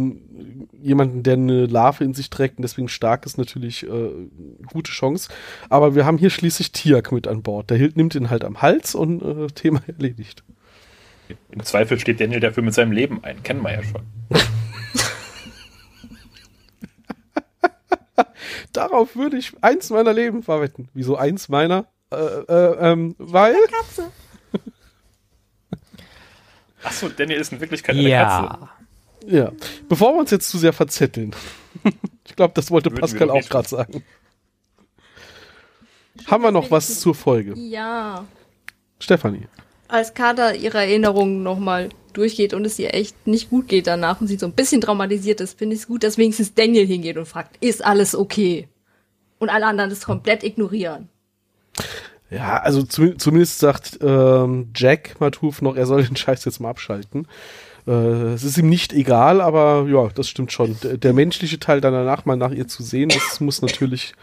jemanden, 0.81 1.23
der 1.23 1.33
eine 1.33 1.65
Larve 1.65 2.03
in 2.03 2.13
sich 2.13 2.29
trägt 2.29 2.57
und 2.57 2.63
deswegen 2.63 2.89
stark 2.89 3.25
ist, 3.25 3.37
natürlich 3.37 3.83
äh, 3.83 4.09
gute 4.71 4.91
Chance. 4.91 5.29
Aber 5.69 5.95
wir 5.95 6.05
haben 6.05 6.17
hier 6.17 6.29
schließlich 6.29 6.71
Tiak 6.71 7.11
mit 7.11 7.27
an 7.27 7.41
Bord. 7.41 7.69
Der 7.69 7.77
Hild 7.77 7.97
nimmt 7.97 8.15
ihn 8.15 8.29
halt 8.29 8.43
am 8.43 8.61
Hals 8.61 8.95
und 8.95 9.21
äh, 9.21 9.47
Thema 9.47 9.81
erledigt. 9.87 10.43
Im 11.51 11.63
Zweifel 11.63 11.99
steht 11.99 12.19
Daniel 12.19 12.39
dafür 12.39 12.63
mit 12.63 12.73
seinem 12.73 12.91
Leben 12.91 13.23
ein. 13.23 13.41
Kennen 13.43 13.61
wir 13.61 13.73
ja 13.73 13.83
schon. 13.83 14.01
Darauf 18.73 19.15
würde 19.15 19.37
ich 19.37 19.53
eins 19.61 19.89
meiner 19.89 20.13
Leben 20.13 20.43
verwetten. 20.43 20.89
Wieso 20.93 21.15
eins 21.15 21.49
meiner? 21.49 21.87
Äh, 22.11 22.15
äh, 22.15 22.91
ähm, 22.91 23.15
weil? 23.17 23.55
Katze. 23.67 24.11
Achso, 26.83 27.09
Daniel 27.09 27.39
ist 27.39 27.53
in 27.53 27.61
Wirklichkeit 27.61 27.95
eine 27.95 28.09
Katze. 28.09 28.43
Ja. 28.43 28.69
Ja. 29.25 29.51
Bevor 29.87 30.13
wir 30.13 30.19
uns 30.19 30.31
jetzt 30.31 30.49
zu 30.49 30.57
sehr 30.57 30.73
verzetteln. 30.73 31.33
ich 32.25 32.35
glaube, 32.35 32.53
das 32.55 32.71
wollte 32.71 32.91
Würden 32.91 33.01
Pascal 33.01 33.29
auch 33.29 33.47
gerade 33.47 33.67
sagen. 33.67 34.03
Haben 36.27 36.43
wir 36.43 36.51
noch 36.51 36.69
was 36.71 36.99
zur 36.99 37.15
Folge? 37.15 37.53
Ja. 37.55 38.25
Stefanie. 38.99 39.47
Als 39.87 40.13
Carter 40.13 40.55
ihre 40.55 40.79
Erinnerungen 40.79 41.43
nochmal 41.43 41.89
durchgeht 42.13 42.53
und 42.53 42.65
es 42.65 42.79
ihr 42.79 42.93
echt 42.93 43.27
nicht 43.27 43.49
gut 43.49 43.67
geht 43.67 43.87
danach 43.87 44.21
und 44.21 44.27
sie 44.27 44.37
so 44.37 44.45
ein 44.45 44.53
bisschen 44.53 44.81
traumatisiert 44.81 45.41
ist, 45.41 45.57
finde 45.57 45.75
ich 45.75 45.81
es 45.81 45.87
gut, 45.87 46.03
dass 46.03 46.17
wenigstens 46.17 46.53
Daniel 46.53 46.85
hingeht 46.85 47.17
und 47.17 47.27
fragt, 47.27 47.57
ist 47.63 47.83
alles 47.83 48.15
okay? 48.15 48.67
Und 49.39 49.49
alle 49.49 49.65
anderen 49.65 49.89
das 49.89 50.05
komplett 50.05 50.43
ignorieren. 50.43 51.09
Ja, 52.29 52.57
also 52.57 52.83
zu, 52.83 53.15
zumindest 53.15 53.59
sagt 53.59 53.99
ähm, 54.01 54.69
Jack 54.75 55.19
Matuf 55.19 55.61
noch, 55.61 55.75
er 55.75 55.85
soll 55.85 56.03
den 56.03 56.15
Scheiß 56.15 56.45
jetzt 56.45 56.59
mal 56.59 56.69
abschalten. 56.69 57.27
Äh, 57.85 57.91
es 57.91 58.43
ist 58.43 58.57
ihm 58.57 58.69
nicht 58.69 58.93
egal, 58.93 59.41
aber 59.41 59.85
ja, 59.89 60.09
das 60.09 60.29
stimmt 60.29 60.51
schon. 60.51 60.75
Der, 60.81 60.97
der 60.97 61.13
menschliche 61.13 61.59
Teil 61.59 61.81
dann 61.81 61.93
danach 61.93 62.25
mal 62.25 62.35
nach 62.35 62.51
ihr 62.51 62.67
zu 62.67 62.81
sehen, 62.81 63.09
das 63.09 63.39
muss 63.39 63.61
natürlich, 63.61 64.13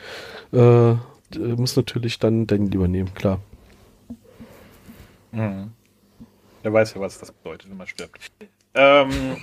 äh, 0.53 0.95
muss 1.37 1.77
natürlich 1.77 2.19
dann 2.19 2.47
Daniel 2.47 2.75
übernehmen, 2.75 3.15
klar. 3.15 3.41
Mhm. 5.33 5.73
Er 6.63 6.73
weiß 6.73 6.95
ja, 6.95 7.01
was 7.01 7.19
das 7.19 7.33
bedeutet, 7.33 7.71
wenn 7.71 7.77
man 7.77 7.87
stirbt. 7.87 8.31
Ähm, 8.75 9.37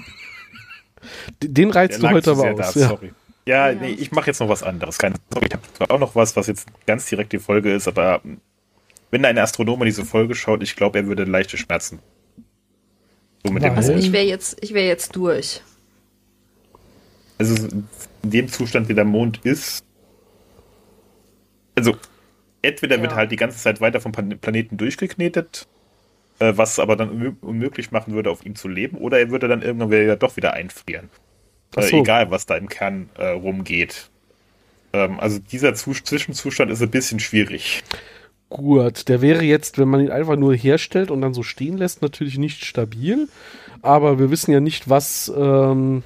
Den 1.42 1.72
reizt 1.72 2.02
der 2.02 2.10
du 2.10 2.16
heute 2.16 2.32
aber 2.32 2.52
aus. 2.54 2.74
da, 2.74 2.80
ja. 2.80 2.88
sorry. 2.90 3.14
Ja, 3.46 3.70
Ja. 3.70 3.80
nee, 3.80 3.92
ich 3.92 4.12
mache 4.12 4.28
jetzt 4.28 4.40
noch 4.40 4.50
was 4.50 4.64
anderes. 4.64 4.98
Keine 4.98 5.16
Sorry, 5.34 5.48
ich 5.48 5.54
habe 5.54 5.64
zwar 5.74 5.92
auch 5.92 6.00
noch 6.00 6.16
was, 6.16 6.36
was 6.36 6.48
jetzt 6.48 6.68
ganz 6.86 7.06
direkt 7.08 7.34
die 7.34 7.40
Folge 7.40 7.74
ist, 7.74 7.88
aber 7.88 8.22
wenn 9.10 9.24
ein 9.26 9.38
Astronom 9.38 9.82
in 9.82 9.86
diese 9.86 10.06
Folge 10.06 10.36
schaut, 10.36 10.62
ich 10.64 10.76
glaube, 10.76 11.00
er 11.00 11.08
würde 11.08 11.24
leichte 11.24 11.58
Schmerzen. 11.58 12.00
So 13.46 13.52
mit 13.54 13.64
dem 13.64 13.72
Weil? 13.72 13.78
Also 13.78 13.94
ich 13.94 14.12
wäre 14.12 14.26
jetzt, 14.26 14.58
ich 14.62 14.74
wäre 14.74 14.86
jetzt 14.88 15.16
durch. 15.16 15.62
Also 17.38 17.56
in 17.68 17.88
dem 18.24 18.48
Zustand, 18.50 18.90
wie 18.90 18.94
der 18.96 19.06
Mond 19.06 19.40
ist. 19.46 19.84
Also, 21.76 21.96
entweder 22.64 23.00
wird 23.02 23.12
Ja. 23.12 23.18
halt 23.18 23.32
die 23.32 23.36
ganze 23.36 23.60
Zeit 23.60 23.80
weiter 23.80 24.02
vom 24.02 24.12
Plan- 24.12 24.38
Planeten 24.40 24.78
durchgeknetet, 24.78 25.68
was 26.40 26.80
aber 26.80 26.96
dann 26.96 27.10
unmö- 27.10 27.40
unmöglich 27.42 27.92
machen 27.92 28.14
würde, 28.14 28.30
auf 28.30 28.46
ihm 28.46 28.56
zu 28.56 28.68
leben, 28.68 28.98
oder 28.98 29.20
er 29.20 29.30
würde 29.30 29.48
dann 29.48 29.62
irgendwann 29.62 29.92
wieder 29.92 30.16
doch 30.16 30.38
wieder 30.38 30.54
einfrieren. 30.54 31.10
Äh, 31.76 31.84
so. 31.84 32.02
egal, 32.02 32.32
was 32.32 32.46
da 32.46 32.56
im 32.56 32.70
Kern 32.70 33.10
äh, 33.18 33.28
rumgeht. 33.28 34.10
Ähm, 34.94 35.20
also 35.20 35.40
dieser 35.40 35.74
Zus 35.74 36.04
Zwischenzustand 36.04 36.72
ist 36.72 36.82
ein 36.82 36.92
bisschen 36.92 37.20
schwierig. 37.20 37.84
Gut, 38.50 39.10
der 39.10 39.22
wäre 39.22 39.44
jetzt, 39.44 39.78
wenn 39.78 39.90
man 39.90 40.00
ihn 40.00 40.12
einfach 40.12 40.38
nur 40.38 40.56
herstellt 40.56 41.12
und 41.12 41.22
dann 41.22 41.34
so 41.34 41.44
stehen 41.44 41.78
lässt, 41.78 42.02
natürlich 42.02 42.38
nicht 42.38 42.64
stabil. 42.64 43.28
Aber 43.82 44.20
wir 44.20 44.32
wissen 44.32 44.52
ja 44.52 44.62
nicht, 44.62 44.90
was 44.90 45.32
ähm, 45.36 46.04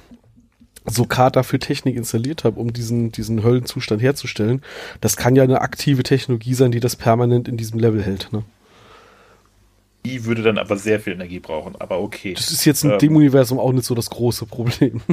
Sokata 0.84 1.44
für 1.44 1.60
Technik 1.60 1.96
installiert 1.96 2.42
hat, 2.42 2.56
um 2.56 2.72
diesen, 2.72 3.12
diesen 3.12 3.44
Höllenzustand 3.44 4.02
herzustellen. 4.02 4.62
Das 5.00 5.16
kann 5.16 5.36
ja 5.36 5.44
eine 5.44 5.60
aktive 5.60 6.02
Technologie 6.02 6.54
sein, 6.54 6.72
die 6.72 6.80
das 6.80 6.96
permanent 6.96 7.46
in 7.46 7.56
diesem 7.56 7.78
Level 7.78 8.02
hält. 8.02 8.30
Ne? 8.32 8.42
Die 10.04 10.24
würde 10.24 10.42
dann 10.42 10.58
aber 10.58 10.76
sehr 10.76 10.98
viel 10.98 11.12
Energie 11.12 11.38
brauchen, 11.38 11.76
aber 11.80 12.00
okay. 12.00 12.34
Das 12.34 12.50
ist 12.50 12.64
jetzt 12.64 12.82
in 12.82 12.90
Ähm. 12.90 12.98
dem 12.98 13.14
Universum 13.16 13.60
auch 13.60 13.72
nicht 13.72 13.84
so 13.84 13.94
das 13.94 14.10
große 14.10 14.46
Problem. 14.46 15.00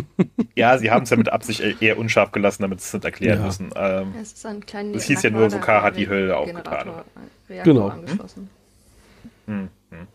Ja, 0.55 0.77
sie 0.77 0.91
haben 0.91 1.03
es 1.03 1.09
ja 1.09 1.15
mit 1.15 1.29
Absicht 1.29 1.61
eher 1.81 1.97
unscharf 1.97 2.31
gelassen, 2.33 2.63
damit 2.63 2.81
sie 2.81 2.87
es 2.87 2.93
nicht 2.93 3.05
erklären 3.05 3.39
Ja. 3.39 3.45
müssen. 3.45 3.69
Ähm, 3.75 4.13
Es 4.21 4.33
ist 4.33 4.45
ein 4.45 4.65
kleiner 4.65 4.91
Das 4.93 5.03
hieß 5.05 5.21
ja 5.23 5.29
nur, 5.29 5.49
Vokar 5.53 5.83
hat 5.83 5.95
die 5.95 6.09
Hölle 6.09 6.35
aufgetan. 6.35 6.89
Genau. 7.63 7.87
Angeschlossen. 7.89 8.49
hm, 9.45 9.69
hm. 9.91 10.07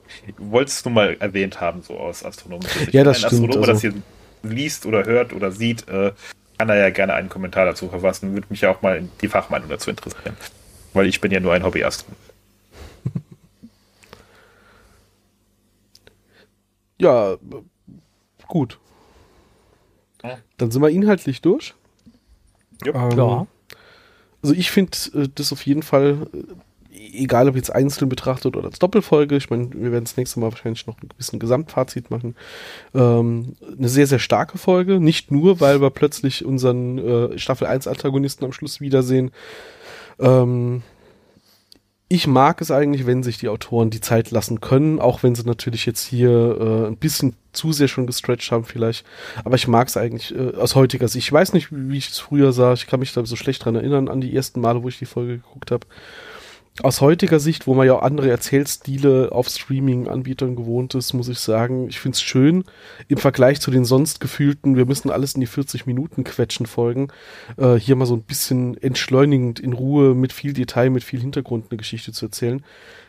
Wolltest 0.51 0.85
du 0.85 0.91
mal 0.91 1.17
erwähnt 1.19 1.61
haben, 1.63 1.81
so 1.83 1.97
aus 1.99 2.25
astronomischer 2.25 2.81
Sicht. 2.81 2.93
Ja, 2.93 3.01
Wenn 3.01 3.05
das 3.07 3.25
ein 3.25 3.29
stimmt, 3.31 3.49
Astronome 3.51 3.73
also- 3.73 3.89
das 3.89 3.95
hier 3.95 4.03
liest 4.51 4.85
oder 4.87 5.05
hört 5.05 5.33
oder 5.33 5.51
sieht, 5.51 5.89
äh, 5.89 6.13
kann 6.59 6.69
er 6.69 6.77
ja 6.77 6.91
gerne 6.91 7.15
einen 7.15 7.29
Kommentar 7.31 7.65
dazu 7.65 7.89
verfassen. 7.89 8.35
Würde 8.35 8.47
mich 8.51 8.61
ja 8.61 8.71
auch 8.71 8.83
mal 8.83 9.09
die 9.23 9.29
Fachmeinung 9.29 9.69
dazu 9.71 9.89
interessieren. 9.91 10.37
Weil 10.93 11.07
ich 11.07 11.21
bin 11.21 11.33
ja 11.33 11.41
nur 11.41 11.55
ein 11.55 11.65
Hobbyastronom. 11.65 12.17
Ja, 16.99 17.37
gut. 18.47 18.79
Ja. 20.23 20.39
Dann 20.57 20.71
sind 20.71 20.83
wir 20.83 20.91
inhaltlich 20.91 21.43
durch. 21.43 21.75
Jupp. 22.85 22.95
Ähm, 22.95 23.19
Ja. 23.19 23.47
Also 24.43 24.55
ich 24.55 24.71
finde 24.71 24.97
äh, 25.15 25.29
das 25.35 25.53
auf 25.53 25.65
jeden 25.65 25.83
Fall, 25.83 26.27
äh, 26.35 27.17
egal 27.17 27.49
ob 27.49 27.57
jetzt 27.57 27.75
einzeln 27.75 28.11
betrachtet 28.11 28.59
oder 28.59 28.67
als 28.67 28.79
Doppelfolge, 28.79 29.37
ich 29.37 29.49
meine, 29.49 29.71
wir 29.73 29.91
werden 29.91 30.05
das 30.05 30.19
nächste 30.19 30.39
Mal 30.39 30.53
wahrscheinlich 30.53 30.87
noch 30.87 31.01
ein 31.01 31.09
bisschen 31.17 31.39
Gesamtfazit 31.39 32.11
machen, 32.11 32.37
ähm, 32.95 33.55
eine 33.77 33.89
sehr, 33.89 34.07
sehr 34.07 34.19
starke 34.19 34.59
Folge. 34.59 35.01
Nicht 35.01 35.31
nur, 35.31 35.61
weil 35.61 35.81
wir 35.81 35.89
plötzlich 35.89 36.45
unseren 36.45 36.99
äh, 36.99 37.39
Staffel 37.39 37.67
1 37.67 37.87
Antagonisten 37.87 38.45
am 38.45 38.53
Schluss 38.53 38.83
wiedersehen. 38.83 39.31
Ähm, 40.19 40.83
ich 42.15 42.29
mag 42.29 42.61
es 42.61 42.71
eigentlich, 42.71 43.07
wenn 43.07 43.25
sich 43.25 43.39
die 43.39 43.49
Autoren 43.49 43.91
die 43.91 44.01
Zeit 44.01 44.31
lassen 44.31 44.61
können, 44.61 45.01
auch 45.01 45.25
wenn 45.25 45.35
sie 45.35 45.43
natürlich 45.43 45.85
jetzt 45.85 46.05
hier 46.05 46.31
äh, 46.31 46.87
ein 46.87 46.97
bisschen 46.97 47.35
zu 47.53 47.73
sehr 47.73 47.89
schon 47.89 48.07
gestretched 48.07 48.53
haben 48.53 48.65
vielleicht. 48.65 49.05
Aber 49.45 49.57
ich 49.57 49.67
mag 49.67 49.89
es 49.89 49.97
eigentlich 49.97 50.33
äh, 50.33 50.55
aus 50.55 50.77
heutiger 50.77 51.09
Sicht. 51.09 51.27
Ich 51.27 51.33
weiß 51.33 51.53
nicht, 51.55 51.69
wie 51.73 51.99
ich 51.99 52.11
es 52.11 52.21
früher 52.21 52.53
sah. 52.53 52.73
Ich 52.73 52.87
kann 52.87 53.01
mich 53.01 53.13
da 53.13 53.27
so 53.27 53.35
schlecht 53.35 53.65
dran 53.65 53.75
erinnern 53.75 54.09
an 54.09 54.21
die 54.21 54.35
ersten 54.35 54.61
Male, 54.61 54.85
wo 54.85 54.89
ich 54.89 54.99
die 54.99 55.07
Folge 55.07 55.39
geguckt 55.39 55.73
habe. 55.73 55.87
Aus 56.83 57.01
heutiger 57.01 57.39
Sicht, 57.39 57.69
wo 57.69 57.75
man 57.75 57.87
ja 57.87 57.95
auch 57.95 58.03
andere 58.03 58.29
Erzählstile 58.29 59.31
auf 59.31 59.49
Streaming-Anbietern 59.49 60.57
gewohnt 60.57 60.97
ist, 60.97 61.13
muss 61.13 61.29
ich 61.29 61.39
sagen, 61.39 61.87
ich 61.89 62.01
finde 62.01 62.17
es 62.17 62.23
schön 62.23 62.65
im 63.07 63.19
Vergleich 63.19 63.61
zu 63.61 63.71
den 63.71 63.85
sonst 63.85 64.19
gefühlten, 64.19 64.77
wir 64.77 64.85
müssen 64.85 65.09
alles 65.09 65.35
in 65.35 65.41
die 65.41 65.47
40 65.47 65.87
Minuten 65.87 66.25
quetschen 66.25 66.67
Folgen, 66.67 67.13
äh, 67.59 67.75
hier 67.77 67.95
mal 67.95 68.07
so 68.07 68.17
ein 68.17 68.23
bisschen 68.23 68.77
entschleunigend 68.83 69.61
in 69.61 69.73
Ruhe 69.73 70.17
mit 70.17 70.33
viel 70.33 70.53
Detail, 70.53 70.91
mit 70.91 71.05
viel 71.05 71.21
Hintergrund 71.21 71.67
eine 71.71 71.79
Geschichte 71.79 72.11
zu 72.11 72.27
erzählen. 72.27 72.65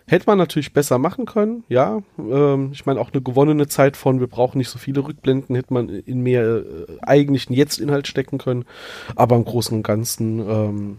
Hätte 0.06 0.28
man 0.28 0.38
natürlich 0.38 0.72
besser 0.72 1.00
machen 1.00 1.26
können, 1.26 1.64
ja. 1.68 2.04
Ähm, 2.20 2.70
ich 2.72 2.86
meine, 2.86 3.00
auch 3.00 3.12
eine 3.12 3.24
gewonnene 3.24 3.66
Zeit 3.66 3.98
von, 3.98 4.20
wir 4.20 4.28
brauchen 4.28 4.60
nicht 4.60 4.70
so 4.70 4.78
viele 4.78 5.04
Rückblenden, 5.04 5.56
hätte 5.56 5.74
man 5.74 5.90
in 5.90 6.22
mehr 6.22 6.44
äh, 6.44 6.64
eigentlichen 7.02 7.56
Jetzt-Inhalt 7.56 8.08
stecken 8.08 8.38
können. 8.38 8.66
Aber 9.16 9.36
im 9.36 9.44
Großen 9.44 9.76
und 9.76 9.82
Ganzen 9.82 10.40
ähm, 10.40 10.98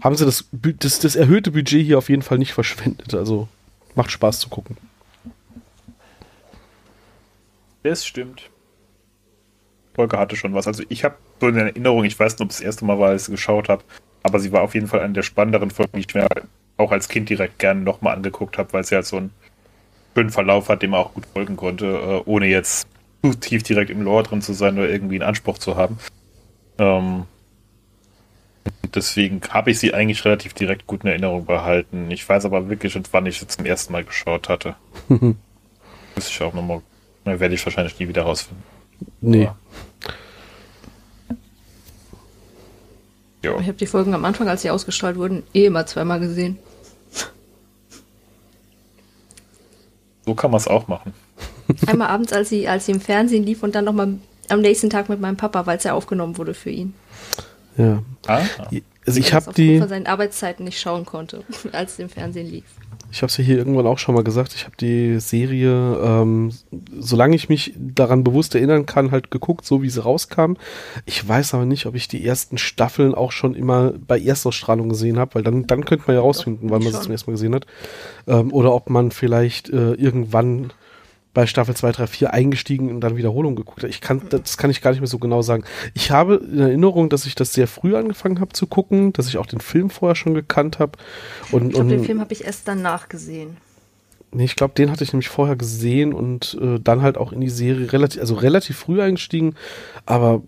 haben 0.00 0.16
sie 0.16 0.24
das, 0.24 0.48
das, 0.52 0.98
das 0.98 1.16
erhöhte 1.16 1.50
Budget 1.50 1.84
hier 1.84 1.98
auf 1.98 2.08
jeden 2.08 2.22
Fall 2.22 2.38
nicht 2.38 2.52
verschwendet. 2.52 3.14
Also 3.14 3.48
macht 3.94 4.10
Spaß 4.10 4.40
zu 4.40 4.48
gucken. 4.48 4.76
Das 7.82 8.06
stimmt. 8.06 8.50
Folge 9.94 10.18
hatte 10.18 10.36
schon 10.36 10.54
was. 10.54 10.66
Also 10.66 10.84
ich 10.88 11.04
habe 11.04 11.16
so 11.40 11.48
in 11.48 11.56
Erinnerung, 11.56 12.04
ich 12.04 12.18
weiß 12.18 12.32
nicht, 12.32 12.40
ob 12.40 12.50
es 12.50 12.58
das 12.58 12.64
erste 12.64 12.84
Mal 12.84 12.98
war, 12.98 13.10
als 13.10 13.22
ich 13.22 13.26
sie 13.26 13.32
geschaut 13.32 13.68
habe, 13.68 13.82
aber 14.22 14.38
sie 14.38 14.52
war 14.52 14.62
auf 14.62 14.74
jeden 14.74 14.86
Fall 14.86 15.00
eine 15.00 15.12
der 15.12 15.22
spannenderen 15.22 15.70
Folgen, 15.70 15.92
die 15.94 16.00
ich 16.00 16.14
mir 16.14 16.26
auch 16.76 16.92
als 16.92 17.08
Kind 17.08 17.28
direkt 17.28 17.58
gerne 17.58 17.80
nochmal 17.80 18.16
angeguckt 18.16 18.58
habe, 18.58 18.72
weil 18.72 18.84
sie 18.84 18.94
halt 18.94 19.06
so 19.06 19.16
einen 19.18 19.32
schönen 20.14 20.30
Verlauf 20.30 20.68
hat, 20.68 20.82
dem 20.82 20.90
man 20.90 21.00
auch 21.00 21.14
gut 21.14 21.26
folgen 21.26 21.56
konnte, 21.56 21.86
äh, 21.86 22.22
ohne 22.28 22.46
jetzt 22.46 22.86
zu 23.22 23.34
tief 23.34 23.62
direkt 23.62 23.90
im 23.90 24.02
Lore 24.02 24.24
drin 24.24 24.42
zu 24.42 24.52
sein 24.52 24.78
oder 24.78 24.88
irgendwie 24.88 25.16
einen 25.16 25.28
Anspruch 25.28 25.58
zu 25.58 25.76
haben. 25.76 25.98
Ähm, 26.78 27.24
deswegen 28.94 29.40
habe 29.50 29.70
ich 29.70 29.78
sie 29.78 29.94
eigentlich 29.94 30.24
relativ 30.24 30.54
direkt 30.54 30.86
gut 30.86 31.04
in 31.04 31.10
Erinnerung 31.10 31.46
behalten. 31.46 32.10
Ich 32.10 32.28
weiß 32.28 32.44
aber 32.44 32.68
wirklich 32.68 32.94
nicht, 32.94 33.12
wann 33.12 33.26
ich 33.26 33.38
sie 33.38 33.46
zum 33.46 33.64
ersten 33.64 33.92
Mal 33.92 34.04
geschaut 34.04 34.48
hatte. 34.48 34.76
Müsste 35.08 35.36
ich 36.16 36.42
auch 36.42 36.54
nochmal, 36.54 36.82
werde 37.24 37.54
ich 37.54 37.64
wahrscheinlich 37.64 37.98
nie 37.98 38.08
wieder 38.08 38.22
rausfinden. 38.22 38.62
Nee. 39.20 39.44
Ja. 39.44 39.56
Jo. 43.42 43.58
Ich 43.58 43.66
habe 43.66 43.78
die 43.78 43.86
Folgen 43.86 44.14
am 44.14 44.24
Anfang, 44.24 44.48
als 44.48 44.62
sie 44.62 44.70
ausgestrahlt 44.70 45.16
wurden, 45.16 45.42
eh 45.52 45.66
immer 45.66 45.84
zweimal 45.86 46.20
gesehen. 46.20 46.58
So 50.24 50.34
kann 50.34 50.52
man 50.52 50.58
es 50.58 50.68
auch 50.68 50.86
machen. 50.86 51.12
Einmal 51.86 52.08
abends, 52.08 52.32
als 52.32 52.48
sie, 52.48 52.68
als 52.68 52.86
sie 52.86 52.92
im 52.92 53.00
Fernsehen 53.00 53.44
lief 53.44 53.64
und 53.64 53.74
dann 53.74 53.84
nochmal 53.84 54.14
am 54.48 54.60
nächsten 54.60 54.90
Tag 54.90 55.08
mit 55.08 55.20
meinem 55.20 55.36
Papa, 55.36 55.66
weil 55.66 55.78
es 55.78 55.84
ja 55.84 55.94
aufgenommen 55.94 56.38
wurde 56.38 56.54
für 56.54 56.70
ihn. 56.70 56.94
Ja. 57.76 58.02
Ah, 58.26 58.40
Also 59.04 59.18
ich 59.18 59.34
habe 59.34 59.52
die, 59.52 59.78
von 59.80 59.88
seinen 59.88 60.06
Arbeitszeiten 60.06 60.64
nicht 60.64 60.80
schauen 60.80 61.04
konnte, 61.04 61.42
als 61.72 61.94
es 61.94 61.98
im 61.98 62.08
Fernsehen 62.08 62.48
lief. 62.48 62.64
ich 63.10 63.22
habe 63.22 63.30
es 63.30 63.36
ja 63.36 63.42
hier 63.42 63.56
irgendwann 63.58 63.86
auch 63.86 63.98
schon 63.98 64.14
mal 64.14 64.22
gesagt, 64.22 64.54
ich 64.54 64.64
habe 64.64 64.76
die 64.76 65.18
Serie, 65.18 65.72
ähm, 66.00 66.52
solange 66.98 67.34
ich 67.34 67.48
mich 67.48 67.74
daran 67.76 68.22
bewusst 68.22 68.54
erinnern 68.54 68.86
kann, 68.86 69.10
halt 69.10 69.30
geguckt, 69.32 69.64
so 69.66 69.82
wie 69.82 69.90
sie 69.90 70.02
rauskam. 70.02 70.54
Ich 71.04 71.26
weiß 71.26 71.54
aber 71.54 71.64
nicht, 71.64 71.86
ob 71.86 71.96
ich 71.96 72.06
die 72.06 72.24
ersten 72.24 72.58
Staffeln 72.58 73.12
auch 73.14 73.32
schon 73.32 73.54
immer 73.54 73.92
bei 74.06 74.20
Erstausstrahlung 74.20 74.88
gesehen 74.88 75.18
habe, 75.18 75.34
weil 75.34 75.42
dann, 75.42 75.66
dann 75.66 75.84
könnte 75.84 76.04
man 76.06 76.14
ja 76.14 76.22
rausfinden, 76.22 76.70
wann 76.70 76.84
man 76.84 76.92
sie 76.92 77.00
zum 77.00 77.10
ersten 77.10 77.30
Mal 77.30 77.34
gesehen 77.34 77.54
hat. 77.56 77.66
Ähm, 78.28 78.52
oder 78.52 78.72
ob 78.72 78.88
man 78.88 79.10
vielleicht 79.10 79.68
äh, 79.70 79.94
irgendwann 79.94 80.72
bei 81.34 81.46
Staffel 81.46 81.74
2, 81.74 81.92
3, 81.92 82.06
4 82.06 82.34
eingestiegen 82.34 82.90
und 82.90 83.00
dann 83.00 83.16
Wiederholung 83.16 83.56
geguckt. 83.56 83.84
Ich 83.84 84.00
kann, 84.00 84.22
das 84.28 84.58
kann 84.58 84.70
ich 84.70 84.82
gar 84.82 84.90
nicht 84.90 85.00
mehr 85.00 85.08
so 85.08 85.18
genau 85.18 85.42
sagen. 85.42 85.64
Ich 85.94 86.10
habe 86.10 86.34
in 86.34 86.60
Erinnerung, 86.60 87.08
dass 87.08 87.24
ich 87.26 87.34
das 87.34 87.52
sehr 87.52 87.66
früh 87.66 87.96
angefangen 87.96 88.40
habe 88.40 88.52
zu 88.52 88.66
gucken, 88.66 89.12
dass 89.12 89.28
ich 89.28 89.38
auch 89.38 89.46
den 89.46 89.60
Film 89.60 89.88
vorher 89.88 90.14
schon 90.14 90.34
gekannt 90.34 90.78
habe. 90.78 90.98
Und, 91.50 91.68
Ich 91.68 91.74
glaube, 91.74 91.90
den 91.90 92.04
Film 92.04 92.20
habe 92.20 92.32
ich 92.32 92.44
erst 92.44 92.68
danach 92.68 93.08
gesehen. 93.08 93.56
Nee, 94.34 94.44
ich 94.44 94.56
glaube, 94.56 94.74
den 94.74 94.90
hatte 94.90 95.04
ich 95.04 95.12
nämlich 95.12 95.28
vorher 95.28 95.56
gesehen 95.56 96.14
und 96.14 96.58
äh, 96.60 96.78
dann 96.80 97.02
halt 97.02 97.18
auch 97.18 97.32
in 97.32 97.40
die 97.40 97.50
Serie 97.50 97.92
relativ, 97.92 98.20
also 98.20 98.34
relativ 98.34 98.78
früh 98.78 99.00
eingestiegen. 99.02 99.54
Aber 100.06 100.42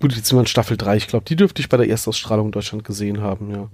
gut, 0.00 0.12
jetzt 0.14 0.26
sind 0.26 0.36
wir 0.36 0.40
in 0.40 0.46
Staffel 0.46 0.76
3. 0.76 0.96
Ich 0.96 1.06
glaube, 1.06 1.24
die 1.24 1.36
dürfte 1.36 1.60
ich 1.60 1.68
bei 1.68 1.76
der 1.76 1.88
Erstausstrahlung 1.88 2.46
in 2.46 2.52
Deutschland 2.52 2.84
gesehen 2.84 3.20
haben, 3.20 3.50
ja. 3.50 3.68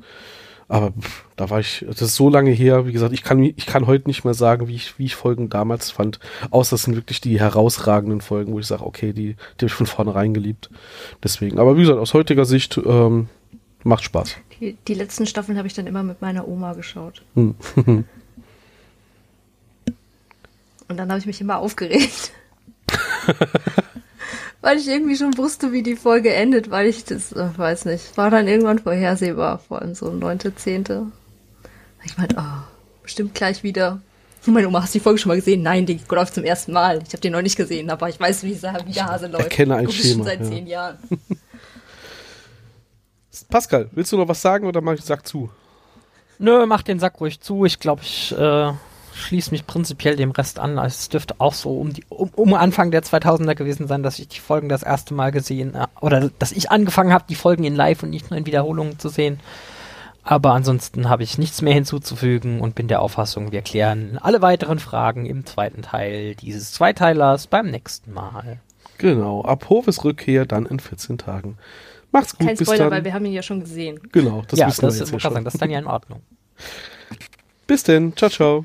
Aber 0.69 0.93
pff, 0.93 1.25
da 1.37 1.51
war 1.51 1.61
ich, 1.61 1.85
das 1.87 2.01
ist 2.01 2.17
so 2.17 2.29
lange 2.31 2.51
her, 2.51 2.87
wie 2.87 2.93
gesagt, 2.93 3.13
ich 3.13 3.23
kann, 3.23 3.43
ich 3.43 3.67
kann 3.67 3.87
heute 3.87 4.09
nicht 4.09 4.25
mehr 4.25 4.35
sagen, 4.35 4.69
wie 4.69 4.75
ich, 4.75 4.99
wie 4.99 5.05
ich 5.05 5.15
Folgen 5.15 5.51
damals 5.51 5.91
fand. 5.91 6.19
Außer 6.51 6.77
es 6.77 6.83
sind 6.85 6.95
wirklich 6.97 7.21
die 7.21 7.39
herausragenden 7.39 8.21
Folgen, 8.21 8.53
wo 8.53 8.59
ich 8.59 8.67
sage, 8.67 8.85
okay, 8.85 9.13
die, 9.13 9.35
die 9.35 9.59
habe 9.59 9.67
ich 9.67 9.73
von 9.73 9.87
vornherein 9.87 10.35
geliebt. 10.35 10.71
Deswegen. 11.23 11.59
Aber 11.59 11.77
wie 11.77 11.83
gesagt, 11.83 11.99
aus 11.99 12.15
heutiger 12.15 12.45
Sicht 12.45 12.81
ähm, 12.85 13.29
macht 13.83 14.05
Spaß. 14.05 14.37
Die, 14.61 14.77
die 14.89 14.95
letzten 14.95 15.27
Staffeln 15.27 15.59
habe 15.59 15.69
ich 15.69 15.75
dann 15.75 15.87
immer 15.87 16.03
mit 16.03 16.23
meiner 16.23 16.49
Oma 16.49 16.73
geschaut. 16.75 17.23
Hm. 17.35 17.55
Und 20.89 20.97
dann 20.97 21.09
habe 21.09 21.19
ich 21.19 21.27
mich 21.27 21.41
immer 21.41 21.59
aufgeregt. 21.59 22.33
weil 24.65 24.79
ich 24.79 24.89
irgendwie 24.89 25.15
schon 25.15 25.37
wusste, 25.37 25.73
wie 25.73 25.83
die 25.83 25.95
Folge 25.95 26.33
endet, 26.33 26.71
weil 26.71 26.87
ich 26.87 27.05
das, 27.05 27.33
äh, 27.33 27.51
weiß 27.55 27.85
nicht, 27.85 28.17
war 28.17 28.31
dann 28.31 28.49
irgendwann 28.49 28.79
vorhersehbar, 28.79 29.59
vor 29.59 29.83
allem 29.83 29.95
so 29.95 30.11
neunte, 30.11 30.55
zehnte. 30.55 31.09
Ich 32.03 32.17
meinte, 32.17 32.37
oh, 32.39 32.63
bestimmt 33.03 33.35
gleich 33.35 33.63
wieder. 33.63 34.01
Meine 34.47 34.69
Oma, 34.69 34.83
hast 34.83 34.95
du 34.95 34.99
die 34.99 35.03
Folge 35.03 35.19
schon 35.19 35.29
mal 35.29 35.37
gesehen? 35.37 35.63
Nein, 35.63 35.85
die 35.85 36.01
läuft 36.09 36.35
zum 36.35 36.45
ersten 36.45 36.73
Mal. 36.73 37.03
Ich 37.07 37.13
habe 37.13 37.21
die 37.21 37.29
noch 37.29 37.43
nicht 37.43 37.57
gesehen, 37.57 37.91
aber 37.91 38.09
ich 38.09 38.19
weiß, 38.19 38.43
wie, 38.45 38.55
wie 38.55 38.93
der 38.93 39.07
Hase 39.07 39.27
läuft. 39.27 39.45
erkenne 39.45 39.77
ein 39.77 39.85
Guck 39.85 39.95
ich 39.95 40.01
schon 40.01 40.11
Schema, 40.11 40.25
seit 40.25 40.41
ja. 40.41 40.47
zehn 40.47 40.67
Jahren. 40.67 40.99
Pascal, 43.51 43.91
willst 43.93 44.13
du 44.13 44.17
noch 44.17 44.29
was 44.29 44.41
sagen 44.41 44.67
oder 44.67 44.81
mach 44.81 44.95
ich 44.95 45.03
sag 45.03 45.27
zu? 45.27 45.51
Nö, 46.39 46.65
mach 46.65 46.83
den 46.83 46.99
Sack 46.99 47.21
ruhig 47.21 47.39
zu. 47.41 47.67
Ich 47.67 47.79
glaube, 47.79 48.01
ich 48.03 48.33
äh, 48.33 48.73
schließe 49.15 49.51
mich 49.51 49.67
prinzipiell 49.67 50.17
dem 50.17 50.31
Rest 50.31 50.59
an. 50.59 50.79
Also 50.79 50.95
Es 50.95 51.09
dürfte 51.09 51.37
auch 51.39 51.55
so 51.55 51.79
um, 51.79 51.93
die, 51.93 52.05
um, 52.09 52.31
um 52.35 52.55
Anfang 52.55 52.91
der 52.91 53.03
2000er 53.03 53.55
gewesen 53.55 53.87
sein, 53.87 54.03
dass 54.03 54.19
ich 54.19 54.29
die 54.29 54.41
Folgen 54.41 54.69
das 54.69 54.83
erste 54.83 55.15
Mal 55.15 55.31
gesehen 55.33 55.75
äh, 55.75 55.87
oder 56.01 56.31
dass 56.39 56.53
ich 56.53 56.71
angefangen 56.71 57.13
habe, 57.13 57.25
die 57.29 57.35
Folgen 57.35 57.65
in 57.65 57.75
Live 57.77 58.03
und 58.03 58.11
nicht 58.11 58.31
nur 58.31 58.39
in 58.39 58.47
Wiederholungen 58.47 58.99
zu 58.99 59.09
sehen. 59.09 59.41
Aber 60.23 60.55
ansonsten 60.55 61.11
habe 61.11 61.23
ich 61.23 61.37
nichts 61.37 61.61
mehr 61.61 61.75
hinzuzufügen 61.75 62.61
und 62.61 62.75
bin 62.75 62.89
der 62.89 63.03
Auffassung, 63.03 63.53
wir 63.53 63.61
klären 63.61 64.19
alle 64.21 64.41
weiteren 64.41 64.79
Fragen 64.79 65.27
im 65.27 65.45
zweiten 65.45 65.83
Teil 65.83 66.35
dieses 66.35 66.73
Zweiteilers 66.73 67.47
beim 67.47 67.71
nächsten 67.71 68.13
Mal. 68.13 68.59
Genau, 68.97 69.43
ab 69.43 69.69
Hofes 69.69 70.03
Rückkehr 70.03 70.47
dann 70.47 70.65
in 70.65 70.81
14 70.81 71.19
Tagen. 71.19 71.59
Macht's 72.11 72.39
gut, 72.39 72.47
Kein 72.47 72.57
bis 72.57 72.67
Spoiler, 72.67 72.85
dann. 72.85 72.93
weil 72.93 73.05
wir 73.05 73.13
haben 73.13 73.27
ihn 73.27 73.33
ja 73.35 73.43
schon 73.43 73.61
gesehen. 73.61 74.01
genau, 74.13 74.43
das 74.49 74.59
ja, 74.59 74.67
wissen 74.69 74.83
das, 74.83 74.95
wir 74.95 75.01
jetzt 75.01 75.11
ja 75.11 75.17
ich 75.17 75.23
sagen, 75.23 75.35
schon. 75.35 75.45
das 75.45 75.55
ist 75.55 75.61
dann 75.61 75.71
ja 75.71 75.79
in 75.79 75.87
Ordnung. 75.87 76.23
Bis 77.67 77.83
denn, 77.83 78.17
ciao, 78.17 78.31
ciao. 78.31 78.65